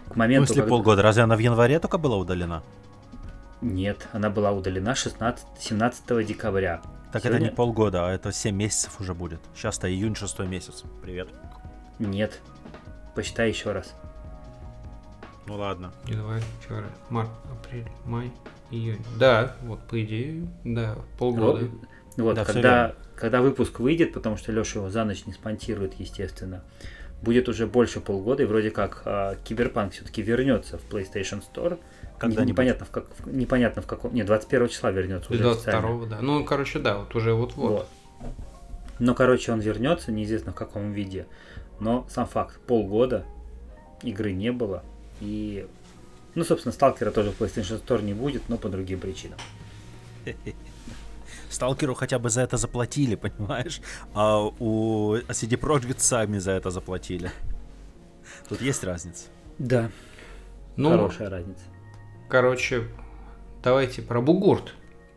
К 0.09 0.13
В 0.13 0.17
моменту, 0.17 0.47
смысле 0.47 0.61
когда- 0.63 0.69
полгода? 0.75 1.01
Разве 1.01 1.23
она 1.23 1.35
в 1.35 1.39
январе 1.39 1.79
только 1.79 1.97
была 1.97 2.17
удалена? 2.17 2.63
Нет, 3.61 4.07
она 4.11 4.29
была 4.29 4.51
удалена 4.51 4.95
16, 4.95 5.45
17 5.59 6.23
декабря. 6.23 6.81
Так 7.11 7.23
Сегодня- 7.23 7.39
это 7.45 7.49
не 7.51 7.55
полгода, 7.55 8.07
а 8.07 8.11
это 8.11 8.31
7 8.31 8.55
месяцев 8.55 8.99
уже 8.99 9.13
будет. 9.13 9.39
Сейчас-то 9.55 9.89
июнь, 9.91 10.15
шестой 10.15 10.47
месяц. 10.47 10.83
Привет. 11.01 11.27
Нет. 11.99 12.39
Посчитай 13.15 13.49
еще 13.49 13.71
раз. 13.73 13.93
Ну 15.47 15.55
ладно. 15.55 15.91
Январь, 16.07 16.43
февраль, 16.61 16.85
март, 17.09 17.29
апрель, 17.51 17.87
май, 18.05 18.31
июнь. 18.69 19.03
Да, 19.19 19.55
вот 19.63 19.81
по 19.87 20.01
идее, 20.03 20.47
да, 20.63 20.95
полгода. 21.17 21.67
Вот, 22.17 22.35
Да, 22.35 22.43
всё 22.43 22.53
когда, 22.53 22.95
когда 23.15 23.41
выпуск 23.41 23.79
выйдет, 23.79 24.13
потому 24.13 24.37
что 24.37 24.51
Леша 24.51 24.79
его 24.79 24.89
за 24.89 25.03
ночь 25.03 25.25
не 25.25 25.33
спонтирует, 25.33 25.93
естественно, 25.95 26.63
будет 27.21 27.49
уже 27.49 27.67
больше 27.67 27.99
полгода, 27.99 28.43
и 28.43 28.45
вроде 28.45 28.71
как 28.71 29.03
а, 29.05 29.35
Киберпанк 29.43 29.93
все-таки 29.93 30.21
вернется 30.21 30.77
в 30.77 30.89
PlayStation 30.89 31.41
Store. 31.41 31.79
Когда-нибудь. 32.17 32.49
непонятно, 32.49 32.85
в 32.85 32.91
как, 32.91 33.05
в- 33.17 33.33
непонятно 33.33 33.81
в 33.81 33.87
каком... 33.87 34.13
Нет, 34.13 34.27
21 34.27 34.67
числа 34.69 34.91
вернется 34.91 35.31
уже 35.31 35.49
официально. 35.49 35.87
22 35.87 36.17
да. 36.17 36.21
Ну, 36.21 36.43
короче, 36.43 36.79
да, 36.79 36.99
вот 36.99 37.15
уже 37.15 37.33
вот-вот. 37.33 37.71
Вот. 37.71 37.87
Но, 38.99 39.15
короче, 39.15 39.51
он 39.51 39.59
вернется, 39.59 40.11
неизвестно 40.11 40.51
в 40.51 40.55
каком 40.55 40.91
виде. 40.91 41.25
Но 41.79 42.05
сам 42.09 42.27
факт, 42.27 42.59
полгода 42.61 43.25
игры 44.03 44.31
не 44.33 44.51
было. 44.51 44.83
И, 45.19 45.67
ну, 46.35 46.43
собственно, 46.43 46.71
Сталкера 46.73 47.09
тоже 47.09 47.31
в 47.31 47.41
PlayStation 47.41 47.83
Store 47.83 48.03
не 48.03 48.13
будет, 48.13 48.43
но 48.49 48.57
по 48.57 48.69
другим 48.69 48.99
причинам. 48.99 49.39
Сталкеру 51.51 51.93
хотя 51.93 52.17
бы 52.19 52.29
за 52.29 52.41
это 52.41 52.57
заплатили, 52.57 53.15
понимаешь? 53.15 53.81
А 54.13 54.39
у 54.41 55.15
CD 55.29 55.57
Projekt 55.59 55.99
сами 55.99 56.37
за 56.39 56.51
это 56.51 56.69
заплатили. 56.71 57.31
Тут 58.49 58.61
есть 58.61 58.83
разница. 58.83 59.25
Да, 59.59 59.91
Ну, 60.77 60.89
хорошая 60.91 61.29
разница. 61.29 61.63
короче, 62.29 62.87
давайте 63.63 64.01
про 64.01 64.21
бугурт 64.21 64.73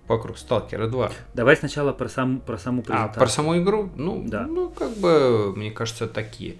вокруг 0.08 0.36
Сталкера 0.36 0.88
2. 0.88 1.10
Давай 1.34 1.56
сначала 1.56 1.92
про, 1.92 2.08
сам, 2.08 2.40
про 2.40 2.58
саму 2.58 2.80
А, 2.80 2.84
презентацию. 2.84 3.14
про 3.20 3.26
саму 3.28 3.58
игру, 3.58 3.90
ну, 3.96 4.22
Да. 4.26 4.46
ну, 4.46 4.68
как 4.70 4.96
бы, 4.98 5.54
мне 5.56 5.70
кажется, 5.70 6.06
такие 6.08 6.56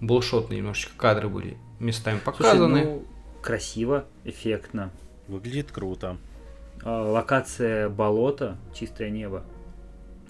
булшотные 0.00 0.58
немножечко 0.58 0.92
кадры 0.96 1.28
были 1.28 1.56
местами 1.80 2.20
Слушай, 2.22 2.24
показаны. 2.38 2.84
ну, 2.84 3.04
красиво, 3.42 4.04
эффектно. 4.24 4.90
Выглядит 5.26 5.72
круто. 5.72 6.18
А, 6.82 7.02
локация 7.02 7.88
болота, 7.88 8.56
чистое 8.74 9.10
небо. 9.10 9.44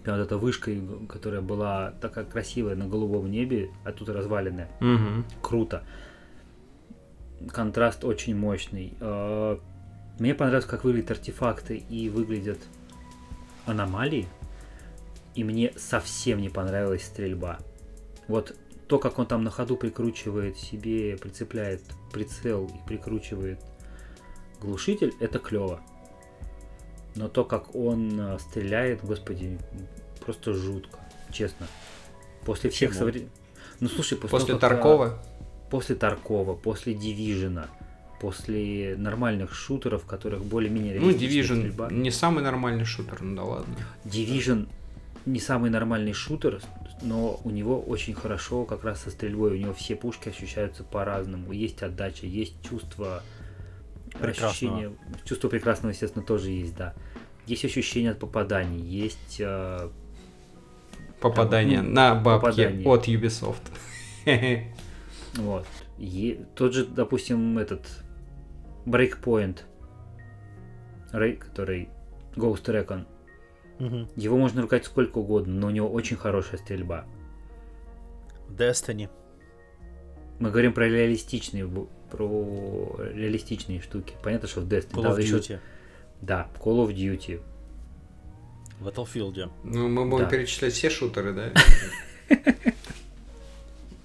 Прям 0.03 0.19
вот 0.19 0.25
эта 0.25 0.39
вышка, 0.39 0.71
которая 1.09 1.41
была 1.41 1.93
такая 2.01 2.25
красивая 2.25 2.77
на 2.77 2.87
голубом 2.87 3.31
небе, 3.31 3.71
а 3.85 3.93
тут 3.93 4.09
разваленная. 4.09 4.69
Мгм. 4.81 5.25
Круто. 5.43 5.83
Контраст 7.51 8.05
очень 8.05 8.37
мощный. 8.37 8.95
А, 9.01 9.59
Мне 10.19 10.35
понравилось, 10.35 10.65
как 10.65 10.85
выглядят 10.85 11.11
артефакты 11.11 11.77
и 11.77 12.09
выглядят 12.09 12.59
аномалии. 13.67 14.27
И 15.35 15.45
мне 15.45 15.73
совсем 15.77 16.41
не 16.41 16.49
понравилась 16.49 17.05
стрельба. 17.05 17.59
Вот 18.27 18.57
то, 18.89 18.99
как 18.99 19.19
он 19.19 19.27
там 19.27 19.45
на 19.45 19.51
ходу 19.51 19.77
прикручивает 19.77 20.57
себе, 20.57 21.17
прицепляет 21.17 21.83
прицел 22.13 22.67
и 22.67 22.89
прикручивает 22.89 23.61
глушитель, 24.61 25.13
это 25.21 25.39
клево. 25.39 25.81
Но 27.17 27.29
то, 27.29 27.45
как 27.45 27.75
он 27.75 28.19
а, 28.21 28.39
стреляет, 28.39 29.03
господи, 29.03 29.59
просто 30.25 30.53
жутко, 30.53 30.99
честно. 31.33 31.67
После 32.45 32.71
всех 32.71 32.91
Почему? 32.91 33.09
совре- 33.09 33.29
Ну 33.81 33.89
слушай, 33.89 34.17
после, 34.17 34.29
После 34.31 34.47
того, 34.55 34.61
как, 34.61 34.71
а, 34.71 34.75
Таркова. 34.75 35.23
после 35.71 35.97
Таркова, 35.97 36.55
после 36.55 36.95
Дивижена, 36.95 37.69
после 38.21 38.97
нормальных 38.99 39.55
шутеров, 39.55 40.05
которых 40.05 40.45
более-менее 40.45 41.01
Ну, 41.01 41.11
Division 41.11 41.59
стрельба. 41.59 41.89
не 41.91 42.11
самый 42.11 42.43
нормальный 42.45 42.85
шутер, 42.85 43.21
ну 43.23 43.35
да 43.37 43.45
ладно. 43.45 43.75
Division 44.05 44.69
не 45.27 45.41
самый 45.41 45.71
нормальный 45.71 46.13
шутер, 46.13 46.61
но 47.03 47.41
у 47.45 47.51
него 47.51 47.81
очень 47.81 48.15
хорошо 48.15 48.65
как 48.65 48.85
раз 48.85 49.03
со 49.03 49.11
стрельбой. 49.11 49.53
У 49.53 49.57
него 49.57 49.75
все 49.75 49.97
пушки 49.97 50.29
ощущаются 50.29 50.85
по-разному. 50.85 51.53
Есть 51.53 51.83
отдача, 51.83 52.27
есть 52.27 52.55
чувство 52.63 53.23
Прекрасного. 54.21 54.51
ощущение. 54.51 54.93
Чувство 55.25 55.49
прекрасного, 55.49 55.93
естественно, 55.93 56.25
тоже 56.25 56.51
есть, 56.51 56.77
да. 56.77 56.95
Есть 57.47 57.65
ощущение 57.65 58.11
от 58.13 58.19
попаданий, 58.19 58.81
есть 58.81 59.37
э, 59.41 59.91
Попадание 61.21 61.81
ну, 61.83 61.91
на 61.93 62.15
бабки 62.15 62.47
попадание. 62.47 62.87
от 62.89 63.09
Ubisoft. 63.09 63.63
вот. 65.37 65.67
Е- 65.99 66.47
тот 66.55 66.75
же, 66.75 66.85
допустим, 66.85 67.59
этот 67.59 67.87
Breakpoint, 68.85 69.61
Рей- 71.13 71.37
который 71.37 71.89
Ghost 72.35 72.65
Recon. 72.65 73.07
Мгм. 73.79 74.09
Его 74.17 74.37
можно 74.39 74.63
ругать 74.63 74.85
сколько 74.85 75.19
угодно, 75.19 75.55
но 75.55 75.67
у 75.69 75.71
него 75.71 75.91
очень 75.91 76.17
хорошая 76.17 76.59
стрельба. 76.59 77.05
Destiny. 78.49 79.09
Мы 80.39 80.51
говорим 80.51 80.73
про 80.73 80.89
реалистичные, 80.89 81.67
про 82.11 82.97
реалистичные 83.15 83.81
штуки. 83.81 84.15
Понятно, 84.23 84.49
что 84.49 84.61
в 84.61 84.69
Destiny. 84.69 84.93
Call 84.93 85.03
да, 85.03 85.11
of 85.11 85.23
еще- 85.23 85.39
Duty. 85.39 85.59
да, 86.23 86.49
Call 86.59 86.87
of 86.87 86.95
Duty. 86.95 87.41
В 88.81 88.89
Battlefield. 88.89 89.51
Ну, 89.65 89.89
мы 89.89 90.05
будем 90.05 90.25
Да. 90.25 90.31
перечислять 90.31 90.75
все 90.75 90.91
шутеры, 90.91 91.33
да? 91.33 91.53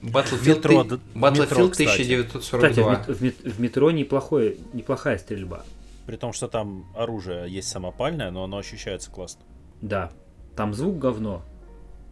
Battlefield, 0.01 0.47
Метро, 0.55 0.83
ты- 0.83 0.95
Battlefield 1.13 1.41
метро, 1.41 1.69
кстати. 1.69 1.87
Кстати, 1.89 2.15
в, 2.21 2.27
1942. 2.29 2.91
мет- 2.91 3.07
в 3.07 3.21
мет- 3.23 3.41
в 3.43 3.59
метро 3.59 3.91
неплохое, 3.91 4.55
неплохая 4.73 5.17
стрельба. 5.19 5.63
При 6.07 6.15
том, 6.17 6.33
что 6.33 6.47
там 6.47 6.85
оружие 6.95 7.47
есть 7.53 7.67
самопальное, 7.69 8.31
но 8.31 8.43
оно 8.43 8.57
ощущается 8.57 9.11
классно. 9.11 9.41
Да. 9.81 10.11
Там 10.55 10.73
звук 10.73 10.97
говно, 10.97 11.43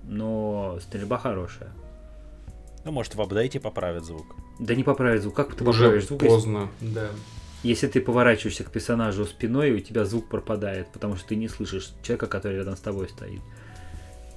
но 0.04 0.78
стрельба 0.82 1.18
хорошая. 1.18 1.72
Ну, 2.86 2.92
может, 2.92 3.16
в 3.16 3.22
апдейте 3.22 3.60
поправят 3.60 4.06
звук. 4.06 4.36
Да 4.60 4.76
не 4.76 4.84
поправить 4.84 5.22
звук. 5.22 5.36
Как 5.36 5.56
ты 5.56 5.64
Уже 5.64 5.84
поправишь 5.84 6.08
звук, 6.08 6.22
если- 6.24 6.36
поздно, 6.36 6.70
да. 6.82 7.10
если 7.64 7.88
ты 7.88 8.02
поворачиваешься 8.02 8.64
к 8.64 8.72
персонажу 8.72 9.26
спиной, 9.26 9.72
у 9.72 9.80
тебя 9.80 10.06
звук 10.06 10.28
пропадает, 10.30 10.88
потому 10.92 11.16
что 11.16 11.28
ты 11.30 11.36
не 11.36 11.48
слышишь 11.50 11.92
человека, 12.04 12.28
который 12.28 12.58
рядом 12.58 12.76
с 12.76 12.80
тобой 12.80 13.10
стоит. 13.10 13.42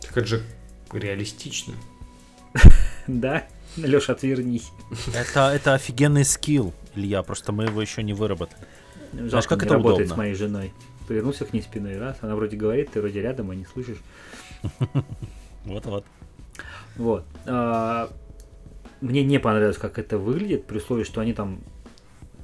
Так 0.03 0.17
это 0.19 0.27
же 0.27 0.43
реалистично. 0.93 1.75
Да? 3.09 3.45
Леша, 3.77 4.13
отвернись. 4.13 4.71
Это, 5.15 5.51
это 5.53 5.75
офигенный 5.75 6.25
скилл, 6.25 6.73
Илья, 6.95 7.23
просто 7.25 7.51
мы 7.51 7.65
его 7.65 7.81
еще 7.83 8.03
не 8.05 8.13
выработали. 8.13 8.61
Жалко, 9.13 9.49
как 9.49 9.65
это 9.65 9.75
работает 9.75 10.07
удобно. 10.07 10.15
с 10.15 10.19
моей 10.19 10.35
женой. 10.35 10.73
Повернулся 11.09 11.45
к 11.45 11.53
ней 11.53 11.63
спиной 11.63 11.99
раз, 11.99 12.17
она 12.21 12.37
вроде 12.37 12.57
говорит, 12.57 12.93
ты 12.93 13.01
вроде 13.01 13.21
рядом, 13.23 13.51
а 13.51 13.55
не 13.57 13.65
слышишь. 13.65 13.99
Вот-вот. 15.65 16.05
Вот. 16.97 17.25
Мне 19.03 19.25
не 19.25 19.39
понравилось, 19.39 19.79
как 19.79 19.99
это 19.99 20.17
выглядит, 20.17 20.65
при 20.65 20.79
условии, 20.79 21.03
что 21.03 21.21
они 21.21 21.35
там 21.35 21.59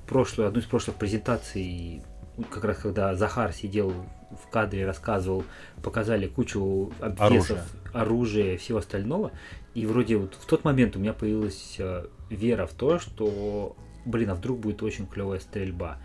прошлую, 0.09 0.49
одну 0.49 0.61
из 0.61 0.67
прошлых 0.67 0.97
презентаций, 0.97 2.03
как 2.51 2.65
раз 2.65 2.79
когда 2.79 3.15
Захар 3.15 3.53
сидел 3.53 3.93
в 4.31 4.51
кадре, 4.51 4.85
рассказывал, 4.85 5.45
показали 5.85 6.27
кучу 6.27 6.93
обвесов, 7.01 7.59
Оружия. 7.59 7.65
оружия 7.93 8.55
и 8.55 8.57
всего 8.57 8.79
остального. 8.79 9.31
И 9.75 9.87
вроде 9.87 10.17
вот 10.17 10.35
в 10.35 10.47
тот 10.47 10.65
момент 10.65 10.97
у 10.97 10.99
меня 10.99 11.13
появилась 11.13 11.77
э, 11.79 12.07
вера 12.29 12.67
в 12.67 12.73
то, 12.73 12.99
что, 12.99 13.77
блин, 14.05 14.31
а 14.31 14.35
вдруг 14.35 14.59
будет 14.59 14.83
очень 14.83 15.07
клевая 15.07 15.39
стрельба. 15.39 15.99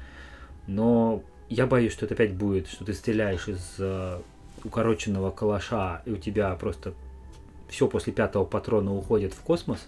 Но 0.68 1.24
я 1.50 1.66
боюсь, 1.66 1.94
что 1.94 2.06
это 2.06 2.14
опять 2.14 2.36
будет, 2.36 2.68
что 2.68 2.86
ты 2.86 2.94
стреляешь 2.94 3.48
из 3.48 3.76
э, 3.80 4.22
укороченного 4.64 5.32
калаша, 5.32 6.04
и 6.06 6.12
у 6.12 6.18
тебя 6.18 6.54
просто 6.56 6.94
все 7.70 7.88
после 7.88 8.14
пятого 8.14 8.46
патрона 8.46 8.94
уходит 8.94 9.34
в 9.34 9.42
космос, 9.42 9.88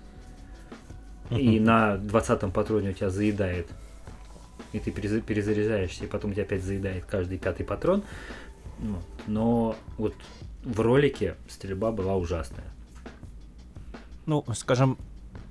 и 1.31 1.59
на 1.59 1.97
двадцатом 1.97 2.51
патроне 2.51 2.89
у 2.89 2.93
тебя 2.93 3.09
заедает, 3.09 3.67
и 4.73 4.79
ты 4.79 4.91
переза- 4.91 5.21
перезаряжаешься, 5.21 6.05
и 6.05 6.07
потом 6.07 6.31
у 6.31 6.33
тебя 6.33 6.43
опять 6.43 6.63
заедает 6.63 7.05
каждый 7.05 7.37
пятый 7.37 7.63
патрон. 7.65 8.03
Вот. 8.79 9.03
Но 9.27 9.75
вот 9.97 10.13
в 10.63 10.79
ролике 10.81 11.35
стрельба 11.47 11.91
была 11.91 12.15
ужасная. 12.15 12.65
Ну, 14.25 14.43
скажем 14.55 14.97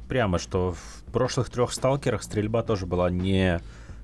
прямо, 0.09 0.39
что 0.39 0.73
в 0.73 1.13
прошлых 1.13 1.49
трех 1.49 1.73
сталкерах 1.73 2.23
стрельба 2.23 2.63
тоже 2.63 2.87
была 2.87 3.09
не, 3.11 3.61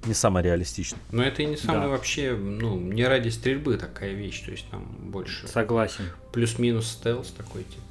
не 0.07 0.15
самая 0.15 0.43
реалистичная. 0.43 1.01
Но 1.13 1.23
это 1.23 1.43
и 1.43 1.47
не 1.47 1.57
самый 1.57 1.83
Да. 1.83 1.89
вообще, 1.89 2.35
ну, 2.35 2.79
не 2.79 3.05
ради 3.05 3.29
стрельбы 3.29 3.77
такая 3.77 4.13
вещь, 4.15 4.41
то 4.45 4.53
есть 4.53 4.67
там 4.71 4.85
больше 5.11 5.47
Согласен. 5.49 6.05
плюс-минус 6.33 6.87
стелс 6.89 7.31
такой 7.33 7.65
типа. 7.65 7.83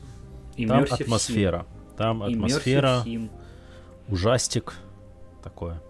Там 0.74 0.84
Immersive 0.84 1.04
атмосфера. 1.04 1.66
Там 1.98 2.24
sim. 2.24 2.28
Immersive 2.28 2.34
атмосфера, 2.36 3.04
sim. 3.06 3.30
Ужастик. 4.10 4.74
Такое. 5.44 5.82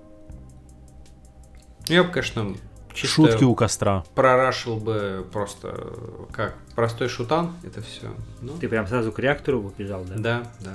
Я 1.88 2.04
бы, 2.04 2.12
конечно, 2.12 2.56
чисто 2.94 3.08
Шутки 3.16 3.44
у 3.44 3.56
костра. 3.56 4.04
прорашил 4.14 4.78
бы 4.78 5.26
просто 5.32 5.94
как 6.32 6.56
простой 6.76 7.08
шутан, 7.10 7.56
это 7.64 7.82
все. 7.82 8.14
Ну, 8.42 8.58
Ты 8.58 8.70
прям 8.70 8.86
сразу 8.88 9.12
к 9.12 9.20
реактору 9.20 9.64
побежал, 9.64 10.04
да? 10.04 10.16
да, 10.16 10.44
да. 10.62 10.74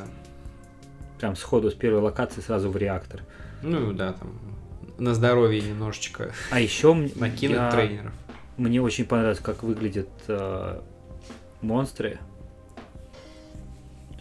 Прям 1.18 1.36
сходу 1.36 1.70
с 1.70 1.74
первой 1.74 2.00
локации 2.00 2.40
сразу 2.40 2.68
в 2.70 2.76
реактор. 2.76 3.22
Ну 3.62 3.92
да, 3.92 4.12
там 4.14 4.32
на 4.98 5.14
здоровье 5.14 5.60
немножечко 5.60 6.32
А 6.50 6.60
еще 6.60 6.94
накинуть 6.94 7.70
тренеров. 7.70 8.12
мне 8.56 8.80
очень 8.82 9.04
понравилось, 9.06 9.38
как 9.40 9.62
выглядят 9.62 10.08
э, 10.28 10.80
монстры. 11.62 12.18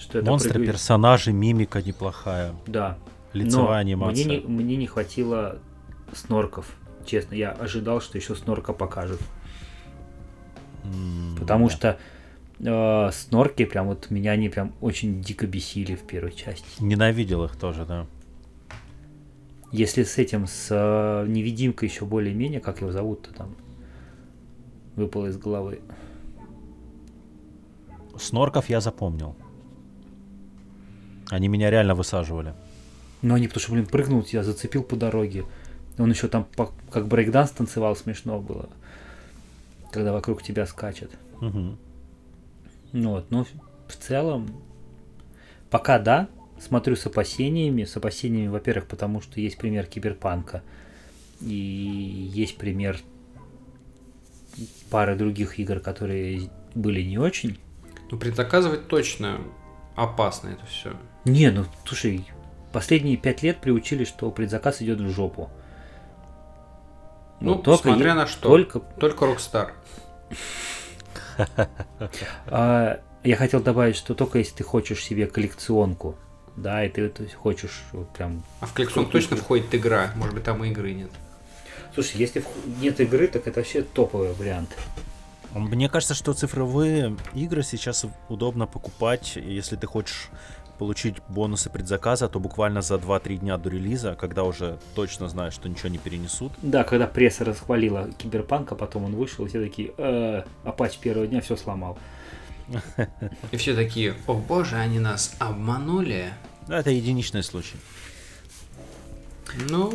Что 0.03 0.19
это 0.19 0.29
Монстры, 0.29 0.53
прыгают- 0.53 0.71
персонажи, 0.73 1.31
мимика 1.31 1.81
неплохая. 1.81 2.53
Да. 2.67 2.97
Лицевая 3.31 3.65
Но 3.67 3.71
анимация. 3.73 4.25
Мне 4.25 4.37
не, 4.41 4.45
мне 4.47 4.75
не 4.75 4.85
хватило 4.87 5.59
снорков. 6.13 6.75
Честно, 7.05 7.35
я 7.35 7.51
ожидал, 7.51 8.01
что 8.01 8.17
еще 8.17 8.35
снорка 8.35 8.73
покажут. 8.73 9.19
М, 10.83 11.35
Потому 11.39 11.69
да. 11.69 11.73
что 11.73 11.97
э, 12.59 13.11
снорки 13.13 13.65
прям 13.65 13.87
вот 13.87 14.09
меня 14.11 14.31
они 14.31 14.49
прям 14.49 14.73
очень 14.81 15.21
дико 15.21 15.47
бесили 15.47 15.95
в 15.95 16.01
первой 16.01 16.33
части. 16.33 16.65
Ненавидел 16.81 17.43
их 17.45 17.55
тоже, 17.55 17.85
да. 17.85 18.05
Если 19.71 20.03
с 20.03 20.17
этим, 20.17 20.45
с 20.47 20.67
э, 20.69 21.25
невидимкой 21.27 21.87
еще 21.89 22.05
более-менее, 22.05 22.59
как 22.59 22.81
его 22.81 22.91
зовут-то 22.91 23.33
там, 23.33 23.55
выпало 24.95 25.27
из 25.27 25.37
головы. 25.37 25.79
Снорков 28.19 28.69
я 28.69 28.79
запомнил. 28.81 29.35
Они 31.33 31.47
меня 31.47 31.71
реально 31.71 31.95
высаживали. 31.95 32.53
Но 33.23 33.33
они, 33.33 33.47
потому 33.47 33.61
что, 33.61 33.71
блин, 33.71 33.87
прыгнул, 33.87 34.21
тебя 34.21 34.43
зацепил 34.43 34.83
по 34.83 34.95
дороге. 34.95 35.45
Он 35.97 36.11
еще 36.11 36.27
там 36.27 36.43
по- 36.43 36.71
как 36.91 37.07
брейкданс 37.07 37.49
танцевал, 37.49 37.95
смешно 37.95 38.39
было. 38.39 38.69
Когда 39.91 40.13
вокруг 40.13 40.43
тебя 40.43 40.67
скачет. 40.67 41.09
Мгм. 41.41 41.79
Ну 42.91 43.09
вот, 43.09 43.31
но 43.31 43.47
в 43.87 43.95
целом, 43.95 44.47
пока 45.71 45.97
да, 45.97 46.29
смотрю 46.59 46.95
с 46.95 47.07
опасениями. 47.07 47.83
С 47.83 47.97
опасениями, 47.97 48.49
во-первых, 48.49 48.85
потому 48.85 49.19
что 49.19 49.41
есть 49.41 49.57
пример 49.57 49.87
киберпанка. 49.87 50.61
И 51.41 52.29
есть 52.31 52.57
пример 52.57 52.99
пары 54.91 55.15
других 55.15 55.57
игр, 55.57 55.79
которые 55.79 56.51
были 56.75 57.01
не 57.01 57.17
очень. 57.17 57.57
Ну, 58.11 58.19
предзаказывать 58.19 58.87
точно 58.87 59.41
опасно 59.95 60.49
это 60.49 60.67
все. 60.67 60.95
Не, 61.25 61.49
ну 61.51 61.65
слушай, 61.85 62.27
последние 62.71 63.17
пять 63.17 63.43
лет 63.43 63.59
приучили, 63.59 64.03
что 64.03 64.29
предзаказ 64.31 64.81
идет 64.81 64.99
в 64.99 65.09
жопу. 65.09 65.49
Ну, 67.39 67.55
только 67.55 67.89
смотря 67.89 68.11
е- 68.11 68.15
на 68.15 68.27
что. 68.27 68.49
Только 68.49 68.79
Только 68.79 69.25
Rockstar. 69.25 69.71
А, 72.47 72.99
я 73.23 73.35
хотел 73.35 73.61
добавить, 73.61 73.95
что 73.95 74.13
только 74.13 74.37
если 74.37 74.55
ты 74.57 74.63
хочешь 74.63 75.03
себе 75.03 75.27
коллекционку, 75.27 76.15
да, 76.55 76.85
и 76.85 76.89
ты 76.89 77.09
то 77.09 77.23
есть, 77.23 77.35
хочешь 77.35 77.83
вот 77.91 78.09
прям... 78.13 78.43
А 78.59 78.67
в 78.67 78.73
коллекцион 78.73 79.09
точно 79.09 79.35
входит 79.37 79.73
игра. 79.73 80.11
Может 80.15 80.35
быть, 80.35 80.43
там 80.43 80.63
и 80.63 80.69
игры 80.69 80.93
нет. 80.93 81.09
Слушай, 81.93 82.17
если 82.17 82.43
нет 82.81 82.99
игры, 82.99 83.27
так 83.27 83.47
это 83.47 83.59
вообще 83.59 83.81
топовый 83.81 84.33
вариант. 84.33 84.69
Мне 85.53 85.87
кажется, 85.87 86.15
что 86.15 86.33
цифровые 86.33 87.15
игры 87.33 87.61
сейчас 87.63 88.05
удобно 88.27 88.65
покупать, 88.65 89.35
если 89.35 89.75
ты 89.75 89.85
хочешь 89.85 90.29
получить 90.77 91.15
бонусы 91.29 91.69
предзаказа, 91.69 92.27
то 92.27 92.39
буквально 92.39 92.81
за 92.81 92.95
2-3 92.95 93.37
дня 93.37 93.57
до 93.57 93.69
релиза, 93.69 94.15
когда 94.15 94.43
уже 94.43 94.79
точно 94.95 95.29
знаешь, 95.29 95.53
что 95.53 95.69
ничего 95.69 95.89
не 95.89 95.97
перенесут. 95.97 96.51
Да, 96.61 96.83
когда 96.83 97.07
пресса 97.07 97.45
расхвалила 97.45 98.09
Киберпанк, 98.17 98.71
а 98.71 98.75
потом 98.75 99.05
он 99.05 99.15
вышел, 99.15 99.45
и 99.45 99.49
все 99.49 99.61
такие, 99.61 99.93
э, 99.97 100.43
а 100.63 100.71
патч 100.71 100.97
первого 100.97 101.27
дня 101.27 101.41
все 101.41 101.55
сломал. 101.55 101.97
И 103.51 103.57
все 103.57 103.75
такие, 103.75 104.15
о 104.27 104.33
боже, 104.33 104.77
они 104.77 104.99
нас 104.99 105.35
обманули. 105.39 106.33
Да, 106.67 106.79
это 106.79 106.91
единичный 106.91 107.43
случай. 107.43 107.75
Ну, 109.69 109.91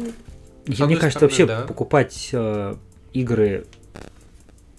мне 0.66 0.97
кажется, 0.97 1.11
стороны, 1.11 1.20
вообще 1.20 1.47
да. 1.47 1.62
покупать 1.62 2.29
э, 2.33 2.76
игры 3.12 3.66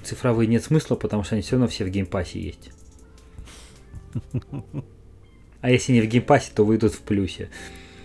цифровые 0.03 0.47
нет 0.47 0.63
смысла, 0.63 0.95
потому 0.95 1.23
что 1.23 1.35
они 1.35 1.41
все 1.41 1.51
равно 1.53 1.67
все 1.67 1.85
в 1.85 1.89
Game 1.89 2.11
Pass 2.11 2.34
е 2.34 2.39
есть. 2.39 2.71
А 5.61 5.69
если 5.69 5.93
не 5.93 6.01
в 6.01 6.05
Game 6.05 6.24
Pass 6.24 6.42
е, 6.42 6.51
то 6.55 6.63
выйдут 6.65 6.93
в 6.93 6.99
плюсе. 7.01 7.49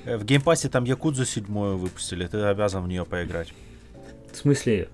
Э, 0.04 0.16
В 0.16 0.24
Game 0.24 0.44
Pass 0.44 0.63
е 0.63 0.68
там 0.68 0.84
Якудзу 0.84 1.24
седьмую 1.24 1.76
выпустили, 1.78 2.26
ты 2.26 2.38
обязан 2.40 2.82
в 2.84 2.88
нее 2.88 3.04
поиграть. 3.04 3.52
В 4.32 4.36
смысле? 4.36 4.88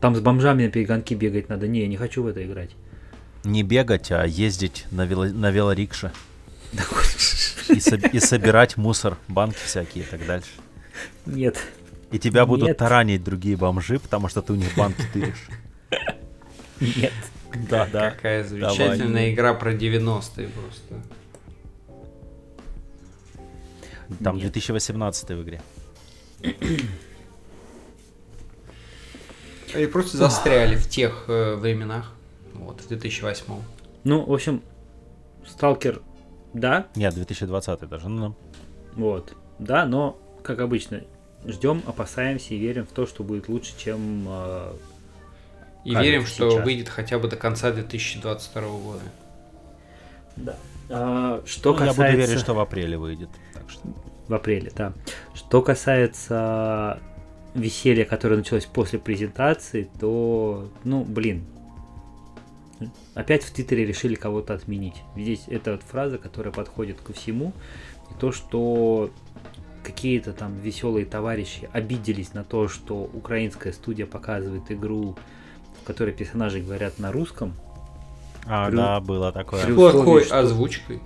Там 0.00 0.14
с 0.14 0.20
бомжами 0.20 0.66
на 0.66 0.70
перегонки 0.70 1.14
бегать 1.14 1.48
надо. 1.48 1.66
Не, 1.66 1.80
я 1.80 1.86
не 1.88 1.96
хочу 1.96 2.22
в 2.22 2.26
это 2.26 2.44
играть. 2.44 2.70
Не 3.44 3.62
бегать, 3.62 4.12
а 4.12 4.24
ездить 4.26 4.86
на, 4.90 5.06
вело- 5.06 5.32
на 5.32 5.50
велорикше. 5.50 6.12
И, 7.68 7.78
соб- 7.80 8.10
и 8.12 8.20
собирать 8.20 8.76
мусор, 8.76 9.16
банки 9.28 9.58
всякие 9.64 10.04
и 10.04 10.06
так 10.06 10.24
дальше. 10.26 10.50
Нет. 11.26 11.56
И 12.10 12.18
тебя 12.18 12.46
будут 12.46 12.68
Нет. 12.68 12.76
таранить 12.78 13.24
другие 13.24 13.56
бомжи, 13.56 13.98
потому 13.98 14.28
что 14.28 14.42
ты 14.42 14.52
у 14.52 14.56
них 14.56 14.74
банки 14.76 15.02
тыришь. 15.12 15.48
Нет. 16.80 17.12
Да, 17.70 17.88
да. 17.92 18.10
какая 18.10 18.44
замечательная 18.44 18.98
Давай. 19.08 19.32
игра 19.34 19.54
про 19.54 19.72
90-е 19.72 20.48
просто. 20.48 21.02
Там 24.22 24.36
Нет. 24.36 24.42
2018 24.52 25.28
в 25.30 25.42
игре. 25.42 25.60
Они 29.74 29.86
просто 29.86 30.16
застряли 30.16 30.76
в 30.76 30.88
тех 30.88 31.24
э, 31.28 31.54
временах. 31.56 32.12
Вот, 32.54 32.80
в 32.80 32.88
2008 32.88 33.44
Ну, 34.04 34.24
в 34.24 34.32
общем, 34.32 34.62
Сталкер, 35.46 36.00
да, 36.54 36.86
Нет, 36.96 37.14
2020 37.14 37.88
даже. 37.88 38.08
Ну, 38.08 38.34
вот, 38.94 39.34
да, 39.58 39.84
но, 39.84 40.18
как 40.42 40.60
обычно, 40.60 41.02
ждем, 41.46 41.82
опасаемся 41.86 42.54
и 42.54 42.58
верим 42.58 42.86
в 42.86 42.90
то, 42.90 43.06
что 43.06 43.22
будет 43.22 43.48
лучше, 43.48 43.72
чем... 43.78 44.24
э, 44.28 44.72
И 45.84 45.94
верим, 45.94 46.26
что 46.26 46.50
сейчас. 46.50 46.64
выйдет 46.64 46.88
хотя 46.88 47.18
бы 47.18 47.28
до 47.28 47.36
конца 47.36 47.70
2022 47.70 48.62
года. 48.62 49.00
да. 50.36 50.56
А, 50.90 51.42
что 51.44 51.74
ну, 51.74 51.80
я 51.80 51.88
касается... 51.90 52.12
буду 52.16 52.26
верить, 52.26 52.40
что 52.40 52.54
в 52.54 52.60
апреле 52.60 52.96
выйдет. 52.96 53.28
В 54.28 54.34
апреле, 54.34 54.70
да. 54.76 54.92
Что 55.34 55.62
касается 55.62 57.00
веселья, 57.54 58.04
которое 58.04 58.36
началось 58.36 58.66
после 58.66 58.98
презентации, 58.98 59.88
то, 59.98 60.68
ну, 60.84 61.02
блин, 61.04 61.44
опять 63.14 63.42
в 63.42 63.50
Твиттере 63.52 63.84
решили 63.86 64.14
кого-то 64.14 64.54
отменить. 64.54 65.02
Здесь 65.16 65.44
это 65.48 65.72
вот 65.72 65.82
фраза, 65.82 66.18
которая 66.18 66.52
подходит 66.52 67.00
ко 67.00 67.12
всему. 67.12 67.52
И 68.10 68.14
то, 68.20 68.32
что 68.32 69.10
какие-то 69.82 70.32
там 70.32 70.54
веселые 70.60 71.06
товарищи 71.06 71.68
обиделись 71.72 72.34
на 72.34 72.44
то, 72.44 72.68
что 72.68 73.10
украинская 73.12 73.72
студия 73.72 74.06
показывает 74.06 74.70
игру, 74.70 75.16
в 75.82 75.86
которой 75.86 76.12
персонажи 76.12 76.60
говорят 76.60 76.98
на 76.98 77.12
русском, 77.12 77.54
А, 78.50 78.68
При- 78.68 78.76
да, 78.76 79.00
было 79.00 79.30
такое. 79.30 79.60
С 79.60 79.66
плохой 79.74 80.00
условии, 80.00 80.24
что- 80.24 80.38
озвучкой. 80.38 81.00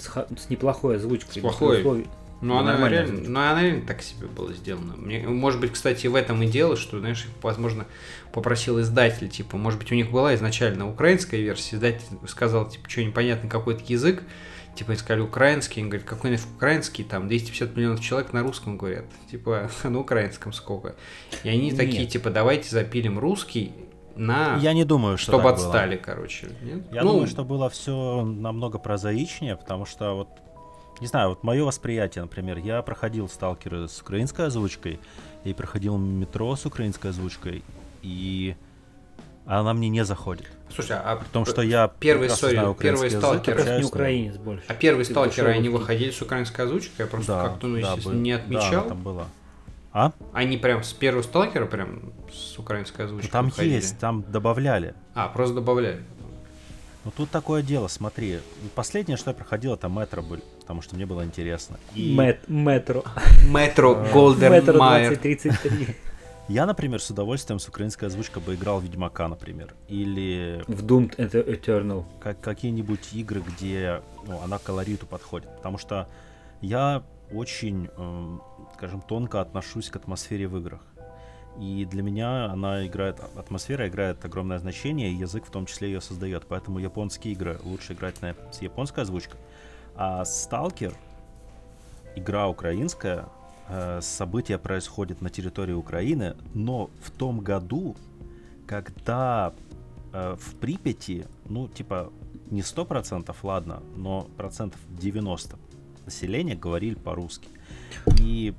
С, 0.00 0.44
с 0.44 0.50
неплохой 0.50 0.96
озвучкой. 0.96 1.34
С 1.34 1.38
плохой. 1.38 1.78
условии- 1.78 2.06
Ну, 2.42 2.54
Ну, 2.54 2.58
она 2.60 2.88
реально, 2.88 3.12
озвучка. 3.12 3.30
ну, 3.30 3.40
она 3.40 3.62
реально 3.62 3.86
так 3.86 4.00
себе 4.02 4.26
была 4.26 4.52
сделана. 4.54 4.94
Мне, 4.96 5.20
может 5.28 5.60
быть, 5.60 5.72
кстати, 5.72 6.06
в 6.06 6.14
этом 6.14 6.42
и 6.42 6.46
дело, 6.46 6.76
что, 6.76 6.98
знаешь, 6.98 7.26
возможно, 7.42 7.84
попросил 8.32 8.80
издатель, 8.80 9.28
типа, 9.28 9.58
может 9.58 9.78
быть, 9.78 9.92
у 9.92 9.94
них 9.94 10.10
была 10.10 10.34
изначально 10.34 10.88
украинская 10.90 11.38
версия, 11.40 11.76
издатель 11.76 12.00
сказал, 12.26 12.66
типа, 12.68 12.88
что 12.88 13.04
непонятный 13.04 13.50
какой-то 13.50 13.82
язык, 13.86 14.22
типа, 14.74 14.94
искали 14.94 15.20
украинский, 15.20 15.82
он 15.82 15.90
говорит, 15.90 16.06
какой 16.08 16.30
нафиг 16.30 16.48
украинский, 16.56 17.04
там, 17.04 17.28
250 17.28 17.76
миллионов 17.76 18.00
человек 18.00 18.32
на 18.32 18.42
русском 18.42 18.78
говорят, 18.78 19.04
типа, 19.30 19.70
а 19.82 19.90
на 19.90 19.98
украинском 20.00 20.54
сколько? 20.54 20.94
И 21.44 21.48
они 21.50 21.72
такие, 21.72 22.02
Нет. 22.04 22.10
типа, 22.12 22.30
давайте 22.30 22.70
запилим 22.70 23.18
русский 23.18 23.72
на... 24.20 24.56
Я 24.58 24.72
не 24.74 24.84
думаю, 24.84 25.16
что 25.18 25.32
чтобы 25.32 25.44
так 25.44 25.56
было. 25.56 25.66
отстали, 25.66 25.96
короче. 25.96 26.48
Нет? 26.62 26.82
Я 26.92 27.02
Ну, 27.02 27.12
думаю, 27.12 27.26
что 27.26 27.44
было 27.44 27.68
все 27.70 28.22
намного 28.24 28.78
прозаичнее, 28.78 29.56
потому 29.56 29.86
что 29.86 30.14
вот, 30.14 30.28
не 31.00 31.06
знаю, 31.06 31.30
вот 31.30 31.42
мое 31.42 31.64
восприятие, 31.64 32.22
например, 32.22 32.58
я 32.58 32.82
проходил 32.82 33.28
сталкеры 33.28 33.88
с 33.88 34.00
украинской 34.00 34.46
озвучкой 34.46 35.00
и 35.44 35.54
проходил 35.54 35.96
метро 35.96 36.54
с 36.54 36.66
украинской 36.66 37.08
озвучкой, 37.08 37.62
и 38.02 38.54
она 39.46 39.72
мне 39.72 39.88
не 39.88 40.04
заходит. 40.04 40.46
Слушай, 40.72 40.98
а 41.02 41.16
Потому 41.16 41.46
что 41.46 41.62
я 41.62 41.88
Первый, 41.98 42.28
sorry, 42.28 42.50
знаю 42.52 42.76
первый 42.78 43.06
язык, 43.06 43.20
сталкер. 43.20 43.78
Не 43.78 43.84
украинец 43.84 44.36
больше. 44.36 44.64
А 44.68 44.74
сталкеры, 44.74 45.04
душевный 45.04 45.54
они 45.54 45.68
выходили 45.70 46.10
с 46.10 46.20
украинской 46.22 46.60
озвучкой? 46.60 46.92
Я 46.98 47.06
просто 47.06 47.32
Да, 47.32 47.48
как-то, 47.48 47.66
ну, 47.66 47.80
да, 47.80 47.96
был- 47.96 48.12
не 48.12 48.36
да, 48.36 48.42
отмечал. 48.42 48.86
там 48.88 49.02
было. 49.02 49.26
А? 49.92 50.12
Они 50.32 50.56
прям 50.56 50.82
с 50.84 50.92
первого 50.92 51.22
сталкера 51.22 51.66
прям 51.66 52.12
с 52.32 52.58
украинской 52.58 53.02
озвучкой 53.02 53.30
Там 53.30 53.46
выходили? 53.46 53.74
есть, 53.74 53.98
там 53.98 54.22
добавляли. 54.22 54.94
А, 55.14 55.28
просто 55.28 55.56
добавляли. 55.56 56.02
Ну 57.04 57.10
тут 57.16 57.30
такое 57.30 57.62
дело, 57.62 57.88
смотри. 57.88 58.40
Последнее, 58.74 59.16
что 59.16 59.30
я 59.30 59.34
проходил, 59.34 59.72
это 59.74 59.88
метро 59.88 60.22
были, 60.22 60.42
потому 60.60 60.82
что 60.82 60.94
мне 60.94 61.06
было 61.06 61.24
интересно. 61.24 61.78
И 61.94 62.14
Мэт- 62.14 62.40
Метро. 62.46 63.04
Метро. 63.48 64.06
Голден 64.12 64.52
Метро 64.52 64.78
Майер. 64.78 65.18
2033. 65.18 65.96
я, 66.48 66.66
например, 66.66 67.00
с 67.00 67.08
удовольствием 67.10 67.58
с 67.58 67.66
украинской 67.66 68.04
озвучкой 68.04 68.42
бы 68.42 68.54
играл 68.54 68.80
в 68.80 68.84
Ведьмака, 68.84 69.28
например. 69.28 69.74
Или 69.88 70.62
В 70.68 70.84
Doom 70.84 71.12
это 71.16 71.38
Eternal. 71.38 72.04
как, 72.20 72.40
какие-нибудь 72.40 73.12
игры, 73.14 73.40
где 73.40 74.02
ну, 74.26 74.40
она 74.44 74.58
колориту 74.58 75.06
подходит. 75.06 75.48
Потому 75.56 75.78
что 75.78 76.06
я 76.60 77.02
очень, 77.32 77.88
эм, 77.96 78.42
скажем, 78.74 79.00
тонко 79.00 79.40
отношусь 79.40 79.90
к 79.90 79.96
атмосфере 79.96 80.48
в 80.48 80.56
играх. 80.58 80.80
И 81.58 81.84
для 81.84 82.02
меня 82.02 82.46
она 82.46 82.86
играет, 82.86 83.20
атмосфера 83.36 83.88
играет 83.88 84.24
огромное 84.24 84.58
значение, 84.58 85.10
и 85.10 85.14
язык 85.14 85.46
в 85.46 85.50
том 85.50 85.66
числе 85.66 85.88
ее 85.88 86.00
создает. 86.00 86.46
Поэтому 86.46 86.78
японские 86.78 87.34
игры 87.34 87.58
лучше 87.62 87.92
играть 87.92 88.22
на, 88.22 88.34
с 88.52 88.62
японской 88.62 89.00
озвучкой. 89.00 89.40
А 89.96 90.24
Сталкер, 90.24 90.94
игра 92.14 92.48
украинская, 92.48 93.26
э, 93.68 94.00
события 94.00 94.58
происходят 94.58 95.20
на 95.20 95.28
территории 95.28 95.72
Украины, 95.72 96.36
но 96.54 96.88
в 97.02 97.10
том 97.10 97.40
году, 97.40 97.96
когда 98.66 99.52
э, 100.12 100.36
в 100.40 100.54
Припяти, 100.56 101.26
ну, 101.46 101.68
типа, 101.68 102.12
не 102.50 102.62
100%, 102.62 103.34
ладно, 103.42 103.82
но 103.96 104.22
процентов 104.36 104.80
90 104.88 105.58
населения 106.04 106.54
говорили 106.54 106.94
по-русски. 106.94 107.48
И 108.20 108.54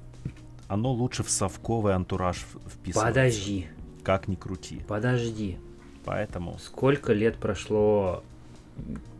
оно 0.67 0.91
лучше 0.91 1.23
в 1.23 1.29
совковый 1.29 1.93
антураж 1.93 2.45
вписывается. 2.67 3.01
Подожди, 3.13 3.67
Как 4.03 4.27
ни 4.27 4.35
крути. 4.35 4.81
подожди. 4.87 5.57
Поэтому 6.05 6.57
Сколько 6.59 7.13
лет 7.13 7.37
прошло 7.37 8.23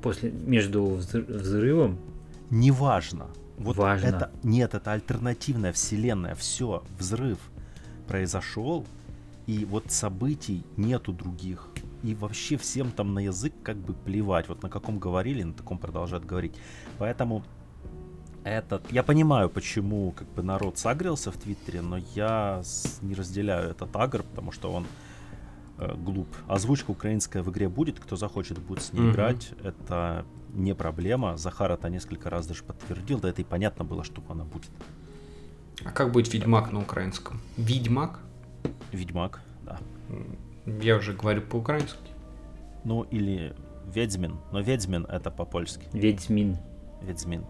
после 0.02 0.32
между 0.32 0.84
взры- 0.86 1.26
взрывом? 1.32 1.98
неважно. 2.50 3.28
Вот 3.58 3.78
Важно. 3.78 4.08
это 4.08 4.32
нет, 4.42 4.74
это 4.74 4.92
альтернативная 4.92 5.72
вселенная. 5.72 6.34
Все, 6.34 6.84
взрыв 6.98 7.38
произошел, 8.08 8.86
и 9.46 9.66
вот 9.66 9.92
событий 9.92 10.64
нету 10.78 11.14
других. 11.14 11.68
И 12.02 12.16
вообще 12.16 12.58
всем 12.58 12.90
там 12.92 13.14
на 13.14 13.20
язык 13.20 13.54
как 13.62 13.78
бы 13.78 13.94
плевать. 13.94 14.48
Вот 14.50 14.64
на 14.64 14.70
каком 14.70 14.98
говорили, 14.98 15.44
на 15.44 15.54
таком 15.54 15.78
продолжают 15.78 16.26
говорить. 16.26 16.56
Поэтому 16.98 17.44
этот... 18.44 18.92
Я 18.92 19.04
понимаю, 19.04 19.50
почему 19.50 20.12
как 20.12 20.28
бы 20.30 20.44
народ 20.44 20.78
сагрился 20.78 21.32
в 21.32 21.38
Твиттере, 21.38 21.82
но 21.82 21.98
я 22.16 22.62
с- 22.64 23.00
не 23.02 23.14
разделяю 23.14 23.70
этот 23.72 23.96
агр, 23.96 24.24
потому 24.24 24.52
что 24.52 24.72
он 24.72 24.86
э, 25.78 25.96
глуп. 25.96 26.28
Озвучка 26.48 26.92
украинская 26.92 27.42
в 27.44 27.50
игре 27.52 27.68
будет, 27.70 28.00
кто 28.00 28.16
захочет, 28.16 28.60
будет 28.60 28.82
с 28.84 28.94
ней 28.94 29.02
Мгм. 29.02 29.12
играть. 29.12 29.52
Это 29.64 30.26
не 30.54 30.76
проблема. 30.76 31.38
Захар 31.38 31.72
это 31.72 31.90
несколько 31.90 32.30
раз 32.30 32.46
даже 32.48 32.64
подтвердил, 32.64 33.20
да 33.20 33.30
это 33.30 33.42
и 33.42 33.46
понятно 33.46 33.84
было, 33.84 34.04
что 34.04 34.22
она 34.30 34.44
будет. 34.44 34.70
А 35.84 35.92
как 35.92 36.12
будет 36.12 36.32
Ведьмак 36.34 36.72
на 36.72 36.80
украинском? 36.82 37.42
Ведьмак? 37.58 38.20
Ведьмак, 38.92 39.42
да. 39.66 39.80
Я 40.66 40.98
уже 40.98 41.14
говорю 41.14 41.42
по-украински. 41.42 41.98
Ну 42.84 43.04
или 43.04 43.56
Ведьмин, 43.94 44.38
но 44.52 44.60
Ведьмин 44.62 45.06
это 45.06 45.32
по-польски. 45.32 45.88
Ведьмин. 45.94 46.58
Ведьмин. 47.02 47.44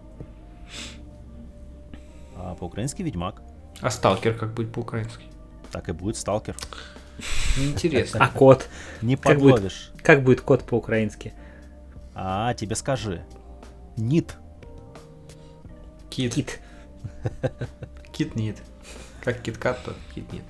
А 2.36 2.54
по-украински 2.54 3.02
Ведьмак. 3.02 3.42
А 3.80 3.90
Сталкер 3.90 4.34
как 4.34 4.54
будет 4.54 4.72
по-украински? 4.72 5.24
Так 5.70 5.88
и 5.88 5.92
будет 5.92 6.16
Сталкер. 6.16 6.56
Интересно. 7.58 8.20
А 8.24 8.28
кот? 8.28 8.68
Не 9.02 9.16
Как 9.16 9.38
будет? 9.38 9.54
подловишь. 9.54 9.92
Как 10.02 10.22
будет 10.24 10.40
кот 10.40 10.64
по-украински? 10.64 11.32
А, 12.14 12.54
тебе 12.54 12.74
скажи. 12.74 13.22
Нит. 13.96 14.36
Кит. 16.10 16.34
Кит. 16.34 16.60
Кит 18.12 18.36
нет. 18.36 18.56
Как 19.22 19.40
киткат, 19.40 19.82
то 19.84 19.94
кит 20.14 20.30
нет. 20.32 20.42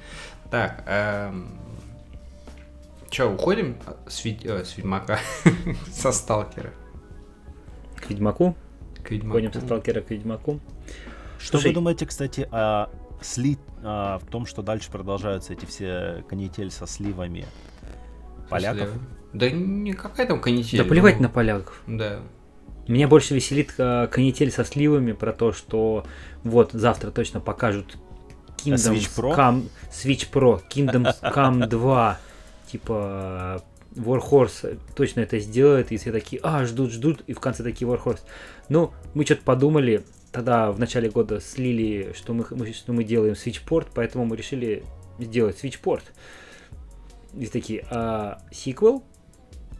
Так, 0.51 0.83
эм... 0.87 1.59
Че, 3.11 3.31
уходим 3.31 3.77
с, 4.09 4.25
Ведь- 4.25 4.45
э, 4.45 4.65
с 4.65 4.77
Ведьмака? 4.77 5.19
Со 5.93 6.13
Сталкера. 6.13 6.73
К 7.97 8.09
Ведьмаку. 8.09 8.57
К 9.03 9.11
Ведьмаку. 9.11 9.33
Ходим 9.33 9.53
со 9.53 9.61
сталкера 9.61 10.01
к 10.01 10.11
Ведьмаку. 10.11 10.61
Что 11.39 11.59
Слушай- 11.59 11.69
вы 11.69 11.75
думаете, 11.75 12.07
кстати, 12.07 12.49
о 12.51 12.89
сли... 13.21 13.59
о- 13.83 14.19
в 14.19 14.27
том, 14.27 14.47
что 14.47 14.63
дальше 14.63 14.91
продолжаются 14.91 15.53
эти 15.53 15.65
все 15.65 16.25
канитель 16.29 16.71
со 16.71 16.87
сливами 16.87 17.47
поляков? 18.49 18.89
Если- 18.89 19.01
Да 19.33 19.51
не 19.51 19.93
какая 19.93 20.27
там 20.27 20.41
канитель. 20.41 20.79
Да 20.79 20.85
плевать 20.85 21.17
ну, 21.17 21.23
на 21.25 21.29
поляков. 21.29 21.83
Да. 21.87 22.21
Меня 22.89 23.07
больше 23.09 23.35
веселит 23.35 23.75
э, 23.79 24.09
канитель 24.09 24.51
со 24.51 24.65
сливами 24.65 25.13
про 25.13 25.33
то, 25.33 25.53
что 25.53 26.05
вот 26.43 26.73
завтра 26.73 27.11
точно 27.13 27.41
покажут 27.41 27.97
Kingdoms 28.65 28.93
Switch 28.93 29.09
Pro? 29.17 29.37
Come, 29.37 29.69
Switch 29.91 30.29
Pro, 30.33 30.61
Kingdoms 30.69 31.21
Come 31.23 31.67
2, 31.69 32.19
типа 32.71 33.63
Warhorse 33.97 34.79
точно 34.95 35.21
это 35.21 35.39
сделает, 35.39 35.93
и 35.93 35.97
все 35.97 36.13
такие, 36.13 36.41
а, 36.43 36.65
ждут, 36.65 36.93
ждут, 36.93 37.23
и 37.27 37.33
в 37.35 37.41
конце 37.41 37.63
такие 37.63 37.91
Warhorse. 37.91 38.21
Ну, 38.69 38.93
мы 39.15 39.25
что-то 39.25 39.43
подумали, 39.43 40.03
тогда 40.31 40.73
в 40.73 40.79
начале 40.79 41.11
года 41.11 41.41
слили, 41.41 42.13
что 42.15 42.33
мы, 42.35 42.47
мы- 42.51 42.73
что 42.73 42.93
мы 42.93 43.05
делаем 43.05 43.35
Switchport, 43.35 43.89
поэтому 43.95 44.25
мы 44.25 44.37
решили 44.37 44.83
сделать 45.19 45.63
Switchport. 45.63 46.03
И 47.35 47.47
такие, 47.47 47.85
а 47.91 48.43
сиквел? 48.51 49.05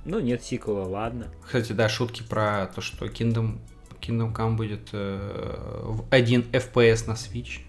Ну, 0.05 0.21
нет 0.21 0.43
сиквела, 0.43 0.85
ладно. 0.89 1.29
Кстати, 1.45 1.73
да, 1.73 1.89
шутки 1.89 2.23
про 2.23 2.67
то, 2.75 2.81
что 2.81 3.07
Kingdom, 3.07 3.59
Kingdom 4.01 4.35
Come 4.35 4.57
будет 4.57 4.89
э, 4.93 5.83
в 5.85 6.05
1 6.11 6.47
FPS 6.53 7.07
на 7.07 7.13
Switch. 7.13 7.61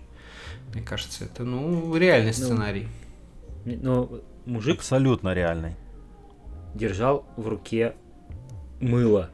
Мне 0.73 0.81
кажется, 0.81 1.25
это, 1.25 1.43
ну, 1.43 1.95
реальный 1.95 2.29
Ну, 2.29 2.33
сценарий. 2.33 2.87
Но 3.65 4.19
мужик 4.45 4.79
Абсолютно 4.79 5.33
реальный. 5.33 5.75
Держал 6.73 7.25
в 7.37 7.47
руке 7.47 7.95
мыло. 8.79 9.29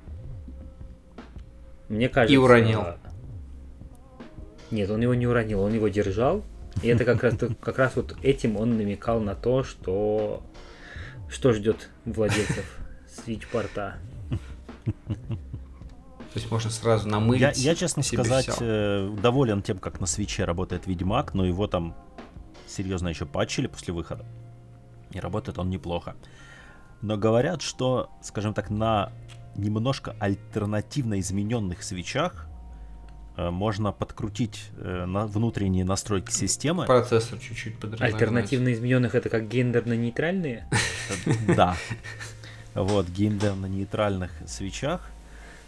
Мне 1.88 2.10
кажется... 2.10 2.34
И 2.34 2.38
уронил. 2.38 2.84
Нет, 4.72 4.90
он 4.90 5.02
его 5.02 5.14
не 5.16 5.26
уронил, 5.26 5.62
он 5.62 5.74
его 5.74 5.88
держал. 5.88 6.44
И 6.84 6.88
это 6.88 7.04
как 7.04 7.24
раз, 7.24 7.36
как 7.60 7.78
раз 7.78 7.96
вот 7.96 8.16
этим 8.22 8.58
он 8.58 8.78
намекал 8.78 9.20
на 9.20 9.36
то, 9.36 9.64
что 9.64 10.44
что 11.30 11.54
ждет 11.54 11.90
владельцев 12.06 12.78
свич-порта. 13.08 13.98
То 14.86 16.36
есть 16.36 16.52
можно 16.52 16.70
сразу 16.70 17.08
намылить. 17.08 17.42
Я, 17.42 17.72
я, 17.72 17.76
честно 17.76 18.04
себе 18.04 18.24
сказать, 18.24 18.50
э, 18.60 19.16
доволен 19.22 19.64
тем, 19.64 19.80
как 19.80 20.00
на 20.00 20.06
свече 20.06 20.46
работает 20.46 20.86
Ведьмак, 20.86 21.34
но 21.34 21.46
его 21.46 21.68
там 21.68 21.96
серьезно 22.68 23.08
еще 23.08 23.26
патчили 23.26 23.68
после 23.68 23.94
выхода. 23.94 24.26
И 25.12 25.20
работает 25.20 25.58
он 25.58 25.72
неплохо. 25.72 26.16
Но 27.02 27.18
говорят, 27.18 27.62
что, 27.62 28.10
скажем 28.22 28.54
так, 28.54 28.70
на 28.70 29.12
немножко 29.56 30.16
альтернативно 30.20 31.20
измененных 31.20 31.84
свечах 31.84 32.48
э, 33.38 33.50
можно 33.50 33.92
подкрутить 33.92 34.70
э, 34.78 35.06
на 35.06 35.28
внутренние 35.28 35.86
настройки 35.86 36.32
системы. 36.32 36.86
Процессор 36.86 37.40
чуть-чуть 37.40 37.80
подразогнать. 37.80 38.14
Альтернативно 38.14 38.74
измененных 38.74 39.16
это 39.16 39.30
как 39.30 39.48
гендерно-нейтральные. 39.48 40.66
Да. 41.56 41.76
Вот, 42.76 43.08
геймдев 43.10 43.58
на 43.58 43.66
нейтральных 43.66 44.32
свечах. 44.46 45.10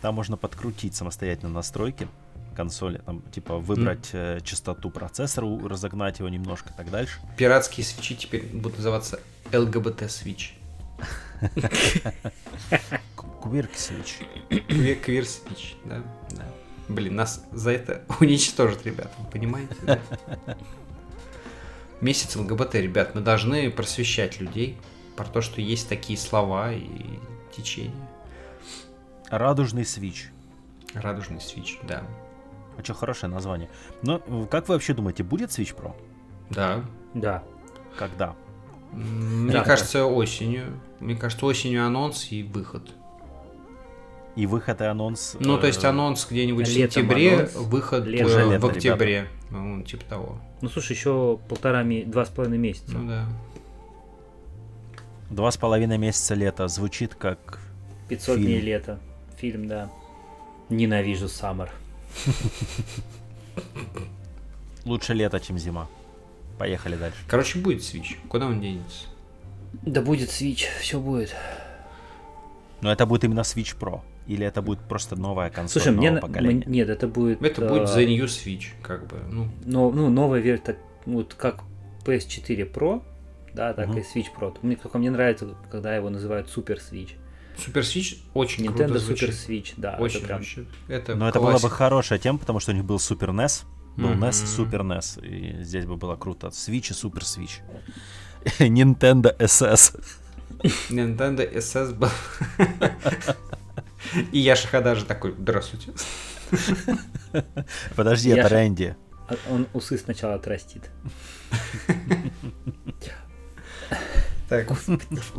Там 0.02 0.16
можно 0.16 0.38
подкрутить 0.38 0.96
самостоятельно 0.96 1.50
настройки 1.50 2.08
консоли, 2.56 3.00
там, 3.06 3.22
типа, 3.32 3.58
выбрать 3.58 4.10
э, 4.14 4.40
частоту 4.44 4.90
процессора, 4.90 5.48
разогнать 5.68 6.20
его 6.20 6.30
немножко 6.30 6.70
и 6.74 6.78
так 6.78 6.92
дальше. 6.92 7.20
Пиратские 7.38 7.86
свечи 7.86 8.16
теперь 8.16 8.46
будут 8.46 8.78
называться 8.78 9.20
LGBT 9.52 10.10
свич. 11.56 12.04
Квирк 13.44 13.72
свеч. 13.76 14.20
Квир 15.04 15.26
свич, 15.26 15.76
да, 15.86 16.02
да. 16.32 16.46
Блин, 16.88 17.16
нас 17.16 17.46
за 17.52 17.72
это 17.72 18.04
уничтожат, 18.20 18.86
ребята, 18.86 19.12
вы 19.20 19.30
понимаете? 19.30 19.76
да? 19.84 20.00
Месяц 22.02 22.36
ЛГБТ, 22.36 22.76
ребят, 22.76 23.16
мы 23.16 23.22
должны 23.22 23.70
просвещать 23.70 24.40
людей 24.40 24.78
про 25.16 25.26
то, 25.26 25.42
что 25.42 25.62
есть 25.62 25.88
такие 25.88 26.18
слова 26.18 26.72
и 26.74 27.20
течения. 27.56 27.94
Радужный 29.30 29.86
свич. 29.86 30.30
Радужный 30.94 31.40
свич, 31.40 31.80
да. 31.84 32.04
А 32.78 32.84
что, 32.84 32.94
хорошее 32.94 33.32
название. 33.32 33.70
Но 34.02 34.20
как 34.50 34.68
вы 34.68 34.76
вообще 34.76 34.94
думаете, 34.94 35.24
будет 35.24 35.50
Switch 35.52 35.76
Pro? 35.76 35.96
Да. 36.50 36.84
Да. 37.14 37.44
Когда? 37.98 38.36
Мне 38.92 39.54
Да. 39.54 39.64
кажется, 39.64 40.06
осенью. 40.06 40.80
Мне 41.02 41.16
кажется, 41.16 41.46
осенью 41.46 41.86
анонс 41.86 42.32
и 42.32 42.44
выход. 42.44 42.84
И 44.36 44.46
выход 44.46 44.80
и 44.82 44.86
анонс... 44.86 45.36
Ну, 45.40 45.58
то 45.58 45.68
есть 45.68 45.84
э, 45.84 45.88
анонс 45.88 46.26
где-нибудь 46.30 46.68
в 46.68 46.72
сентябре, 46.72 47.36
анонс, 47.36 47.56
выход 47.56 48.06
летом. 48.06 48.28
э, 48.28 48.30
Уже 48.30 48.46
в 48.46 48.52
лето, 48.52 48.68
октябре. 48.68 49.28
Ну, 49.50 49.82
типа 49.82 50.06
того. 50.06 50.40
Ну 50.62 50.70
слушай, 50.70 50.94
еще 50.94 51.40
полтора, 51.50 51.84
два 52.06 52.26
с 52.26 52.30
половиной 52.30 52.60
месяца. 52.60 52.98
Ну 52.98 53.10
да. 53.10 53.26
Два 55.32 55.50
с 55.52 55.58
половиной 55.58 55.98
месяца 55.98 56.36
лета. 56.36 56.68
Звучит 56.68 57.16
как... 57.16 57.60
500 58.10 58.36
фильм. 58.36 58.48
дней 58.48 58.62
лета. 58.62 59.00
Фильм, 59.38 59.68
да. 59.68 59.90
Ненавижу 60.70 61.28
Саммер. 61.28 61.72
Лучше 64.86 65.14
лето, 65.14 65.40
чем 65.40 65.58
зима. 65.58 65.88
Поехали 66.58 66.96
дальше. 66.96 67.18
Короче, 67.28 67.60
будет 67.60 67.84
свич. 67.84 68.20
Куда 68.30 68.46
он 68.46 68.62
денется? 68.62 69.08
Да 69.84 70.02
будет 70.02 70.30
Switch, 70.30 70.66
все 70.82 71.00
будет. 71.00 71.34
Но 72.82 72.92
это 72.92 73.06
будет 73.06 73.24
именно 73.24 73.42
Switch 73.42 73.78
Pro. 73.78 74.02
Или 74.28 74.46
это 74.46 74.62
будет 74.62 74.80
просто 74.80 75.16
новая 75.16 75.50
консоль 75.50 75.82
Слушай, 75.82 75.96
мне... 75.98 76.10
нового 76.12 76.28
на- 76.28 76.34
поколения? 76.34 76.64
Нет, 76.68 76.90
это 76.90 77.08
будет... 77.08 77.42
Это 77.42 77.66
э, 77.66 77.70
будет 77.70 77.84
The 77.90 78.06
New 78.06 78.26
Switch, 78.26 78.68
как 78.82 79.08
бы. 79.08 79.18
Ну, 79.30 79.48
но- 79.66 79.92
ну, 79.92 80.10
новая 80.10 80.40
версия, 80.40 80.78
вот 81.06 81.34
как 81.34 81.62
PS4 82.06 82.72
Pro, 82.72 83.04
да, 83.54 83.74
так 83.74 83.90
Мгм. 83.90 83.98
и 83.98 84.02
Switch 84.02 84.28
Pro. 84.38 84.56
Мне, 84.62 84.76
только 84.76 84.98
мне 85.00 85.10
нравится, 85.12 85.56
когда 85.72 85.96
его 85.96 86.10
называют 86.10 86.48
Super 86.56 86.78
Switch. 86.80 87.12
Super 87.58 87.82
Switch 87.82 88.18
очень 88.34 88.66
Nintendo 88.66 88.86
круто 88.88 88.94
Super 88.96 89.00
звучит. 89.00 89.30
Switch, 89.32 89.74
да. 89.78 89.98
Очень 90.00 90.20
это 90.20 90.28
прям... 90.28 90.38
звучит. 90.40 90.68
Это 90.88 91.16
Но 91.16 91.28
это 91.28 91.40
была 91.40 91.54
бы 91.54 91.60
классика. 91.60 91.76
хорошая 91.76 92.20
тема, 92.20 92.38
потому 92.40 92.60
что 92.60 92.72
у 92.72 92.76
них 92.76 92.86
был 92.86 92.98
Super 92.98 93.32
NES, 93.32 93.66
был 93.98 94.10
Мгм. 94.10 94.24
NES, 94.24 94.46
Super 94.58 94.82
NES, 94.82 95.26
и 95.28 95.64
здесь 95.64 95.86
бы 95.86 95.98
было 95.98 96.16
круто. 96.16 96.48
Switch 96.48 96.92
и 96.92 96.94
Super 96.94 97.22
Switch. 97.24 97.60
Nintendo 98.60 99.36
SS. 99.38 100.00
Nintendo 100.90 101.52
SS 101.52 101.94
был. 101.94 102.10
И 104.32 104.40
Яша 104.40 104.68
Хадажи 104.68 105.06
такой, 105.06 105.34
здравствуйте. 105.38 105.92
Подожди, 107.96 108.30
Я 108.30 108.38
это 108.38 108.50
же- 108.50 108.56
Рэнди. 108.56 108.96
Он 109.50 109.68
усы 109.74 109.98
сначала 109.98 110.36
отрастит. 110.36 110.90
Так, 114.50 114.68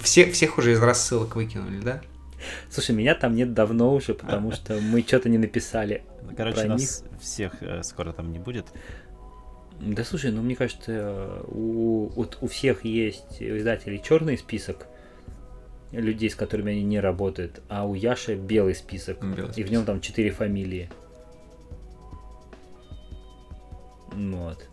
все, 0.00 0.30
всех 0.30 0.56
уже 0.56 0.72
из 0.72 0.80
рассылок 0.80 1.36
выкинули, 1.36 1.80
да? 1.80 2.00
Слушай, 2.70 2.94
меня 2.94 3.14
там 3.14 3.34
нет 3.34 3.52
давно 3.52 3.94
уже, 3.94 4.14
потому 4.14 4.52
что 4.52 4.80
мы 4.80 5.02
что-то 5.02 5.28
не 5.28 5.38
написали. 5.38 6.04
Короче, 6.36 6.62
Про 6.62 6.68
нас 6.68 7.04
всех 7.20 7.62
э, 7.62 7.82
скоро 7.82 8.12
там 8.12 8.32
не 8.32 8.38
будет. 8.38 8.66
Да 9.84 10.04
слушай, 10.04 10.30
ну 10.30 10.42
мне 10.42 10.54
кажется, 10.54 11.42
у, 11.48 12.06
вот 12.14 12.38
у 12.40 12.46
всех 12.46 12.84
есть 12.84 13.40
у 13.42 13.56
издателей 13.58 14.00
черный 14.00 14.38
список 14.38 14.86
людей, 15.90 16.30
с 16.30 16.36
которыми 16.36 16.72
они 16.72 16.84
не 16.84 17.00
работают, 17.00 17.60
а 17.68 17.84
у 17.84 17.94
Яши 17.94 18.36
белый 18.36 18.76
список. 18.76 19.20
Белый 19.24 19.52
И 19.56 19.64
в 19.64 19.72
нем 19.72 19.84
там 19.84 20.00
четыре 20.00 20.30
фамилии. 20.30 20.88
Вот. 24.12 24.68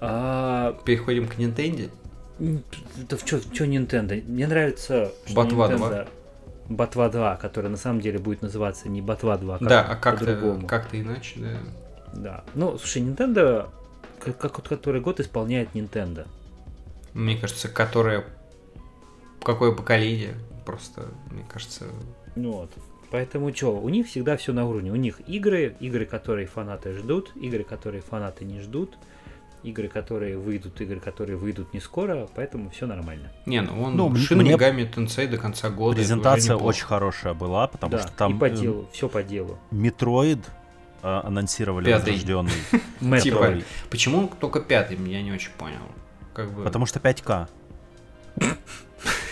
А, 0.00 0.78
Переходим 0.84 1.28
к 1.28 1.34
Nintendo. 1.36 1.90
да 2.38 3.16
в 3.16 3.24
чё, 3.24 3.40
чё 3.40 3.66
Nintendo? 3.66 4.22
Мне 4.26 4.46
нравится, 4.46 5.12
что 5.26 5.34
Ботва 5.34 5.70
Nintendo- 5.70 6.08
Ботва 6.68 7.08
2, 7.10 7.36
которая 7.36 7.70
на 7.70 7.76
самом 7.76 8.00
деле 8.00 8.18
будет 8.18 8.42
называться 8.42 8.88
не 8.88 9.02
Ботва 9.02 9.36
2, 9.36 9.58
да, 9.60 9.82
а 9.82 9.96
как-то, 9.96 10.24
по-другому. 10.24 10.66
как-то 10.66 11.00
иначе, 11.00 11.40
да. 11.40 11.58
Да. 12.16 12.44
Ну, 12.54 12.78
слушай, 12.78 13.02
Nintendo, 13.02 13.68
как, 14.18 14.38
как 14.38 14.56
вот 14.58 14.68
который 14.68 15.00
год 15.00 15.20
исполняет 15.20 15.68
Nintendo. 15.74 16.26
Мне 17.14 17.36
кажется, 17.36 17.68
которое... 17.68 18.24
Какое 19.42 19.72
поколение? 19.72 20.34
Просто, 20.64 21.08
мне 21.30 21.44
кажется... 21.50 21.86
Ну 22.34 22.52
вот. 22.52 22.70
Поэтому 23.10 23.54
что, 23.54 23.78
у 23.78 23.88
них 23.88 24.08
всегда 24.08 24.36
все 24.36 24.52
на 24.52 24.66
уровне. 24.66 24.90
У 24.90 24.96
них 24.96 25.20
игры, 25.28 25.76
игры, 25.78 26.06
которые 26.06 26.46
фанаты 26.46 26.92
ждут, 26.92 27.30
игры, 27.36 27.62
которые 27.62 28.02
фанаты 28.02 28.44
не 28.44 28.60
ждут, 28.60 28.98
игры, 29.62 29.88
которые 29.88 30.36
выйдут, 30.36 30.80
игры, 30.80 30.98
которые 30.98 31.36
выйдут 31.36 31.72
не 31.72 31.80
скоро, 31.80 32.28
поэтому 32.34 32.70
все 32.70 32.86
нормально. 32.86 33.32
Не, 33.46 33.62
ну 33.62 33.82
он 33.82 33.96
Ну, 33.96 34.14
Shin 34.16 34.38
мне- 34.38 34.50
Megami 34.50 34.84
Tensei 34.84 35.28
до 35.28 35.38
конца 35.38 35.70
года. 35.70 35.96
Презентация 35.96 36.56
очень 36.56 36.84
хорошая 36.84 37.34
была, 37.34 37.68
потому 37.68 37.92
да, 37.92 38.02
что 38.02 38.12
там 38.12 38.36
и 38.36 38.38
по 38.38 38.50
делу, 38.50 38.88
все 38.92 39.08
по 39.08 39.22
делу. 39.22 39.58
Metroid 39.70 40.40
анонсировали 41.24 41.86
Пятый. 41.86 42.12
возрожденный. 42.12 42.52
Метро. 43.00 43.20
Типа, 43.20 43.62
почему 43.90 44.18
он 44.18 44.28
только 44.28 44.60
пятый, 44.60 44.96
я 45.08 45.22
не 45.22 45.32
очень 45.32 45.50
понял. 45.52 45.80
Как 46.34 46.52
бы... 46.52 46.64
Потому 46.64 46.86
что 46.86 46.98
5К. 47.00 47.48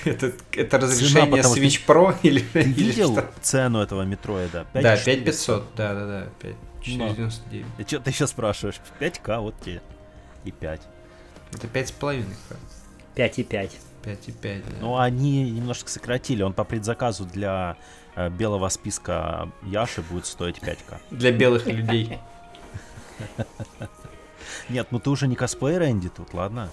это, 0.04 0.32
это 0.52 0.78
разрешение 0.78 1.42
что- 1.42 1.54
Switch 1.54 1.80
Pro 1.86 2.16
или, 2.22 2.40
Ты 2.52 2.60
или 2.62 2.72
видел 2.72 3.12
что? 3.12 3.30
цену 3.42 3.80
этого 3.80 4.02
метроида? 4.02 4.66
Да, 4.72 4.96
5400. 4.96 5.04
5500, 5.04 5.64
да, 5.76 5.94
да, 5.94 6.06
да, 6.06 6.26
5499. 6.40 7.66
И 7.78 7.82
что 7.82 8.00
ты 8.00 8.10
еще 8.10 8.26
спрашиваешь? 8.26 8.80
5К, 9.00 9.40
вот 9.40 9.54
тебе. 9.60 9.82
И 10.44 10.50
5. 10.50 10.80
Это 11.52 11.66
5,5, 11.66 12.24
5,5. 13.16 13.70
5,5, 14.04 14.62
да. 14.68 14.76
Ну, 14.80 14.98
они 14.98 15.50
немножко 15.50 15.88
сократили. 15.88 16.42
Он 16.42 16.52
по 16.52 16.64
предзаказу 16.64 17.24
для 17.24 17.76
белого 18.16 18.68
списка 18.68 19.48
Яши 19.62 20.02
будет 20.02 20.26
стоить 20.26 20.58
5К. 20.58 20.98
Для 21.10 21.32
белых 21.32 21.66
людей. 21.66 22.18
Нет, 24.68 24.88
ну 24.90 24.98
ты 24.98 25.10
уже 25.10 25.26
не 25.28 25.36
косплей 25.36 25.78
Рэнди 25.78 26.08
тут, 26.08 26.32
ладно? 26.34 26.70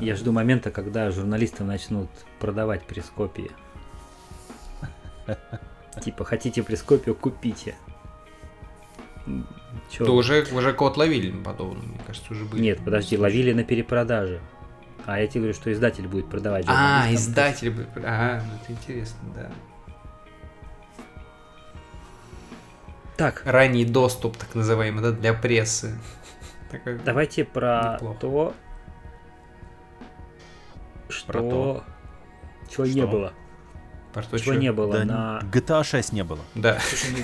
Я 0.00 0.16
жду 0.16 0.32
момента, 0.32 0.70
когда 0.70 1.10
журналисты 1.10 1.64
начнут 1.64 2.08
продавать 2.40 2.84
прескопии. 2.86 3.50
Типа, 6.02 6.24
хотите 6.24 6.62
прескопию, 6.62 7.14
купите. 7.14 7.74
Чё 9.90 10.04
вы? 10.06 10.12
уже, 10.14 10.46
уже 10.52 10.72
код 10.72 10.96
ловили 10.96 11.30
подобно, 11.42 11.82
мне 11.82 12.00
кажется, 12.06 12.32
уже 12.32 12.44
были. 12.44 12.62
Нет, 12.62 12.80
подожди, 12.84 13.18
ловили 13.18 13.52
на 13.52 13.62
перепродаже. 13.64 14.40
А 15.04 15.20
я 15.20 15.26
тебе 15.26 15.40
говорю, 15.42 15.54
что 15.54 15.72
издатель 15.72 16.06
будет 16.06 16.28
продавать. 16.30 16.64
А, 16.68 17.06
издатель. 17.12 17.70
бы- 17.70 17.86
Ага, 17.96 18.42
ну 18.46 18.58
это 18.62 18.72
интересно, 18.72 19.18
да. 19.34 19.50
Так, 23.18 23.42
Ранний 23.44 23.84
доступ, 23.84 24.36
так 24.36 24.54
называемый, 24.54 25.02
да, 25.02 25.10
для 25.10 25.34
прессы. 25.34 25.98
Такой- 26.70 26.98
давайте 27.04 27.44
про 27.44 27.94
Неплохо. 28.00 28.18
то, 28.20 28.54
что... 31.08 31.26
Про 31.32 31.40
то. 31.40 31.84
Чего 32.70 32.86
не 32.86 32.92
Что? 32.92 33.06
было. 33.08 33.32
Про 34.12 34.22
то, 34.22 34.38
Чего 34.38 34.54
чё- 34.54 34.60
не 34.60 34.72
было 34.72 34.92
Да, 34.92 35.04
на... 35.04 35.40
GTA 35.50 35.82
6 35.82 36.12
не 36.12 36.22
было. 36.22 36.38
Да. 36.54 36.78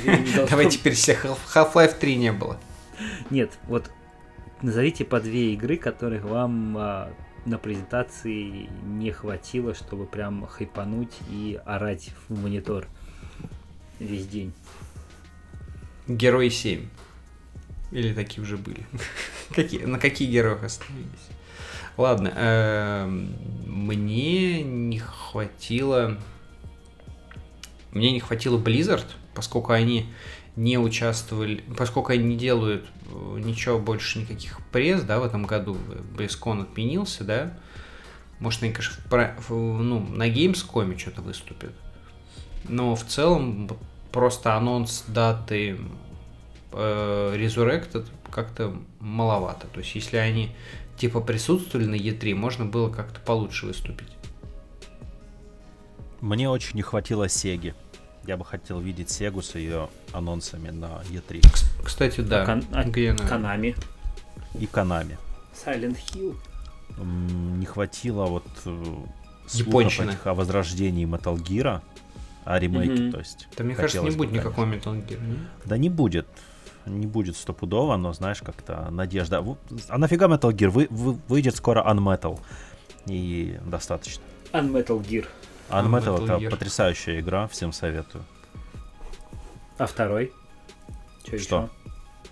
Не 0.04 0.46
Давай 0.50 0.68
теперь 0.68 0.94
все 0.94 1.14
Half- 1.14 1.38
Half-Life 1.54 1.98
3 1.98 2.16
не 2.16 2.32
было. 2.32 2.58
Нет, 3.30 3.52
вот 3.68 3.88
назовите 4.62 5.04
по 5.04 5.20
две 5.20 5.52
игры, 5.54 5.76
которых 5.76 6.24
вам 6.24 6.76
а, 6.76 7.10
на 7.44 7.58
презентации 7.58 8.68
не 8.84 9.12
хватило, 9.12 9.74
чтобы 9.74 10.06
прям 10.06 10.46
хайпануть 10.46 11.14
и 11.30 11.60
орать 11.64 12.10
в 12.28 12.42
монитор 12.42 12.86
весь 14.00 14.26
день. 14.26 14.52
Герой 16.08 16.50
7. 16.50 16.86
Или 17.92 18.12
такие 18.12 18.42
уже 18.42 18.56
были. 18.56 18.84
Какие, 19.54 19.84
на 19.84 19.98
каких 19.98 20.28
героях 20.28 20.64
остановились? 20.64 21.28
Ладно, 21.96 22.32
эм, 22.34 23.36
мне 23.66 24.62
не 24.62 24.98
хватило... 24.98 26.18
Мне 27.92 28.10
не 28.10 28.18
хватило 28.18 28.58
Blizzard, 28.58 29.06
поскольку 29.34 29.72
они 29.72 30.06
не 30.56 30.78
участвовали, 30.78 31.62
поскольку 31.76 32.12
они 32.12 32.24
не 32.24 32.36
делают 32.36 32.86
э, 33.06 33.40
ничего 33.44 33.78
больше, 33.78 34.18
никаких 34.18 34.60
пресс, 34.72 35.02
да, 35.02 35.20
в 35.20 35.24
этом 35.24 35.44
году. 35.44 35.76
BlizzCon 36.16 36.62
отменился, 36.62 37.22
да. 37.22 37.56
Может, 38.40 38.64
они, 38.64 38.72
конечно, 38.72 39.02
в 39.08 39.48
в- 39.48 39.82
ну, 39.82 40.00
на 40.00 40.28
Gamescom 40.28 40.98
что-то 40.98 41.22
выступят. 41.22 41.72
Но 42.68 42.96
в 42.96 43.04
целом 43.04 43.68
просто 44.14 44.54
анонс 44.54 45.04
даты 45.08 45.76
э, 46.72 47.36
Resurrected 47.36 48.06
как-то 48.30 48.72
маловато. 49.00 49.66
То 49.66 49.80
есть, 49.80 49.94
если 49.96 50.16
они 50.18 50.54
типа 50.96 51.20
присутствовали 51.20 51.86
на 51.86 51.96
E3, 51.96 52.34
можно 52.34 52.64
было 52.64 52.88
как-то 52.88 53.18
получше 53.20 53.66
выступить. 53.66 54.08
Мне 56.20 56.48
очень 56.48 56.76
не 56.76 56.82
хватило 56.82 57.28
Сеги. 57.28 57.74
Я 58.26 58.36
бы 58.36 58.44
хотел 58.44 58.80
видеть 58.80 59.10
Сегу 59.10 59.42
с 59.42 59.56
ее 59.56 59.90
анонсами 60.12 60.70
на 60.70 61.02
E3. 61.10 61.40
Кс- 61.40 61.84
Кстати, 61.84 62.20
да. 62.22 62.46
Кон- 62.46 62.64
а, 62.72 62.84
Где 62.84 63.10
она? 63.10 63.26
Канами. 63.28 63.74
И 64.58 64.66
Канами. 64.66 65.18
Silent 65.52 65.98
Hill. 66.12 66.36
Не 67.58 67.66
хватило 67.66 68.26
вот 68.26 68.46
э, 68.64 68.84
слухов 69.48 70.26
о 70.26 70.34
возрождении 70.34 71.04
Metal 71.06 71.36
Gear, 71.36 71.80
о 72.44 72.58
ремейке, 72.58 73.02
Мгм. 73.04 73.12
то 73.12 73.18
есть. 73.18 73.48
Да, 73.56 73.64
мне 73.64 73.74
кажется, 73.74 73.98
не 73.98 74.04
хотелось 74.06 74.14
бы, 74.16 74.24
будет 74.26 74.32
никакого 74.32 74.66
Metal 74.66 75.06
Gear. 75.06 75.20
не? 75.26 75.36
Да 75.64 75.76
не 75.76 75.88
будет. 75.88 76.26
Не 76.86 77.06
будет 77.06 77.36
стопудово, 77.36 77.96
но 77.96 78.12
знаешь, 78.12 78.42
как-то 78.42 78.88
надежда. 78.90 79.42
А 79.88 79.98
нафига 79.98 80.26
Metal 80.26 80.50
Gear? 80.52 80.68
Вы, 80.68 80.86
вы- 80.90 81.18
выйдет 81.28 81.56
скоро 81.56 81.82
Unmetal. 81.82 82.38
И 83.06 83.58
достаточно. 83.66 84.22
Unmetal 84.52 85.02
Gear. 85.02 85.26
Unmetal 85.70 86.18
Unmetal 86.18 86.24
это 86.24 86.32
Gear. 86.34 86.50
потрясающая 86.50 87.20
игра, 87.20 87.48
всем 87.48 87.72
советую. 87.72 88.22
А 89.78 89.86
второй? 89.86 90.32
Чё 91.24 91.38
Что? 91.38 91.70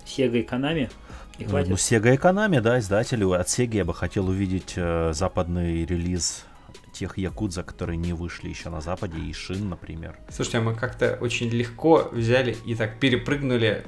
еще? 0.07 0.29
Sega 0.29 0.41
и 0.41 0.47
Konami? 0.47 0.91
И 1.39 1.45
Ну? 1.47 1.59
Ну, 1.71 1.75
Sega 1.77 2.13
и 2.15 2.19
Konami, 2.19 2.61
да, 2.61 2.79
издатели. 2.79 3.25
От 3.25 3.47
Sega 3.47 3.77
я 3.77 3.85
бы 3.87 3.95
хотел 3.95 4.29
увидеть 4.29 4.75
э, 4.77 5.13
западный 5.15 5.85
релиз 5.87 6.45
тех 6.93 7.19
Якудза, 7.19 7.63
которые 7.63 7.97
не 7.97 8.13
вышли 8.13 8.49
еще 8.49 8.71
на 8.71 8.81
Западе, 8.81 9.19
и 9.19 9.33
Шин, 9.33 9.69
например. 9.69 10.17
Слушайте, 10.29 10.59
а 10.59 10.61
мы 10.61 10.75
как-то 10.75 11.19
очень 11.21 11.49
легко 11.49 12.09
взяли 12.13 12.57
и 12.65 12.75
так 12.75 13.01
перепрыгнули 13.01 13.85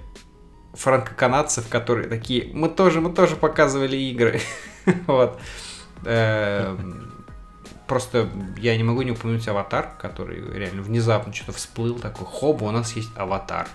франко-канадцев, 0.72 1.68
которые 1.68 2.08
такие, 2.08 2.50
мы 2.52 2.68
тоже, 2.68 3.00
мы 3.00 3.12
тоже 3.12 3.36
показывали 3.36 3.96
игры. 3.96 4.40
Вот. 5.06 5.40
Эм, 6.04 7.24
просто 7.86 8.28
я 8.58 8.76
не 8.76 8.82
могу 8.82 9.00
не 9.00 9.12
упомянуть 9.12 9.48
аватар, 9.48 9.92
который 9.98 10.42
реально 10.52 10.82
внезапно 10.82 11.32
что-то 11.32 11.52
всплыл 11.52 11.98
такой, 11.98 12.26
хоба, 12.26 12.64
у 12.64 12.70
нас 12.70 12.94
есть 12.94 13.10
аватар. 13.16 13.66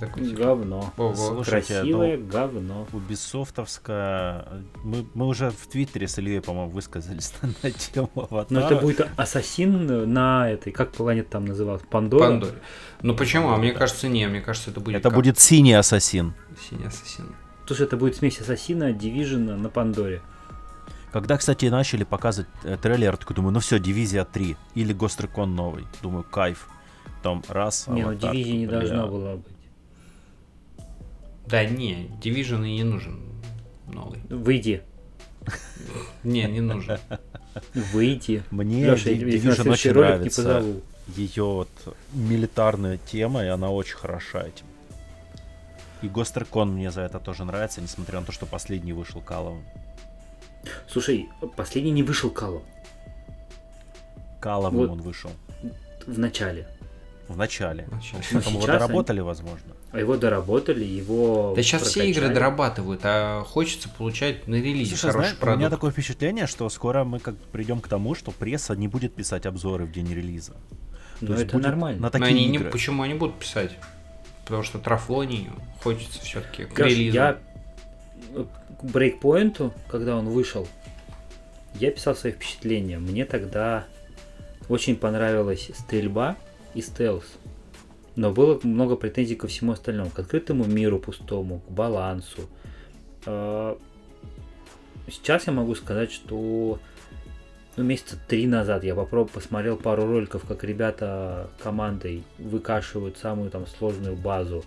Такой, 0.00 0.24
типа, 0.24 0.40
Говно. 0.40 0.92
Ого. 0.96 1.14
Слушайте, 1.14 1.74
Красивое 1.74 2.16
ну, 2.16 2.26
говно. 2.26 2.86
Убисофтовская... 2.92 4.46
Мы, 4.82 5.06
мы 5.12 5.26
уже 5.26 5.50
в 5.50 5.66
Твиттере 5.66 6.08
с 6.08 6.18
Ильей, 6.18 6.40
по-моему, 6.40 6.70
высказались 6.70 7.34
на, 7.42 7.50
на 7.62 7.70
тему 7.70 8.10
аватара. 8.14 8.60
Но 8.60 8.66
это 8.66 8.76
будет 8.76 9.06
ассасин 9.16 10.10
на 10.12 10.50
этой, 10.50 10.72
как 10.72 10.92
планета 10.92 11.32
там 11.32 11.44
называлась? 11.44 11.82
Пандора? 11.90 12.22
Пандоре. 12.22 12.54
Ну 13.02 13.14
почему? 13.14 13.50
А 13.50 13.58
мне 13.58 13.72
кажется, 13.72 14.08
не, 14.08 14.26
мне 14.26 14.40
кажется, 14.40 14.70
это 14.70 14.80
будет 14.80 14.96
Это 14.96 15.10
как 15.10 15.16
будет 15.16 15.38
синий 15.38 15.74
ассасин. 15.74 16.32
синий 16.68 16.86
ассасин. 16.86 17.34
Что 17.66 17.84
это 17.84 17.96
будет 17.96 18.16
смесь 18.16 18.40
ассасина, 18.40 18.92
дивижена 18.92 19.56
на 19.56 19.68
Пандоре. 19.68 20.22
Когда, 21.12 21.36
кстати, 21.36 21.66
начали 21.66 22.04
показывать 22.04 22.48
э, 22.64 22.76
трейлер, 22.80 23.16
такой 23.16 23.36
думаю, 23.36 23.52
ну 23.52 23.60
все, 23.60 23.78
дивизия 23.78 24.24
3 24.24 24.56
или 24.74 24.92
Гострикон 24.92 25.54
новый. 25.54 25.86
Думаю, 26.02 26.24
кайф. 26.24 26.68
Потом 27.16 27.42
раз, 27.48 27.86
не, 27.88 28.02
ну 28.02 28.14
дивизии 28.14 28.52
не 28.52 28.66
бля. 28.66 28.78
должна 28.78 29.06
была 29.06 29.36
быть. 29.36 29.59
Да 31.50 31.64
не, 31.64 32.08
Division 32.22 32.66
и 32.66 32.74
не 32.76 32.84
нужен 32.84 33.20
новый. 33.86 34.20
Выйди. 34.28 34.82
Не, 36.22 36.44
не 36.44 36.60
нужен. 36.60 36.98
Выйди. 37.74 38.42
Мне 38.50 38.90
Леша, 38.90 39.10
Division 39.10 39.70
очень 39.70 39.92
ролик 39.92 40.08
не 40.10 40.16
нравится. 40.16 40.42
позову. 40.42 40.80
Ее 41.16 41.44
вот 41.44 41.68
милитарная 42.12 42.98
тема, 42.98 43.44
и 43.44 43.48
она 43.48 43.70
очень 43.70 43.96
хороша 43.96 44.42
этим. 44.42 44.66
И 46.02 46.08
Гострикон 46.08 46.72
мне 46.72 46.90
за 46.90 47.02
это 47.02 47.18
тоже 47.18 47.44
нравится, 47.44 47.80
несмотря 47.80 48.20
на 48.20 48.26
то, 48.26 48.32
что 48.32 48.46
последний 48.46 48.92
вышел 48.92 49.20
каловым. 49.20 49.64
Слушай, 50.88 51.28
последний 51.56 51.90
не 51.90 52.02
вышел 52.02 52.30
Калу 52.30 52.62
Каловым 54.40 54.78
Вот. 54.78 54.90
он 54.90 55.00
вышел. 55.02 55.30
в 56.06 56.18
начале. 56.18 56.68
В 57.28 57.36
начале. 57.36 57.86
Вначале. 57.90 58.22
Потом 58.32 58.52
его 58.54 58.62
сейчас 58.62 58.66
доработали, 58.80 59.20
возможно. 59.20 59.74
А 59.92 59.98
его 59.98 60.16
доработали, 60.16 60.84
его 60.84 61.52
Да 61.56 61.62
сейчас 61.64 61.82
все 61.82 62.02
игры 62.04 62.22
прокачали. 62.26 62.34
дорабатывают, 62.34 63.00
а 63.02 63.42
хочется 63.44 63.88
получать 63.88 64.46
на 64.46 64.54
релизе 64.54 64.90
Слушай, 64.96 65.12
хороший 65.12 65.18
знаешь, 65.30 65.36
у 65.42 65.46
меня 65.46 65.54
продукт. 65.56 65.70
такое 65.72 65.90
впечатление, 65.90 66.46
что 66.46 66.68
скоро 66.68 67.02
мы 67.04 67.18
как 67.18 67.36
придем 67.36 67.80
к 67.80 67.88
тому, 67.88 68.14
что 68.14 68.30
пресса 68.30 68.76
не 68.76 68.86
будет 68.86 69.14
писать 69.14 69.46
обзоры 69.46 69.86
в 69.86 69.92
день 69.92 70.12
релиза. 70.14 70.54
Ну, 71.20 71.28
То 71.28 71.32
есть 71.34 71.46
это 71.46 71.58
нормально. 71.58 71.98
На 72.00 72.06
Но 72.06 72.10
такие 72.10 72.28
они 72.28 72.46
не, 72.46 72.56
игры. 72.56 72.70
почему 72.70 73.02
они 73.02 73.14
будут 73.14 73.36
писать? 73.38 73.72
Потому 74.44 74.62
что 74.62 74.78
трафлоний 74.78 75.48
хочется 75.82 76.20
все-таки 76.22 76.64
к 76.66 76.78
Лёш, 76.78 76.88
релизу. 76.88 77.14
я 77.16 77.38
э, 78.34 78.44
к 78.80 78.84
брейкпоинту, 78.84 79.74
когда 79.88 80.16
он 80.16 80.28
вышел, 80.28 80.68
я 81.74 81.90
писал 81.90 82.14
свои 82.14 82.32
впечатления. 82.32 82.98
Мне 82.98 83.24
тогда 83.24 83.84
очень 84.68 84.94
понравилась 84.96 85.70
стрельба 85.76 86.36
и 86.74 86.80
стелс. 86.80 87.24
Но 88.16 88.32
было 88.32 88.58
много 88.62 88.96
претензий 88.96 89.36
ко 89.36 89.46
всему 89.46 89.72
остальному. 89.72 90.10
К 90.10 90.20
открытому 90.20 90.64
миру 90.64 90.98
пустому, 90.98 91.60
к 91.60 91.70
балансу. 91.70 92.42
А, 93.26 93.78
Сейчас 95.10 95.46
я 95.46 95.52
могу 95.52 95.74
сказать, 95.74 96.12
что 96.12 96.78
ну, 97.76 97.84
месяца 97.84 98.16
три 98.28 98.46
назад 98.46 98.84
я 98.84 98.94
попробовал, 98.94 99.30
посмотрел 99.34 99.76
пару 99.76 100.06
роликов, 100.06 100.44
как 100.46 100.62
ребята 100.64 101.50
командой 101.62 102.22
выкашивают 102.38 103.18
самую 103.18 103.50
там 103.50 103.66
сложную 103.66 104.16
базу, 104.16 104.64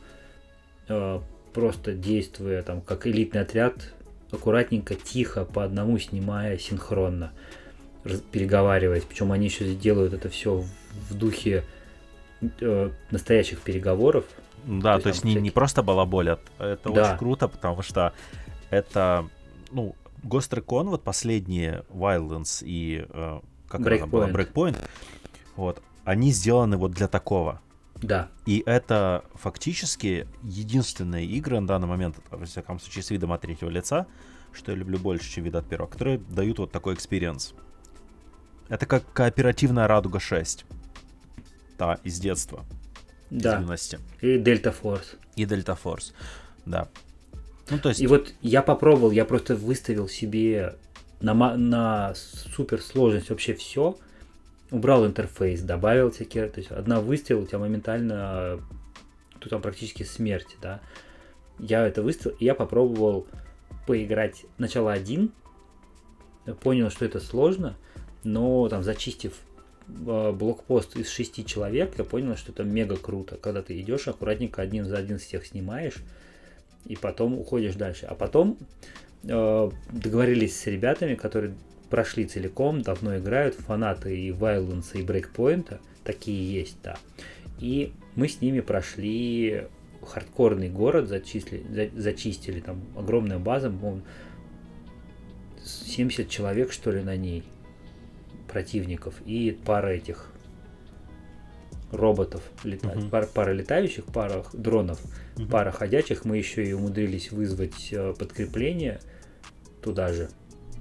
э, 0.89 1.19
просто 1.53 1.93
действуя 1.93 2.61
там 2.61 2.81
как 2.81 3.07
элитный 3.07 3.41
отряд, 3.41 3.93
аккуратненько, 4.31 4.95
тихо, 4.95 5.45
по 5.45 5.63
одному 5.63 5.97
снимая 5.97 6.57
синхронно, 6.57 7.31
переговариваясь. 8.31 9.03
Причем 9.03 9.31
они 9.31 9.45
еще 9.45 9.73
делают 9.75 10.13
это 10.13 10.29
все 10.29 10.63
в 11.09 11.15
духе 11.15 11.63
э, 12.61 12.89
настоящих 13.11 13.61
переговоров. 13.61 14.25
Да, 14.65 14.95
То 14.97 15.03
то 15.03 15.09
есть 15.09 15.23
не, 15.23 15.31
не 15.31 15.35
всякие- 15.39 15.51
просто 15.53 15.83
балаболят. 15.83 16.39
Это 16.57 16.89
Да. 16.91 17.09
очень 17.09 17.17
круто, 17.17 17.47
потому 17.47 17.81
что 17.81 18.13
это, 18.69 19.27
ну, 19.71 19.95
Гострикон, 20.23 20.87
вот 20.89 21.03
последние 21.03 21.83
Wildlands 21.89 22.63
и 22.65 23.05
э, 23.09 23.39
как 23.67 23.81
она 23.85 24.05
была, 24.07 24.29
Breakpoint. 24.29 24.53
Breakpoint, 24.53 24.77
вот, 25.57 25.81
они 26.05 26.31
сделаны 26.31 26.77
вот 26.77 26.91
для 26.91 27.07
такого. 27.07 27.59
Да, 28.01 28.27
И 28.45 28.61
это 28.65 29.23
фактически 29.35 30.27
единственные 30.43 31.25
игры 31.25 31.59
на 31.61 31.67
данный 31.67 31.87
момент, 31.87 32.17
во 32.31 32.45
всяком 32.45 32.79
случае, 32.79 33.03
с 33.03 33.11
видом 33.11 33.31
от 33.31 33.41
третьего 33.41 33.69
лица, 33.69 34.07
что 34.51 34.71
я 34.71 34.77
люблю 34.77 34.97
больше, 34.99 35.29
чем 35.31 35.45
вид 35.45 35.55
от 35.55 35.65
первого, 35.67 35.87
которые 35.89 36.17
дают 36.17 36.59
вот 36.59 36.71
такой 36.71 36.95
experience. 36.95 37.53
Это 38.69 38.85
как 38.85 39.03
кооперативная 39.13 39.87
Радуга 39.87 40.19
6. 40.19 40.65
Та, 41.77 41.99
из 42.03 42.19
детства, 42.19 42.65
из 43.29 43.41
да. 43.41 43.59
юности. 43.59 43.99
И 44.21 44.37
Delta 44.37 44.71
Force. 44.71 45.15
И 45.35 45.45
Delta 45.45 45.75
Force. 45.75 46.13
Да. 46.65 46.87
Ну, 47.69 47.79
то 47.79 47.89
есть, 47.89 48.01
И 48.01 48.07
вот 48.07 48.33
я 48.41 48.61
попробовал, 48.61 49.11
я 49.11 49.25
просто 49.25 49.55
выставил 49.55 50.07
себе 50.07 50.75
на, 51.21 51.33
на 51.55 52.13
супер 52.15 52.81
сложность 52.81 53.29
вообще 53.29 53.53
все, 53.53 53.97
убрал 54.69 55.05
интерфейс, 55.05 55.61
добавил 55.61 56.11
всякие, 56.11 56.49
то 56.49 56.59
есть 56.59 56.71
одна 56.71 56.99
выстрел, 56.99 57.41
у 57.41 57.45
тебя 57.45 57.59
моментально, 57.59 58.59
тут 59.39 59.49
там 59.49 59.61
практически 59.61 60.03
смерть, 60.03 60.57
да. 60.61 60.81
Я 61.59 61.87
это 61.87 62.01
выставил, 62.01 62.35
и 62.37 62.45
я 62.45 62.55
попробовал 62.55 63.27
поиграть 63.87 64.45
сначала 64.57 64.91
один, 64.91 65.31
понял, 66.61 66.89
что 66.89 67.05
это 67.05 67.19
сложно, 67.19 67.77
но 68.23 68.67
там 68.67 68.83
зачистив 68.83 69.33
блокпост 69.87 70.95
из 70.95 71.09
шести 71.09 71.45
человек, 71.45 71.93
я 71.97 72.03
понял, 72.03 72.35
что 72.35 72.51
это 72.51 72.63
мега 72.63 72.97
круто, 72.97 73.37
когда 73.37 73.61
ты 73.61 73.79
идешь 73.79 74.07
аккуратненько 74.07 74.61
один 74.61 74.85
за 74.85 74.97
один 74.97 75.19
всех 75.19 75.45
снимаешь, 75.45 75.95
и 76.85 76.95
потом 76.95 77.37
уходишь 77.37 77.75
дальше. 77.75 78.05
А 78.05 78.15
потом 78.15 78.57
э, 79.23 79.69
договорились 79.91 80.59
с 80.59 80.67
ребятами, 80.67 81.15
которые 81.15 81.55
прошли 81.89 82.25
целиком, 82.25 82.81
давно 82.81 83.17
играют, 83.17 83.55
фанаты 83.55 84.17
и 84.17 84.31
Wildlands, 84.31 84.97
и 84.99 85.03
Breakpoint, 85.03 85.79
такие 86.03 86.53
есть, 86.53 86.77
да. 86.83 86.97
И 87.59 87.93
мы 88.15 88.27
с 88.27 88.41
ними 88.41 88.61
прошли 88.61 89.67
хардкорный 90.01 90.69
город, 90.69 91.07
зачислили, 91.07 91.63
за- 91.69 92.01
зачистили, 92.01 92.59
там 92.59 92.81
огромная 92.97 93.39
база, 93.39 93.69
по-моему, 93.69 94.01
70 95.63 96.29
человек, 96.29 96.71
что 96.71 96.91
ли, 96.91 97.01
на 97.01 97.15
ней, 97.15 97.43
противников, 98.53 99.15
и 99.25 99.57
пара 99.65 99.87
этих 99.87 100.29
роботов, 101.91 102.41
лета- 102.63 102.87
Мгм. 102.95 103.09
пара, 103.09 103.27
пара 103.33 103.51
летающих, 103.51 104.05
пара 104.05 104.45
дронов, 104.53 105.01
Мгм. 105.37 105.47
пара 105.49 105.71
ходячих, 105.71 106.23
мы 106.25 106.37
еще 106.37 106.63
и 106.63 106.73
умудрились 106.73 107.31
вызвать 107.31 107.89
э, 107.91 108.13
подкрепление 108.17 108.99
туда 109.81 110.13
же, 110.13 110.29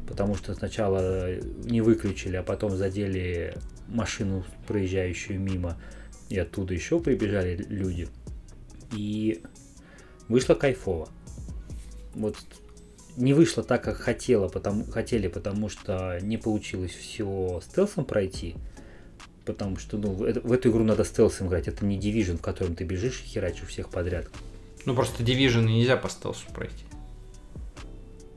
потому 0.07 0.35
что 0.35 0.55
сначала 0.55 1.35
не 1.65 1.81
выключили, 1.81 2.37
а 2.37 2.43
потом 2.43 2.71
задели 2.77 3.55
машину, 3.89 4.45
проезжающую 4.67 5.41
мимо, 5.41 5.77
и 6.29 6.39
оттуда 6.39 6.75
еще 6.75 7.01
прибежали 7.01 7.57
люди. 7.69 8.09
И 8.93 9.43
вышло 10.29 10.55
кайфово. 10.55 11.09
Вот 12.15 12.37
не 13.17 13.35
вышло 13.35 13.63
так, 13.63 13.83
как 13.85 13.97
хотела, 13.97 14.49
потому, 14.49 14.85
хотели, 14.87 15.29
потому 15.29 15.69
что 15.69 16.19
не 16.23 16.37
получилось 16.37 16.93
все 16.93 17.61
стелсом 17.65 18.05
пройти. 18.05 18.57
Потому 19.45 19.77
что 19.77 19.99
ну, 19.99 20.13
в, 20.13 20.23
это- 20.23 20.41
в 20.41 20.53
эту 20.53 20.71
игру 20.71 20.85
надо 20.85 21.05
стелсом 21.05 21.49
играть. 21.49 21.69
Это 21.69 21.85
не 21.85 21.99
Division, 21.99 22.39
в 22.39 22.41
котором 22.43 22.75
ты 22.77 22.85
бежишь 22.85 23.21
и 23.23 23.27
херачишь 23.29 23.69
всех 23.69 23.89
подряд. 23.91 24.27
Ну 24.87 24.95
просто 24.95 25.23
Division 25.23 25.63
нельзя 25.65 25.97
по 25.97 26.09
стелсу 26.09 26.47
пройти. 26.55 26.85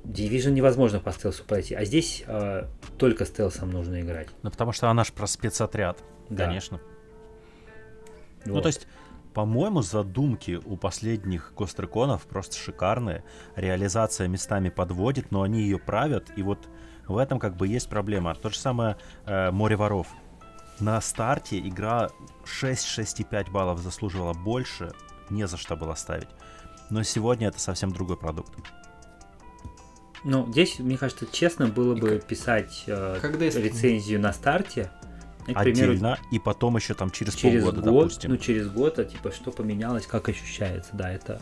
Division 0.03 0.51
невозможно 0.51 0.99
по 0.99 1.11
стелсу 1.11 1.43
пройти, 1.43 1.73
а 1.73 1.83
здесь 1.83 2.23
э, 2.27 2.65
только 2.99 3.25
стелсом 3.25 3.71
нужно 3.71 4.01
играть. 4.01 4.27
ну, 4.43 4.51
потому 4.51 4.71
что 4.71 4.89
она 4.89 5.03
же 5.03 5.11
про 5.13 5.25
спецотряд, 5.25 5.97
Да. 6.29 6.45
конечно. 6.45 6.79
Ну, 8.45 8.53
Вот. 8.53 8.61
то 8.63 8.67
есть, 8.67 8.87
по-моему, 9.35 9.81
задумки 9.81 10.61
у 10.63 10.77
последних 10.77 11.53
Гостриконов 11.57 12.23
просто 12.23 12.55
шикарные. 12.55 13.25
Реализация 13.57 14.29
местами 14.29 14.69
подводит, 14.69 15.29
но 15.29 15.41
они 15.41 15.61
ее 15.61 15.77
правят, 15.77 16.31
и 16.37 16.41
вот 16.41 16.69
в 17.05 17.17
этом 17.17 17.37
как 17.37 17.57
бы 17.57 17.67
есть 17.67 17.89
проблема. 17.89 18.33
То 18.33 18.49
же 18.49 18.57
самое 18.57 18.95
э, 19.25 19.51
Море 19.51 19.75
воров. 19.75 20.07
На 20.79 21.01
старте 21.01 21.59
игра 21.59 22.09
6-6,5 22.45 23.51
баллов 23.51 23.79
заслуживала 23.79 24.33
больше, 24.33 24.93
не 25.29 25.45
за 25.47 25.57
что 25.57 25.75
было 25.75 25.95
ставить. 25.95 26.29
Но 26.89 27.03
сегодня 27.03 27.49
это 27.49 27.59
совсем 27.59 27.91
другой 27.91 28.15
продукт. 28.15 28.53
Ну, 30.23 30.49
здесь, 30.49 30.79
мне 30.79 30.97
кажется, 30.97 31.27
честно 31.29 31.67
было 31.67 31.93
И 31.93 31.99
бы 31.99 32.23
писать 32.25 32.85
э, 32.87 33.19
Когда 33.21 33.45
рецензию 33.45 34.21
на 34.21 34.31
старте. 34.31 34.91
И, 35.47 35.53
к 35.53 35.61
примеру, 35.61 35.91
Отдельно, 35.91 36.19
и 36.31 36.39
потом 36.39 36.75
еще 36.75 36.93
там 36.95 37.11
через, 37.11 37.35
через 37.35 37.63
полгода, 37.63 37.89
год, 37.89 38.03
допустим. 38.03 38.31
ну 38.31 38.37
через 38.37 38.67
год, 38.67 38.97
а 38.97 39.05
типа 39.05 39.31
что 39.31 39.51
поменялось, 39.51 40.07
как 40.07 40.27
ощущается, 40.27 40.89
да, 40.93 41.11
это 41.11 41.39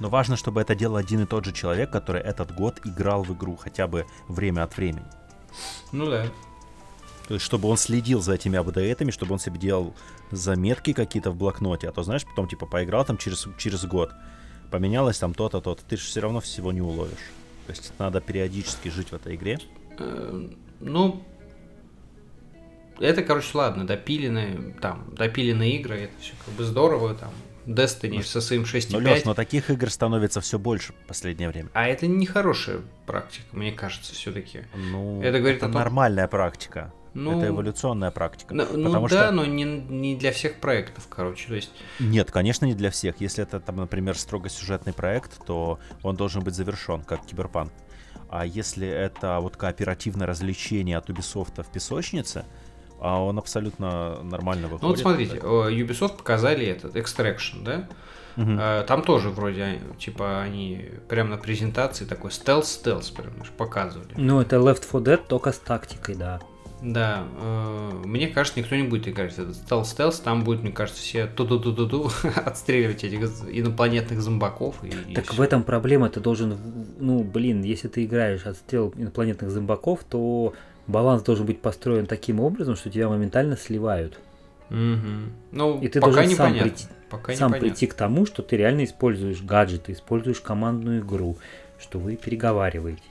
Но 0.00 0.08
важно, 0.08 0.36
чтобы 0.36 0.60
это 0.60 0.74
делал 0.74 0.96
один 0.96 1.22
и 1.22 1.26
тот 1.26 1.44
же 1.44 1.52
человек, 1.52 1.90
который 1.90 2.20
этот 2.20 2.52
год 2.52 2.80
играл 2.84 3.22
в 3.22 3.32
игру 3.32 3.56
хотя 3.56 3.86
бы 3.86 4.06
время 4.26 4.64
от 4.64 4.76
времени. 4.76 5.06
Ну 5.92 6.10
да. 6.10 6.26
То 7.28 7.34
есть, 7.34 7.46
чтобы 7.46 7.68
он 7.68 7.76
следил 7.76 8.20
за 8.20 8.34
этими 8.34 8.58
апдейтами, 8.58 9.10
чтобы 9.10 9.32
он 9.32 9.38
себе 9.38 9.58
делал 9.58 9.94
заметки 10.30 10.92
какие-то 10.92 11.30
в 11.30 11.36
блокноте, 11.36 11.88
а 11.88 11.92
то, 11.92 12.02
знаешь, 12.02 12.24
потом, 12.24 12.48
типа, 12.48 12.66
поиграл 12.66 13.04
там 13.04 13.16
через, 13.16 13.46
через 13.56 13.84
год, 13.86 14.12
поменялось 14.70 15.18
там 15.18 15.32
то-то, 15.32 15.60
то-то, 15.60 15.82
ты 15.84 15.96
же 15.96 16.02
все 16.02 16.20
равно 16.20 16.40
всего 16.40 16.70
не 16.72 16.82
уловишь. 16.82 17.32
То 17.66 17.70
есть, 17.72 17.92
надо 17.98 18.20
периодически 18.20 18.88
жить 18.88 19.08
в 19.08 19.14
этой 19.14 19.36
игре. 19.36 19.58
Э, 19.98 20.48
ну, 20.80 21.22
это, 23.00 23.22
короче, 23.22 23.48
ладно, 23.54 23.86
допиленные, 23.86 24.74
там, 24.80 25.12
допиленные 25.14 25.76
игры, 25.76 26.02
это 26.02 26.12
все 26.20 26.32
как 26.44 26.54
бы 26.54 26.64
здорово, 26.64 27.14
там, 27.14 27.30
Destiny 27.66 28.22
со 28.22 28.40
своим 28.40 28.62
6.5. 28.62 28.86
Ну, 28.90 28.98
Леш, 28.98 29.24
но 29.24 29.34
таких 29.34 29.70
игр 29.70 29.90
становится 29.90 30.40
все 30.40 30.58
больше 30.58 30.92
в 30.92 31.06
последнее 31.06 31.48
время. 31.48 31.70
А 31.72 31.86
это 31.86 32.06
не 32.06 32.26
хорошая 32.26 32.80
практика, 33.06 33.46
мне 33.52 33.72
кажется, 33.72 34.14
все-таки. 34.14 34.64
Ну, 34.74 35.22
Это 35.22 35.38
говорит 35.38 35.58
это 35.58 35.66
о 35.66 35.68
том- 35.70 35.80
нормальная 35.80 36.28
практика. 36.28 36.92
Ну, 37.14 37.38
это 37.38 37.48
эволюционная 37.48 38.10
практика. 38.10 38.52
Ну, 38.54 38.66
ну 38.72 38.86
потому 38.86 39.08
да, 39.08 39.26
что... 39.26 39.30
но 39.30 39.46
не, 39.46 39.62
не 39.62 40.16
для 40.16 40.32
всех 40.32 40.56
проектов, 40.56 41.06
короче. 41.08 41.46
То 41.46 41.54
есть, 41.54 41.70
Нет, 42.00 42.32
конечно, 42.32 42.66
не 42.66 42.74
для 42.74 42.90
всех. 42.90 43.20
Если 43.20 43.44
это, 43.44 43.60
там, 43.60 43.76
например, 43.76 44.18
строго 44.18 44.48
сюжетный 44.48 44.92
проект, 44.92 45.44
то 45.46 45.78
он 46.02 46.16
должен 46.16 46.42
быть 46.42 46.54
завершен, 46.54 47.02
как 47.02 47.24
Киберпанк. 47.24 47.72
А 48.30 48.44
если 48.44 48.88
это 48.88 49.38
вот 49.40 49.56
кооперативное 49.56 50.26
развлечение 50.26 50.96
от 50.96 51.08
Ubisoft 51.08 51.62
в 51.62 51.70
песочнице, 51.70 52.44
а 53.00 53.22
он 53.22 53.38
абсолютно 53.38 54.22
нормально 54.22 54.68
выходит. 54.68 54.82
ну 54.82 54.88
вот 54.88 54.98
смотрите, 54.98 55.36
Ubisoft 55.38 56.16
показали 56.16 56.66
этот 56.66 56.96
Extraction, 56.96 57.62
да? 57.64 57.88
Э, 58.36 58.84
Там 58.86 59.02
тоже 59.02 59.30
вроде, 59.30 59.62
э, 59.62 59.78
типа, 59.98 60.40
они 60.42 60.86
прямо 61.08 61.30
на 61.30 61.36
презентации 61.36 62.04
такой 62.04 62.30
стелс-стелс 62.30 63.12
прям 63.14 63.32
показывали. 63.56 64.08
Ну, 64.16 64.40
это 64.40 64.56
Left 64.56 64.84
4 64.90 65.04
Dead 65.04 65.20
только 65.28 65.52
с 65.52 65.58
тактикой, 65.58 66.16
да. 66.16 66.40
Да, 66.82 67.24
э, 67.40 67.90
мне 68.04 68.26
кажется, 68.28 68.58
никто 68.58 68.74
не 68.74 68.82
будет 68.82 69.08
играть 69.08 69.32
в 69.32 69.38
этот 69.38 69.56
стелс-стелс, 69.56 70.20
там 70.22 70.44
будет, 70.44 70.62
мне 70.62 70.72
кажется, 70.72 71.00
все 71.00 71.26
ту-ду-ду-ду-ду 71.26 72.10
отстреливать 72.44 73.04
этих 73.04 73.20
инопланетных 73.50 74.20
зомбаков. 74.20 74.76
И, 74.82 74.88
и 75.12 75.14
Так 75.14 75.26
всё. 75.26 75.36
в 75.36 75.40
этом 75.40 75.62
проблема, 75.62 76.10
ты 76.10 76.20
должен, 76.20 76.58
ну, 76.98 77.22
блин, 77.22 77.62
если 77.62 77.88
ты 77.88 78.04
играешь 78.04 78.44
отстрел 78.46 78.92
инопланетных 78.96 79.50
зомбаков, 79.50 80.00
то 80.04 80.54
баланс 80.86 81.22
должен 81.22 81.46
быть 81.46 81.60
построен 81.60 82.06
таким 82.06 82.40
образом, 82.40 82.76
что 82.76 82.90
тебя 82.90 83.08
моментально 83.08 83.56
сливают. 83.56 84.18
Мгм. 84.70 85.32
Ну, 85.52 85.80
И 85.80 85.88
ты 85.88 86.00
пока 86.00 86.14
должен 86.14 86.36
сам 86.36 86.52
прийти- 86.54 86.86
пока 87.10 87.34
Сам 87.34 87.52
прийти 87.52 87.86
к 87.86 87.94
тому, 87.94 88.26
что 88.26 88.42
ты 88.42 88.56
реально 88.56 88.84
используешь 88.84 89.42
гаджеты, 89.42 89.92
используешь 89.92 90.40
командную 90.40 91.00
игру, 91.00 91.36
что 91.78 91.98
вы 91.98 92.16
переговариваетесь. 92.16 93.02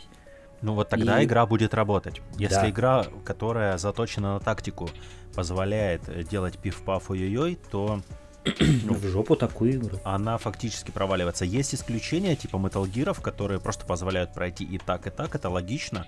Ну 0.62 0.74
вот 0.74 0.90
тогда 0.90 1.22
И- 1.22 1.26
игра 1.26 1.46
будет 1.46 1.74
работать. 1.74 2.22
Если 2.38 2.56
Да. 2.56 2.70
игра, 2.70 3.06
которая 3.26 3.78
заточена 3.78 4.36
на 4.36 4.40
тактику, 4.40 4.90
позволяет 5.36 6.02
э, 6.08 6.24
делать 6.24 6.58
пиф-паф 6.58 7.10
ой-ой-ой, 7.12 7.60
то 7.72 8.02
Ну, 8.86 8.94
в 8.94 9.04
жопу 9.08 9.36
такую 9.36 9.74
игру. 9.74 10.00
она 10.04 10.38
фактически 10.38 10.92
проваливается. 10.92 11.46
Есть 11.46 11.74
исключения, 11.76 12.36
типа 12.36 12.58
Metal 12.58 12.84
Gear, 12.84 13.20
которые 13.22 13.60
просто 13.60 13.86
позволяют 13.86 14.34
пройти 14.34 14.64
и 14.66 14.78
так, 14.78 15.08
и 15.08 15.10
так, 15.10 15.34
это 15.36 15.50
логично, 15.50 16.08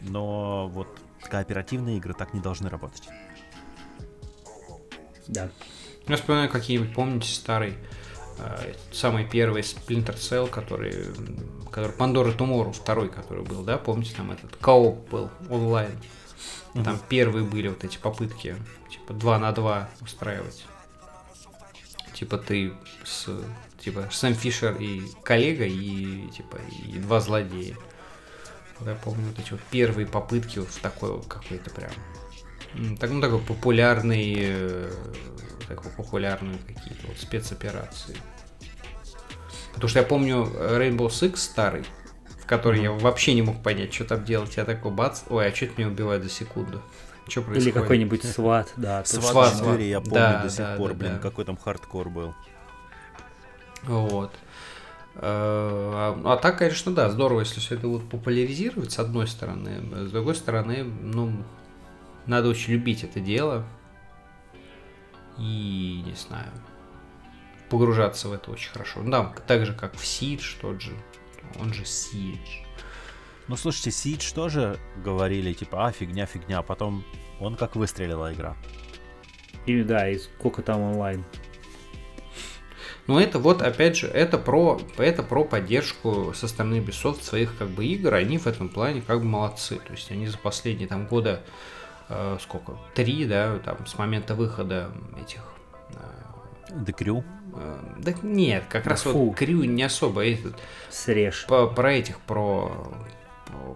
но 0.00 0.68
вот 0.68 0.88
кооперативные 1.28 1.98
игры 1.98 2.14
так 2.14 2.34
не 2.34 2.40
должны 2.40 2.68
работать. 2.68 3.08
Да. 5.28 5.48
Я 6.06 6.16
вспоминаю 6.16 6.48
какие-нибудь, 6.48 6.94
помните, 6.94 7.28
старый, 7.28 7.74
э, 8.38 8.74
самый 8.92 9.28
первый 9.28 9.62
Splinter 9.62 10.14
Cell, 10.14 10.48
который, 10.48 11.06
который 11.70 11.96
Pandora 11.96 12.36
Tomorrow, 12.36 12.72
второй, 12.72 13.08
который 13.08 13.44
был, 13.44 13.64
да, 13.64 13.76
помните, 13.76 14.14
там 14.16 14.30
этот 14.30 14.54
кооп 14.56 15.08
был 15.10 15.30
онлайн. 15.50 15.98
Там 16.84 17.00
первые 17.08 17.44
были 17.44 17.68
вот 17.68 17.84
эти 17.84 17.96
попытки, 17.96 18.54
типа 18.90 19.14
2 19.14 19.38
на 19.38 19.52
2 19.52 19.88
устраивать. 20.02 20.66
Типа 22.12 22.38
ты 22.38 22.72
с 23.04 23.28
типа 23.78 24.08
Сэм 24.10 24.34
Фишер 24.34 24.76
и 24.80 25.02
коллега, 25.22 25.64
и 25.64 26.28
типа 26.30 26.58
и 26.86 26.98
два 26.98 27.20
злодея. 27.20 27.76
Я 28.84 28.94
помню 28.94 29.26
вот 29.28 29.38
эти 29.38 29.52
вот 29.52 29.60
первые 29.70 30.06
попытки 30.06 30.58
вот 30.58 30.68
в 30.68 30.80
такой 30.80 31.12
вот 31.12 31.26
какой-то 31.26 31.70
прям 31.70 31.92
так, 33.00 33.10
ну, 33.10 33.20
такой 33.20 33.38
популярный, 33.40 34.34
э, 34.38 34.90
такой 35.66 35.90
популярные 35.92 36.58
какие-то 36.58 37.06
вот 37.06 37.16
спецоперации. 37.16 38.16
Потому 39.74 39.88
что 39.88 39.98
я 40.00 40.04
помню 40.04 40.48
э, 40.54 40.78
Rainbow 40.78 41.08
Six 41.08 41.36
старый, 41.36 41.84
в 42.40 42.46
который 42.46 42.82
я 42.82 42.92
вообще 42.92 43.34
не 43.34 43.42
мог 43.42 43.62
понять, 43.62 43.94
что 43.94 44.04
там 44.04 44.24
делать. 44.24 44.56
Я 44.56 44.64
такой 44.64 44.90
бац, 44.90 45.22
ой, 45.28 45.48
а 45.48 45.54
что 45.54 45.66
это 45.66 45.74
меня 45.78 45.88
убивает 45.88 46.22
за 46.22 46.30
секунду? 46.30 46.82
Что 47.28 47.40
Или 47.40 47.46
происходит? 47.46 47.74
какой-нибудь 47.74 48.24
сват, 48.24 48.72
да. 48.76 49.04
Сват 49.04 49.24
Сват, 49.24 49.58
4 49.58 49.88
я 49.88 50.00
да, 50.00 50.10
помню 50.10 50.42
до 50.42 50.50
сих 50.50 50.58
да, 50.58 50.76
пор, 50.76 50.90
да, 50.90 50.96
блин, 50.96 51.12
да. 51.14 51.18
какой 51.18 51.44
там 51.44 51.56
хардкор 51.56 52.08
был. 52.08 52.34
Вот. 53.82 54.32
Э, 55.16 55.86
А, 56.16 56.20
а 56.24 56.36
так, 56.36 56.58
конечно, 56.58 56.92
да, 56.92 57.10
здорово, 57.10 57.40
если 57.40 57.60
все 57.60 57.74
это 57.74 57.88
вот 57.88 58.08
популяризировать, 58.08 58.92
с 58.92 58.98
одной 58.98 59.26
стороны. 59.26 60.06
С 60.06 60.10
другой 60.10 60.34
стороны, 60.34 60.84
ну, 60.84 61.32
надо 62.26 62.48
очень 62.48 62.74
любить 62.74 63.02
это 63.04 63.20
дело. 63.20 63.64
И, 65.38 66.02
не 66.04 66.14
знаю, 66.14 66.50
погружаться 67.70 68.28
в 68.28 68.32
это 68.32 68.50
очень 68.50 68.70
хорошо. 68.70 69.00
Ну 69.02 69.10
Да, 69.10 69.34
так 69.46 69.66
же, 69.66 69.74
как 69.74 69.94
в 69.94 70.02
Siege 70.02 70.56
тот 70.60 70.80
же. 70.80 70.92
Он 71.60 71.72
же 71.72 71.82
Siege. 71.82 72.64
Ну, 73.48 73.56
слушайте, 73.56 73.90
Siege 73.90 74.34
тоже 74.34 74.78
говорили, 75.04 75.52
типа, 75.52 75.86
а, 75.86 75.92
фигня, 75.92 76.26
фигня, 76.26 76.58
а 76.58 76.62
потом 76.62 77.04
он 77.40 77.54
как 77.54 77.76
выстрелила 77.76 78.32
игра. 78.32 78.56
И 79.66 79.82
да, 79.82 80.08
и 80.08 80.18
сколько 80.18 80.62
там 80.62 80.80
онлайн. 80.80 81.24
Но 83.06 83.20
это 83.20 83.38
вот, 83.38 83.62
опять 83.62 83.96
же, 83.96 84.06
это 84.08 84.36
про, 84.38 84.80
это 84.98 85.22
про 85.22 85.44
поддержку 85.44 86.32
со 86.34 86.48
стороны 86.48 86.76
Ubisoft 86.80 87.22
своих 87.22 87.56
как 87.56 87.68
бы 87.68 87.84
игр. 87.86 88.12
Они 88.14 88.38
в 88.38 88.46
этом 88.46 88.68
плане 88.68 89.00
как 89.06 89.20
бы 89.20 89.26
молодцы. 89.26 89.76
То 89.76 89.92
есть 89.92 90.10
они 90.10 90.26
за 90.26 90.38
последние 90.38 90.88
там 90.88 91.06
года 91.06 91.40
э, 92.08 92.38
сколько? 92.40 92.76
Три, 92.94 93.24
да, 93.26 93.58
там 93.64 93.86
с 93.86 93.96
момента 93.98 94.34
выхода 94.34 94.90
этих. 95.20 95.40
э, 95.90 96.72
The 96.72 96.92
Crew. 96.98 97.22
э, 97.54 97.78
да 97.98 98.12
нет, 98.22 98.64
как 98.68 98.82
Да 98.84 98.90
раз 98.90 99.02
фу. 99.02 99.26
вот 99.28 99.36
Крю 99.36 99.62
не 99.64 99.84
особо. 99.84 100.26
Этот, 100.26 100.54
Срежь. 100.90 101.46
по- 101.48 101.68
про 101.68 101.92
этих, 101.92 102.18
про 102.20 102.72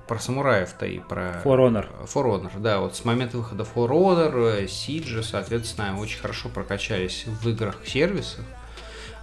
про 0.08 0.18
самураев-то 0.18 0.84
и 0.84 0.98
про... 0.98 1.40
For 1.44 1.56
Honor. 1.56 1.86
For 2.04 2.24
Honor, 2.26 2.58
да, 2.58 2.80
вот 2.80 2.96
с 2.96 3.04
момента 3.04 3.38
выхода 3.38 3.62
For 3.62 3.88
Honor, 3.88 4.62
э, 4.62 4.64
Siege, 4.64 5.22
соответственно, 5.22 5.96
очень 5.96 6.18
хорошо 6.18 6.48
прокачались 6.48 7.24
в 7.26 7.48
играх 7.48 7.76
сервисах. 7.86 8.44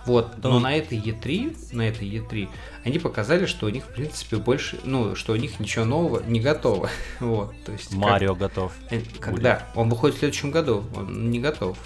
Вот, 0.07 0.41
но 0.41 0.51
Ну, 0.53 0.59
на 0.59 0.75
этой 0.75 0.97
E3, 0.97 1.75
на 1.75 1.81
этой 1.89 2.07
E3, 2.09 2.49
они 2.85 2.97
показали, 2.97 3.45
что 3.45 3.65
у 3.65 3.69
них, 3.69 3.84
в 3.84 3.93
принципе, 3.93 4.38
больше, 4.38 4.79
ну, 4.85 5.15
что 5.15 5.34
у 5.34 5.35
них 5.35 5.59
ничего 5.59 5.85
нового 5.85 6.23
не 6.25 6.39
готово. 6.39 6.89
Вот, 7.19 7.53
то 7.65 7.73
есть... 7.73 7.89
как- 7.89 7.97
Марио 7.99 8.34
готов. 8.35 8.71
э, 8.89 9.01
Когда? 9.19 9.67
Он 9.75 9.89
выходит 9.89 10.15
в 10.15 10.19
следующем 10.19 10.51
году, 10.51 10.84
он 10.95 11.29
не 11.29 11.39
готов. 11.39 11.77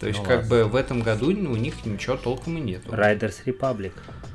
То 0.00 0.06
есть, 0.08 0.18
Ну 0.20 0.24
как 0.26 0.36
ладно. 0.42 0.50
бы 0.50 0.64
в 0.64 0.76
этом 0.76 1.00
году 1.02 1.26
у 1.28 1.56
них 1.56 1.86
ничего 1.86 2.16
толком 2.16 2.58
и 2.58 2.60
нету. 2.60 2.90
Riders 2.92 3.36
Republic. 3.46 3.92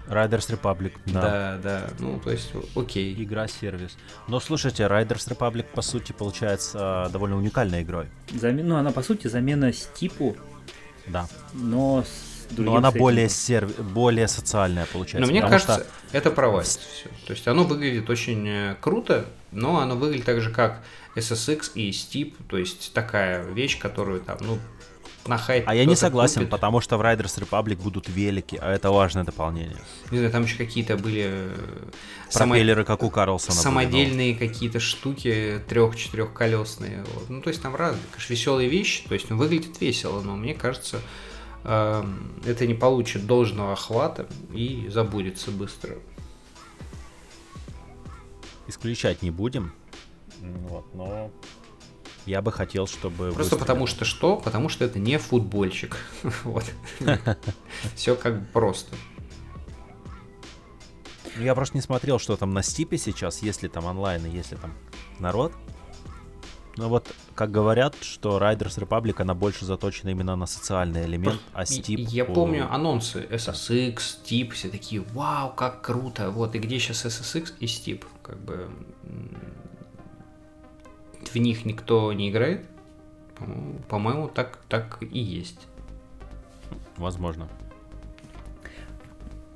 Riders 0.08 0.50
Republic, 0.60 0.94
да. 1.06 1.22
Да, 1.22 1.60
да, 1.64 1.90
ну, 2.00 2.20
то 2.20 2.32
есть, 2.32 2.52
окей. 2.76 3.14
Игра-сервис. 3.24 3.96
Но 4.28 4.40
слушайте, 4.40 4.84
Riders 4.84 5.28
Republic, 5.30 5.66
по 5.74 5.82
сути, 5.84 6.12
получается 6.14 7.10
довольно 7.14 7.38
уникальной 7.38 7.84
игрой. 7.84 8.08
Замен- 8.32 8.64
Ну, 8.64 8.76
она, 8.76 8.92
по 8.92 9.04
сути, 9.04 9.28
замена 9.28 9.72
Стипу, 9.72 10.36
Да. 11.08 11.28
но 11.54 12.04
с 12.04 12.31
Но 12.58 12.76
она 12.76 12.90
сеттингом. 12.90 13.00
более, 13.00 13.30
серв... 13.30 13.76
более 13.80 14.28
социальная 14.28 14.86
получается. 14.86 15.20
Но 15.20 15.28
мне 15.32 15.42
кажется, 15.42 15.74
что- 15.76 16.18
это 16.18 16.32
провалится 16.32 16.80
все. 16.80 17.10
То 17.26 17.34
есть 17.34 17.48
оно 17.48 17.64
выглядит 17.64 18.10
очень 18.10 18.48
э, 18.48 18.76
круто, 18.80 19.26
но 19.52 19.80
оно 19.80 19.96
выглядит 19.96 20.26
так 20.26 20.42
же, 20.42 20.50
как 20.52 20.82
SSX 21.16 21.72
и 21.76 21.90
Steep, 21.92 22.36
то 22.48 22.58
есть 22.58 22.94
такая 22.94 23.44
вещь, 23.44 23.78
которую 23.80 24.22
там, 24.22 24.38
ну, 24.42 24.58
на 25.28 25.38
хайп. 25.38 25.66
А 25.68 25.76
я 25.76 25.86
не 25.86 25.96
согласен, 25.96 26.36
купит. 26.42 26.50
потому 26.50 26.82
что 26.82 26.98
в 26.98 27.02
Riders 27.02 27.40
Republic 27.40 27.76
будут 27.76 28.08
велики, 28.10 28.58
а 28.60 28.72
это 28.72 28.90
важное 28.92 29.24
дополнение. 29.24 29.78
Не 30.10 30.18
знаю, 30.18 30.32
там 30.32 30.44
еще 30.44 30.58
какие-то 30.58 30.98
были 30.98 31.26
э, 31.28 31.56
само- 32.30 32.54
Пропеллеры, 32.54 32.84
как 32.86 33.04
у 33.04 33.10
Карлсона. 33.12 33.54
были, 33.54 33.62
самодельные 33.64 34.36
какие-то 34.36 34.80
штуки 34.80 35.62
трех-четырехколесные. 35.70 37.04
Вот. 37.14 37.30
Ну, 37.30 37.42
то 37.42 37.50
есть 37.50 37.62
там 37.62 37.76
разные, 37.76 38.02
конечно, 38.12 38.34
веселые 38.34 38.70
вещи, 38.70 39.08
то 39.08 39.14
есть 39.14 39.30
он 39.32 39.38
выглядит 39.38 39.80
весело, 39.80 40.22
но 40.22 40.36
мне 40.36 40.54
кажется, 40.54 41.00
это 41.64 42.66
не 42.68 42.74
получит 42.74 43.26
должного 43.26 43.74
охвата 43.74 44.28
и 44.54 44.88
забудется 44.90 45.52
быстро. 45.52 45.98
Исключать 48.68 49.22
не 49.22 49.32
будем. 49.32 49.74
Вот, 50.40 50.86
но 50.94 51.32
я 52.26 52.42
бы 52.42 52.52
хотел, 52.52 52.88
чтобы... 52.88 53.32
Просто 53.32 53.58
потому 53.58 53.88
что 53.88 54.06
что? 54.06 54.38
Потому 54.38 54.70
что 54.70 54.86
это 54.86 55.00
не 55.00 55.18
футбольщик. 55.18 55.98
Вот. 56.44 56.66
Все 57.96 58.16
как 58.16 58.40
бы 58.40 58.46
просто. 58.54 58.96
Ну, 61.36 61.44
Я 61.44 61.56
просто 61.56 61.78
не 61.78 61.82
смотрел, 61.82 62.20
что 62.20 62.36
там 62.38 62.54
на 62.54 62.62
Стипе 62.62 62.98
сейчас, 62.98 63.42
есть 63.42 63.64
ли 63.64 63.70
там 63.70 63.86
онлайн 63.86 64.26
и 64.26 64.30
есть 64.30 64.52
ли 64.52 64.58
там 64.58 64.74
народ. 65.20 65.54
Ну 66.78 66.88
вот, 66.88 67.14
как 67.36 67.52
говорят, 67.52 67.96
что 68.02 68.38
Riders 68.40 68.80
Republic, 68.80 69.22
она 69.22 69.34
больше 69.34 69.66
заточена 69.66 70.10
именно 70.10 70.36
на 70.36 70.46
социальный 70.46 71.06
элемент, 71.06 71.42
а 71.54 71.64
И- 71.64 71.66
Steep... 71.66 71.98
Я 71.98 72.26
помню 72.26 72.74
анонсы 72.74 73.28
SSX, 73.30 73.96
Steep, 73.98 74.52
все 74.52 74.70
такие, 74.70 75.02
вау, 75.14 75.54
как 75.54 75.82
круто. 75.82 76.30
Вот, 76.32 76.56
и 76.56 76.60
где 76.60 76.80
сейчас 76.80 77.06
SSX 77.06 77.54
и 77.60 77.66
Steep? 77.66 78.06
Как 78.22 78.40
бы 78.40 78.70
в 81.32 81.36
них 81.36 81.66
никто 81.66 82.12
не 82.14 82.30
играет? 82.30 82.66
По-моему, 83.90 84.28
так, 84.28 84.60
так 84.70 84.98
и 85.02 85.20
есть. 85.20 85.68
Возможно. 86.98 87.50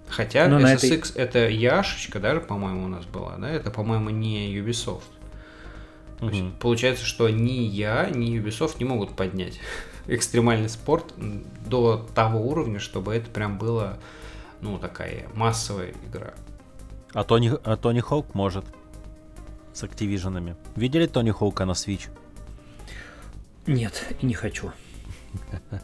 Хотя 0.08 0.48
Ну, 0.48 0.60
на 0.60 0.76
SSX 0.76 1.14
это 1.16 1.50
Яшечка, 1.50 2.20
даже, 2.20 2.42
по-моему, 2.42 2.86
у 2.86 2.88
нас 2.88 3.06
была, 3.06 3.38
да? 3.38 3.50
Это, 3.50 3.70
по-моему, 3.72 4.10
не 4.10 4.56
Ubisoft. 4.58 5.04
То 6.20 6.30
есть 6.30 6.56
получается, 6.60 7.06
что 7.06 7.30
ни 7.30 7.52
я, 7.52 8.10
ни 8.10 8.40
Ubisoft 8.40 8.78
не 8.80 8.86
могут 8.86 9.16
поднять 9.16 9.60
экстремальный 10.08 10.70
спорт 10.70 11.14
до 11.66 12.08
того 12.16 12.40
уровня, 12.40 12.80
чтобы 12.80 13.14
это 13.14 13.30
прям 13.30 13.58
было, 13.58 13.98
ну, 14.62 14.78
такая 14.78 15.28
массовая 15.34 15.94
игра. 16.08 16.34
А 17.14 17.24
Тони, 17.24 17.52
а 17.64 17.78
Тони 17.78 18.00
Хоук 18.00 18.34
может. 18.34 18.66
С 19.74 19.84
Activision'ами. 19.84 20.56
Видели 20.76 21.06
Тони 21.06 21.32
Хоука 21.32 21.66
на 21.66 21.72
Switch? 21.72 22.10
Нет, 23.68 24.06
и 24.22 24.26
не 24.26 24.34
хочу. 24.34 24.72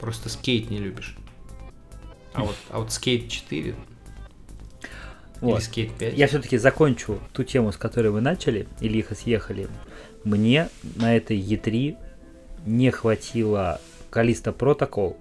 Просто 0.00 0.28
скейт 0.28 0.68
не 0.68 0.78
любишь. 0.78 1.16
А 2.34 2.42
вот, 2.42 2.56
а 2.70 2.80
вот 2.80 2.92
скейт 2.92 3.30
4 3.30 3.62
или 3.62 3.76
Вот. 5.44 5.62
скейт 5.62 5.92
5. 5.92 6.16
Я 6.16 6.26
все-таки 6.26 6.56
закончу 6.58 7.20
ту 7.32 7.44
тему, 7.44 7.72
с 7.72 7.76
которой 7.76 8.08
вы 8.08 8.20
начали, 8.20 8.66
и 8.80 8.88
лихо 8.88 9.14
съехали. 9.14 9.68
Мне 10.24 10.68
на 10.96 11.16
этой 11.16 11.38
E3 11.38 11.96
не 12.66 12.90
хватило 12.90 13.80
Калиста 14.10 14.52
Протокол, 14.52 15.16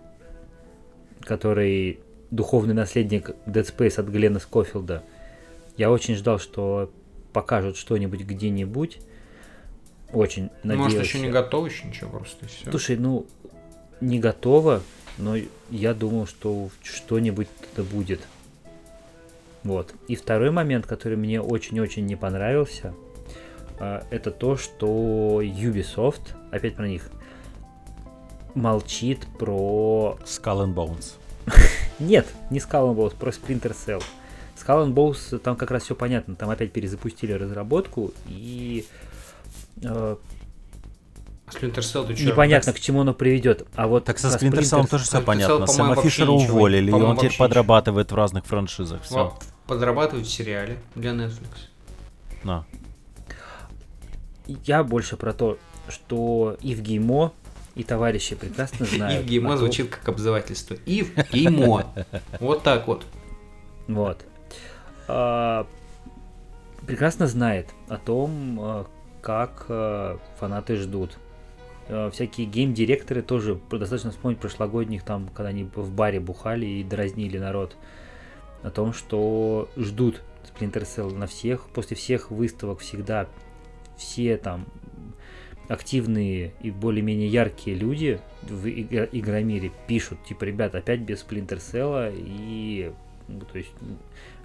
который 1.22 2.00
духовный 2.32 2.74
наследник 2.74 3.32
Dead 3.45 3.66
Space 3.66 4.00
от 4.00 4.08
Глена 4.08 4.40
Скофилда. 4.40 5.04
Я 5.78 5.91
очень 5.91 6.16
ждал, 6.16 6.40
что 6.40 6.91
покажут 7.34 7.78
что-нибудь 7.78 8.22
где-нибудь. 8.22 9.00
Очень 10.12 10.52
надеялся. 10.64 10.98
Может, 10.98 11.08
еще 11.08 11.20
не 11.20 11.30
готов, 11.30 11.70
еще 11.70 11.88
ничего, 11.88 12.10
просто 12.12 12.45
и 12.45 12.48
все. 12.48 12.70
Слушай, 12.70 12.98
ну, 12.98 13.26
не 14.00 14.20
готово, 14.20 14.84
но 15.18 15.36
я 15.70 15.94
думал, 15.94 16.28
что 16.28 16.70
что-нибудь 16.84 17.48
это 17.72 17.84
будет. 17.84 18.22
Вот. 19.64 19.94
И 20.07 20.15
второй 20.15 20.52
момент, 20.52 20.85
который 20.85 21.18
мне 21.18 21.41
очень-очень 21.41 22.06
не 22.06 22.15
понравился, 22.15 22.94
а, 23.80 24.06
это 24.10 24.31
то, 24.31 24.57
что 24.57 25.41
Ubisoft, 25.41 26.35
опять 26.52 26.76
про 26.76 26.88
них, 26.88 27.10
молчит 28.56 29.26
про... 29.40 30.18
Skull 30.26 30.65
and 30.65 30.73
Bones. 30.73 31.14
Нет, 31.99 32.27
не 32.49 32.60
Skull 32.60 32.94
and 32.94 32.95
Bones, 32.95 33.15
про 33.15 33.31
Splinter 33.31 33.73
Cell. 33.73 34.03
Skull 34.56 34.88
and 34.88 34.94
Bones, 34.94 35.38
там 35.40 35.56
как 35.56 35.72
раз 35.72 35.84
все 35.84 35.95
понятно, 35.95 36.35
там 36.35 36.49
опять 36.49 36.72
перезапустили 36.72 37.34
разработку, 37.34 38.11
и 38.27 38.85
э, 39.81 40.15
Splinter 41.54 41.80
Cell, 41.80 42.08
ты 42.08 42.16
чё? 42.16 42.28
непонятно, 42.32 42.74
к 42.74 42.80
чему 42.80 43.02
оно 43.02 43.14
приведет. 43.14 43.68
А 43.76 43.88
вот 43.88 44.06
Так 44.06 44.18
со 44.20 44.28
Splinter 44.28 44.60
Cell 44.62 44.88
тоже 44.88 45.04
все 45.06 45.18
Splinter 45.18 45.22
Cell, 45.22 45.24
понятно. 45.26 45.66
по-моему, 45.66 45.94
Сэма 45.96 46.02
Фишера 46.02 46.32
ничего 46.32 46.56
уволили, 46.58 46.92
и 46.92 46.94
он 46.94 47.18
теперь 47.18 47.38
подрабатывает 47.38 48.12
в 48.12 48.16
разных 48.16 48.46
франшизах. 48.46 49.02
Все. 49.04 49.38
Подрабатывают 49.68 50.28
в 50.28 50.32
сериале 50.32 50.78
для 50.96 51.12
Netflix. 51.12 51.48
На. 52.44 52.66
Я 54.66 54.84
больше 54.84 55.16
про 55.16 55.34
то, 55.34 55.58
что 55.88 56.58
и 56.62 56.76
в 56.76 56.82
Геймо, 56.82 57.32
и 57.76 57.84
товарищи 57.84 58.36
прекрасно 58.36 58.86
знают. 58.92 59.22
Ив 59.24 59.30
Геймо 59.30 59.48
о 59.50 59.52
том- 59.52 59.60
звучит 59.60 59.90
как 59.90 60.08
обзывательство. 60.10 60.76
Ив 60.86 61.12
Геймо. 61.32 61.86
Вот 62.40 62.64
так 62.64 62.88
вот. 62.88 63.06
Вот. 63.88 64.20
А, 65.08 65.66
прекрасно 66.86 67.28
знает 67.28 67.70
о 67.88 67.98
том, 67.98 68.60
а, 68.60 68.86
как 69.22 69.66
а, 69.70 70.20
фанаты 70.40 70.76
ждут. 70.76 71.18
А, 71.89 72.10
Всякие 72.11 72.47
гейм-директоры 72.47 73.22
тоже, 73.22 73.60
достаточно 73.69 74.11
вспомнить 74.11 74.39
прошлогодних, 74.39 75.03
там, 75.03 75.27
когда 75.27 75.49
они 75.49 75.64
в 75.76 75.91
баре 75.91 76.19
бухали 76.19 76.65
и 76.65 76.84
дразнили 76.84 77.38
народ, 77.38 77.76
о 78.61 78.69
том, 78.69 78.93
что 78.93 79.69
ждут 79.76 80.22
Splinter 80.43 80.84
Cell 80.84 81.14
на 81.14 81.27
всех, 81.27 81.68
после 81.69 81.97
всех 81.97 82.31
выставок 82.31 82.80
всегда 82.80 83.27
все 83.97 84.38
там 84.38 84.65
активные 85.68 86.53
и 86.61 86.72
более-менее 86.72 87.27
яркие 87.27 87.76
люди 87.76 88.19
в 88.41 88.68
игра- 88.68 89.07
игромире 89.11 89.72
пишут, 89.88 90.23
типа, 90.26 90.43
ребят, 90.43 90.76
опять 90.76 91.01
без 91.01 91.23
Splinter 91.23 91.57
Cell, 91.57 92.14
и 92.15 92.91
ну, 93.27 93.41
то 93.41 93.57
есть 93.57 93.72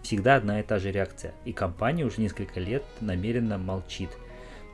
всегда 0.02 0.36
одна 0.36 0.60
и 0.60 0.62
та 0.62 0.78
же 0.78 0.92
реакция. 0.92 1.32
И 1.44 1.52
компания 1.52 2.04
уже 2.04 2.20
несколько 2.20 2.60
лет 2.60 2.84
намеренно 3.00 3.58
молчит. 3.58 4.10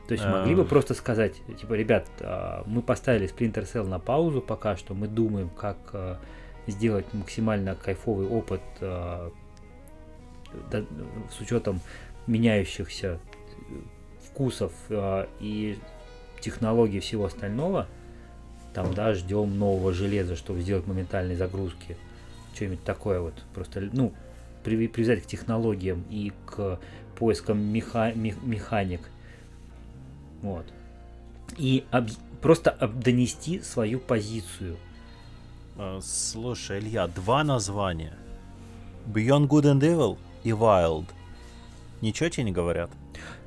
То 0.09 0.13
есть 0.13 0.25
могли 0.25 0.55
бы 0.55 0.63
Эм. 0.63 0.69
просто 0.69 0.93
сказать, 0.95 1.35
типа, 1.59 1.73
ребят, 1.75 2.07
а, 2.21 2.63
мы 2.67 2.83
поставили 2.83 3.27
Splinter 3.29 3.65
Cell 3.65 3.89
на 3.89 3.99
паузу 3.99 4.43
пока 4.43 4.77
что, 4.77 4.93
мы 4.95 5.09
думаем, 5.09 5.49
как 5.49 5.79
а, 5.95 6.19
сделать 6.67 7.07
максимально 7.15 7.75
кайфовый 7.75 8.27
опыт 8.27 8.61
да- 8.81 9.31
с 11.31 11.41
учетом 11.41 11.81
меняющихся 12.27 13.19
э, 13.71 13.75
вкусов 14.27 14.73
и 15.41 15.79
технологий 16.41 17.01
всего 17.01 17.25
остального. 17.27 17.87
Там, 18.73 18.93
да, 18.95 19.15
ждем 19.15 19.59
нового 19.59 19.93
железа, 19.93 20.37
чтобы 20.37 20.61
сделать 20.61 20.87
моментальные 20.87 21.37
загрузки. 21.37 21.97
Что-нибудь 22.55 22.83
такое 22.85 23.21
вот. 23.21 23.35
Просто, 23.55 23.89
ну, 23.93 24.13
при- 24.65 24.89
привязать 24.89 25.23
к 25.23 25.27
технологиям 25.27 26.05
и 26.11 26.33
к 26.47 26.79
поискам 27.19 27.59
меха- 27.59 28.13
мех- 28.15 28.43
механик. 28.43 29.01
Вот. 30.45 30.67
И 31.57 31.85
об- 31.91 32.11
просто 32.43 32.71
об- 32.71 33.01
донести 33.01 33.61
свою 33.61 33.99
позицию. 33.99 34.77
Э, 35.79 36.01
Слушай, 36.03 36.81
Илья, 36.81 37.07
два 37.09 37.43
названия. 37.45 38.13
Beyond 39.07 39.49
Good 39.49 39.65
and 39.65 39.81
Evil 39.81 40.19
и 40.45 40.51
Wild. 40.51 41.07
Ничего 42.03 42.29
тебе 42.29 42.45
не 42.45 42.53
говорят? 42.53 42.91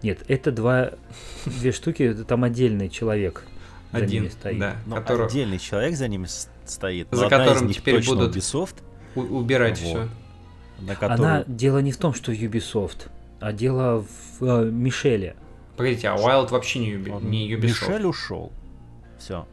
Нет, 0.02 0.24
это 0.28 0.52
два, 0.52 0.92
две 1.46 1.72
штуки, 1.72 2.02
это 2.02 2.24
там 2.24 2.44
отдельный 2.44 2.90
человек. 2.90 3.44
за 3.92 4.00
Один, 4.00 4.24
ними 4.24 4.32
стоит. 4.32 4.60
да. 4.60 4.76
Ну, 4.88 4.96
который- 4.96 5.28
отдельный 5.28 5.60
человек 5.60 5.96
за 5.96 6.08
ними 6.08 6.28
стоит. 6.66 7.12
но 7.12 7.18
За 7.18 7.30
которым 7.30 7.72
теперь 7.72 8.04
будут- 8.06 8.36
Ubisoft, 8.36 8.76
у- 9.16 9.22
убирать 9.22 9.80
Вот. 9.84 9.88
все. 9.88 9.98
на 10.80 10.94
Она, 10.94 10.96
которую... 10.96 11.46
дело 11.48 11.78
не 11.80 11.92
в 11.92 11.98
том, 11.98 12.14
что 12.16 12.32
Ubisoft, 12.32 13.08
а 13.40 13.54
дело 13.54 14.04
в 14.40 14.44
э, 14.44 14.66
Мишеле. 14.72 15.36
Погодите, 15.78 16.10
а 16.10 16.16
Wild 16.16 16.50
вообще 16.50 16.80
не, 16.80 17.10
Он- 17.12 17.30
не 17.30 17.54
Ubisoft. 17.54 17.62
Мишель 17.64 18.06
ушел. 18.06 18.52
Все. 19.20 19.48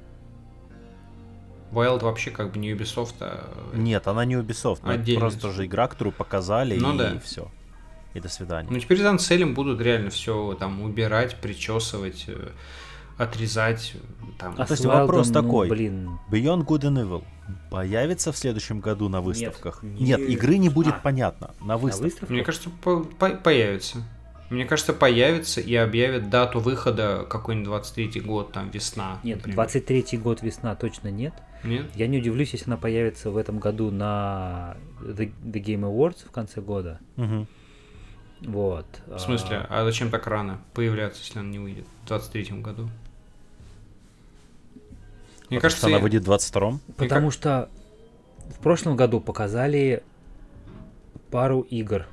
Wild 1.72 2.02
вообще 2.02 2.30
как 2.30 2.52
бы 2.52 2.58
не 2.58 2.70
Ubisoft, 2.72 3.14
а... 3.20 3.50
Нет, 3.74 4.06
она 4.06 4.24
не 4.24 4.34
Ubisoft. 4.34 4.80
но 4.84 4.92
это 4.92 5.00
Отдельно. 5.02 5.20
просто 5.20 5.50
же 5.50 5.66
игра, 5.66 5.88
которую 5.88 6.14
показали, 6.14 6.78
Ну 6.78 6.94
и 6.94 6.98
да. 6.98 7.18
все. 7.22 7.50
И 8.14 8.20
до 8.20 8.28
свидания. 8.28 8.68
Ну 8.70 8.78
теперь 8.78 8.98
за 8.98 9.10
Анселем 9.10 9.54
будут 9.54 9.80
реально 9.80 10.10
все 10.10 10.56
там 10.58 10.80
убирать, 10.82 11.36
причесывать, 11.40 12.24
э, 12.28 12.50
отрезать. 13.18 13.94
Там. 14.38 14.54
А 14.56 14.64
То 14.66 14.74
есть 14.74 14.84
вопрос 14.84 15.28
ну, 15.28 15.34
такой. 15.34 15.68
блин, 15.68 16.18
Beyond 16.30 16.64
Good 16.64 16.82
and 16.82 17.02
Evil 17.04 17.24
появится 17.70 18.30
в 18.30 18.36
следующем 18.36 18.78
году 18.78 19.08
на 19.08 19.20
выставках? 19.20 19.82
Нет, 19.82 20.20
Нет. 20.20 20.30
игры 20.30 20.58
не 20.58 20.68
будет 20.68 20.94
А. 20.94 21.00
понятно. 21.00 21.50
На 21.60 21.66
на 21.66 21.76
выставках. 21.76 22.04
выставках? 22.04 22.30
Мне 22.30 22.44
кажется, 22.44 22.70
по- 22.82 23.00
по- 23.00 23.30
появится. 23.30 23.98
Мне 24.50 24.66
кажется, 24.66 24.92
появится 24.92 25.60
и 25.60 25.74
объявят 25.74 26.30
дату 26.30 26.60
выхода 26.60 27.26
какой-нибудь 27.28 27.66
23 27.66 28.20
год, 28.20 28.52
там 28.52 28.70
весна. 28.70 29.18
Нет, 29.22 29.38
например. 29.38 29.66
23-й 29.66 30.16
год 30.18 30.42
весна 30.42 30.74
точно 30.76 31.08
нет. 31.08 31.34
Нет? 31.64 31.86
Я 31.94 32.06
не 32.06 32.18
удивлюсь, 32.18 32.52
если 32.52 32.66
она 32.66 32.76
появится 32.76 33.30
в 33.30 33.36
этом 33.36 33.58
году 33.58 33.90
на 33.90 34.76
The, 35.00 35.32
The 35.42 35.62
Game 35.62 35.80
Awards 35.80 36.26
в 36.26 36.30
конце 36.30 36.60
года. 36.60 37.00
Мгм. 37.16 37.48
Вот. 38.42 38.86
В 39.06 39.18
смысле, 39.18 39.66
а 39.70 39.84
зачем 39.84 40.10
так 40.10 40.26
рано 40.26 40.60
появляться, 40.74 41.20
если 41.22 41.38
она 41.38 41.48
не 41.48 41.58
выйдет 41.58 41.86
в 42.04 42.08
23 42.08 42.60
году? 42.60 42.90
Мне 45.48 45.58
Потому 45.58 45.60
кажется, 45.60 45.86
что 45.86 45.86
она 45.88 45.98
выйдет 45.98 46.24
в 46.24 46.30
22-м. 46.30 46.80
Потому 46.96 47.30
что 47.30 47.70
в 48.50 48.58
прошлом 48.60 48.96
году 48.96 49.20
показали 49.20 50.02
пару 51.30 51.60
игр, 51.62 52.06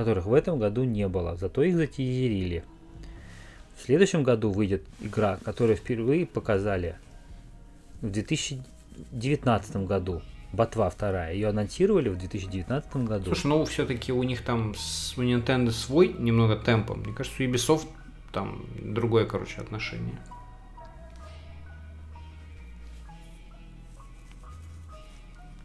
которых 0.00 0.26
в 0.26 0.34
этом 0.34 0.58
году 0.58 0.84
не 0.84 1.06
было, 1.08 1.36
зато 1.36 1.62
их 1.62 1.76
затизерили. 1.76 2.64
В 3.76 3.82
следующем 3.82 4.22
году 4.22 4.50
выйдет 4.50 4.82
игра, 5.00 5.38
которую 5.44 5.76
впервые 5.76 6.26
показали 6.26 6.96
в 8.00 8.10
2019 8.10 9.76
году. 9.86 10.22
Ботва 10.52 10.90
вторая. 10.90 11.32
Ее 11.32 11.48
анонсировали 11.48 12.08
в 12.08 12.18
2019 12.18 12.96
году. 12.96 13.26
Слушай, 13.26 13.46
ну 13.46 13.64
все-таки 13.66 14.12
у 14.12 14.22
них 14.22 14.42
там 14.42 14.74
с, 14.74 15.16
у 15.16 15.22
Nintendo 15.22 15.70
свой 15.70 16.12
немного 16.12 16.56
темпом. 16.56 17.00
Мне 17.00 17.12
кажется, 17.12 17.42
у 17.42 17.46
Ubisoft 17.46 17.86
там 18.32 18.64
другое, 18.82 19.26
короче, 19.26 19.60
отношение. 19.60 20.18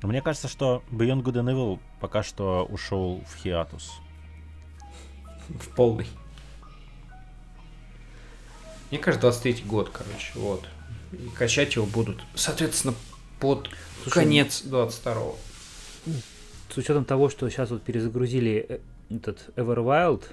Мне 0.03 0.21
кажется, 0.21 0.47
что 0.47 0.83
Beyond 0.91 1.23
Good 1.23 1.43
and 1.43 1.51
Evil 1.51 1.79
пока 1.99 2.21
что 2.21 2.65
ушел 2.65 3.23
в 3.27 3.41
хиатус. 3.41 3.99
В 5.49 5.69
полный. 5.75 6.07
Мне 8.89 8.99
кажется, 8.99 9.27
23 9.27 9.63
год, 9.65 9.89
короче, 9.89 10.31
вот. 10.35 10.65
И 11.11 11.29
качать 11.35 11.75
его 11.75 11.85
будут, 11.85 12.21
соответственно, 12.35 12.93
под 13.39 13.69
Слушай, 14.03 14.13
конец 14.13 14.63
22-го. 14.65 15.37
С 16.69 16.77
учетом 16.77 17.05
того, 17.05 17.29
что 17.29 17.49
сейчас 17.49 17.71
вот 17.71 17.83
перезагрузили 17.83 18.65
э, 18.67 18.79
этот 19.09 19.49
Everwild, 19.55 20.23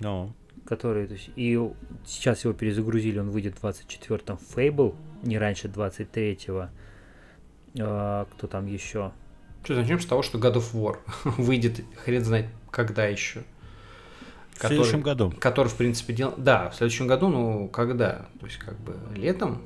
Ну, 0.00 0.32
который, 0.64 1.06
то 1.06 1.14
есть, 1.14 1.30
и 1.34 1.58
сейчас 2.06 2.44
его 2.44 2.52
перезагрузили, 2.52 3.18
он 3.18 3.30
выйдет 3.30 3.56
в 3.56 3.64
24-м 3.64 4.38
Fable, 4.54 4.94
не 5.22 5.38
раньше 5.38 5.68
23-го. 5.68 6.68
А, 7.80 8.26
кто 8.32 8.46
там 8.46 8.66
еще? 8.66 9.12
Что, 9.64 9.74
начнем 9.74 10.00
с 10.00 10.06
того, 10.06 10.22
что 10.22 10.38
God 10.38 10.54
of 10.54 10.72
War 10.72 10.98
выйдет, 11.38 11.84
хрен 12.04 12.24
знает 12.24 12.46
когда 12.70 13.06
еще. 13.06 13.44
в 14.54 14.66
следующем 14.66 15.02
году. 15.02 15.32
Который, 15.38 15.68
в 15.68 15.76
принципе, 15.76 16.12
дел... 16.12 16.34
Да, 16.36 16.70
в 16.70 16.74
следующем 16.76 17.06
году, 17.06 17.28
ну, 17.28 17.68
когда? 17.68 18.28
То 18.40 18.46
есть, 18.46 18.58
как 18.58 18.78
бы, 18.80 18.96
летом? 19.14 19.62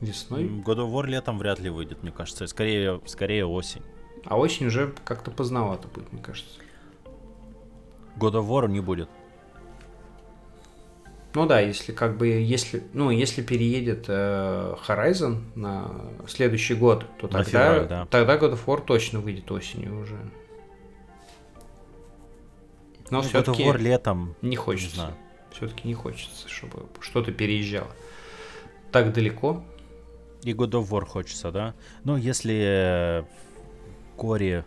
Весной? 0.00 0.44
God 0.44 0.78
of 0.78 0.92
War 0.92 1.06
летом 1.06 1.38
вряд 1.38 1.58
ли 1.58 1.70
выйдет, 1.70 2.02
мне 2.02 2.12
кажется. 2.12 2.46
Скорее, 2.46 3.00
скорее 3.06 3.46
осень. 3.46 3.82
А 4.24 4.38
осень 4.38 4.66
уже 4.66 4.92
как-то 5.04 5.30
поздновато 5.30 5.88
будет, 5.88 6.12
мне 6.12 6.22
кажется. 6.22 6.60
God 8.16 8.34
of 8.34 8.48
War 8.48 8.68
не 8.68 8.80
будет. 8.80 9.08
Ну 11.34 11.46
да, 11.46 11.60
если 11.60 11.92
как 11.92 12.16
бы, 12.16 12.26
если, 12.26 12.82
ну, 12.94 13.10
если 13.10 13.42
переедет 13.42 14.06
э, 14.08 14.74
Horizon 14.86 15.42
на 15.54 15.90
следующий 16.26 16.74
год, 16.74 17.04
то 17.20 17.26
На 17.26 17.44
тогда, 17.44 17.44
февраль, 17.44 17.88
да. 17.88 18.06
тогда 18.06 18.36
God 18.36 18.54
of 18.54 18.60
War 18.66 18.82
точно 18.84 19.20
выйдет 19.20 19.50
осенью 19.52 20.00
уже. 20.00 20.16
Но 23.10 23.18
Ну, 23.22 23.28
все-таки 23.28 23.64
летом. 23.72 24.34
не 24.42 24.56
хочется. 24.56 25.14
Все-таки 25.52 25.88
не 25.88 25.94
хочется, 25.94 26.48
чтобы 26.48 26.86
что-то 27.00 27.32
переезжало. 27.32 27.90
Так 28.92 29.12
далеко. 29.12 29.64
И 30.42 30.52
God 30.52 30.70
of 30.72 30.88
War 30.90 31.04
хочется, 31.04 31.50
да? 31.50 31.74
Ну, 32.04 32.16
если 32.16 33.22
э, 33.22 33.24
Кори 34.16 34.64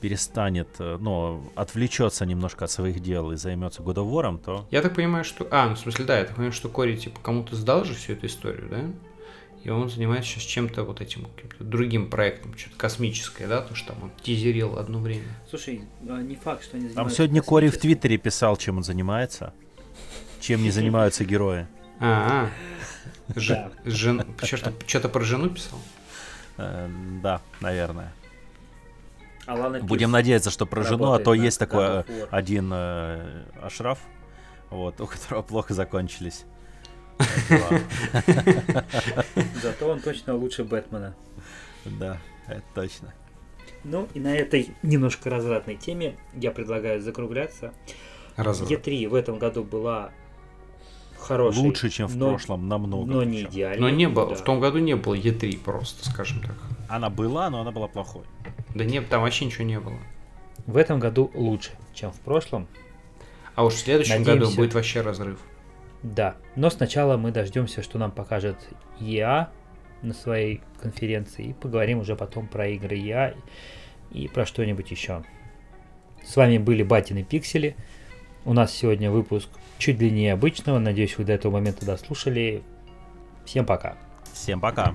перестанет, 0.00 0.68
ну, 0.78 1.42
отвлечется 1.56 2.24
немножко 2.24 2.64
от 2.64 2.70
своих 2.70 3.00
дел 3.00 3.32
и 3.32 3.36
займется 3.36 3.82
God 3.82 3.96
of 3.96 4.10
War, 4.10 4.38
то 4.42 4.66
Я 4.70 4.80
так 4.82 4.94
понимаю, 4.94 5.24
что... 5.24 5.46
А, 5.50 5.68
ну 5.68 5.74
в 5.74 5.78
смысле, 5.78 6.04
да, 6.06 6.18
я 6.18 6.24
так 6.24 6.36
понимаю, 6.36 6.52
что 6.52 6.68
Кори, 6.68 6.96
типа, 6.96 7.20
кому-то 7.20 7.54
сдал 7.56 7.84
же 7.84 7.94
всю 7.94 8.12
эту 8.14 8.26
историю, 8.26 8.68
да? 8.70 8.84
И 9.62 9.68
он 9.68 9.90
занимается 9.90 10.30
сейчас 10.30 10.44
чем-то 10.44 10.84
вот 10.84 11.02
этим, 11.02 11.26
каким-то 11.36 11.64
другим 11.64 12.08
проектом, 12.08 12.56
что-то 12.56 12.76
космическое, 12.76 13.46
да? 13.46 13.60
То, 13.60 13.74
что 13.74 13.92
там 13.92 14.04
он 14.04 14.10
тизерил 14.22 14.78
одно 14.78 15.00
время. 15.00 15.28
Слушай, 15.48 15.82
а, 16.08 16.22
не 16.22 16.36
факт, 16.36 16.64
что 16.64 16.78
они 16.78 16.88
Там 16.88 17.10
сегодня 17.10 17.42
Кори 17.42 17.68
в 17.68 17.78
Твиттере 17.78 18.16
писал, 18.16 18.56
чем 18.56 18.78
он 18.78 18.84
занимается. 18.84 19.52
Чем 20.40 20.62
не 20.62 20.70
занимаются 20.70 21.24
герои. 21.24 21.66
А, 21.98 22.48
а. 23.28 23.34
Жен- 23.84 24.24
Что-то, 24.86 25.08
про 25.10 25.24
жену 25.24 25.50
писал? 25.50 25.78
Э, 26.56 26.88
Да, 27.22 27.42
наверное. 27.60 28.12
Алана 29.46 29.80
Будем 29.80 30.10
надеяться, 30.10 30.50
что 30.50 30.64
про 30.64 30.82
жену, 30.82 31.12
а 31.12 31.18
то 31.18 31.34
есть 31.34 31.58
такой 31.58 31.84
э, 31.84 32.26
один 32.30 32.70
э, 32.72 33.44
Ашраф, 33.62 33.98
вот, 34.70 35.00
у 35.00 35.06
которого 35.06 35.42
плохо 35.42 35.74
закончились. 35.74 36.44
Зато 39.62 39.88
он 39.88 40.00
точно 40.00 40.34
лучше 40.34 40.64
Бэтмена. 40.64 41.14
Да, 41.84 42.18
это 42.46 42.62
точно. 42.74 43.14
Ну 43.84 44.08
и 44.14 44.20
на 44.20 44.34
этой 44.34 44.74
немножко 44.82 45.30
развратной 45.30 45.76
теме 45.76 46.16
я 46.34 46.50
предлагаю 46.50 47.00
закругляться. 47.00 47.72
Развод. 48.36 48.70
Е3 48.70 49.08
в 49.08 49.14
этом 49.14 49.38
году 49.38 49.64
была 49.64 50.10
хорошей. 51.18 51.60
Лучше, 51.60 51.90
чем 51.90 52.06
в 52.06 52.16
но- 52.16 52.30
прошлом, 52.30 52.68
намного. 52.68 53.06
Но 53.10 53.24
не 53.24 53.38
причем. 53.38 53.50
идеальной. 53.50 53.80
Но 53.80 53.90
не 53.90 54.08
было, 54.08 54.30
да. 54.30 54.34
в 54.34 54.44
том 54.44 54.60
году 54.60 54.78
не 54.78 54.96
было 54.96 55.14
Е3 55.14 55.58
просто, 55.58 56.08
скажем 56.10 56.42
так. 56.42 56.56
Она 56.88 57.10
была, 57.10 57.50
но 57.50 57.60
она 57.60 57.70
была 57.70 57.88
плохой. 57.88 58.24
Да 58.74 58.84
нет, 58.84 59.08
там 59.08 59.22
вообще 59.22 59.46
ничего 59.46 59.64
не 59.64 59.80
было. 59.80 59.98
В 60.66 60.76
этом 60.76 61.00
году 61.00 61.30
лучше, 61.34 61.70
чем 61.94 62.12
в 62.12 62.20
прошлом. 62.20 62.66
А 63.54 63.64
уж 63.64 63.74
в 63.74 63.78
следующем 63.78 64.18
Надеемся. 64.18 64.44
году 64.46 64.56
будет 64.56 64.74
вообще 64.74 65.00
разрыв. 65.00 65.38
Да. 66.02 66.36
Но 66.56 66.70
сначала 66.70 67.16
мы 67.16 67.30
дождемся, 67.30 67.82
что 67.82 67.98
нам 67.98 68.10
покажет 68.10 68.56
EA 68.98 69.48
на 70.02 70.14
своей 70.14 70.62
конференции. 70.80 71.46
И 71.46 71.52
поговорим 71.52 71.98
уже 71.98 72.16
потом 72.16 72.46
про 72.46 72.68
игры 72.68 72.96
EA 72.96 73.36
и 74.10 74.28
про 74.28 74.46
что-нибудь 74.46 74.90
еще. 74.90 75.22
С 76.24 76.36
вами 76.36 76.58
были 76.58 76.82
Батины 76.82 77.22
Пиксели. 77.22 77.76
У 78.44 78.52
нас 78.52 78.72
сегодня 78.72 79.10
выпуск 79.10 79.48
чуть 79.78 79.98
длиннее 79.98 80.32
обычного. 80.32 80.78
Надеюсь, 80.78 81.18
вы 81.18 81.24
до 81.24 81.32
этого 81.32 81.52
момента 81.52 81.84
дослушали. 81.84 82.62
Всем 83.44 83.66
пока. 83.66 83.96
Всем 84.32 84.60
пока. 84.60 84.94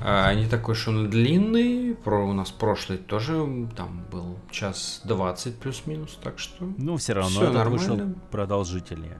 А, 0.00 0.32
не 0.34 0.46
такой 0.46 0.72
уж 0.72 0.86
он 0.86 1.06
и 1.06 1.08
длинный. 1.08 1.96
Про 1.96 2.24
у 2.24 2.32
нас 2.32 2.52
прошлый 2.52 2.98
тоже 2.98 3.68
там 3.76 4.04
был 4.12 4.38
час 4.50 5.00
20 5.04 5.58
плюс-минус, 5.58 6.18
так 6.22 6.38
что... 6.38 6.68
Ну, 6.76 6.96
все 6.96 7.14
равно 7.14 7.30
Всё 7.30 7.50
это 7.50 7.68
вышел 7.68 7.96
нормально. 7.96 8.20
продолжительнее. 8.30 9.18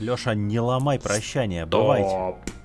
Леша, 0.00 0.34
не 0.34 0.60
ломай 0.60 0.98
прощание, 0.98 1.66
бывайте. 1.66 2.10
Топ. 2.10 2.57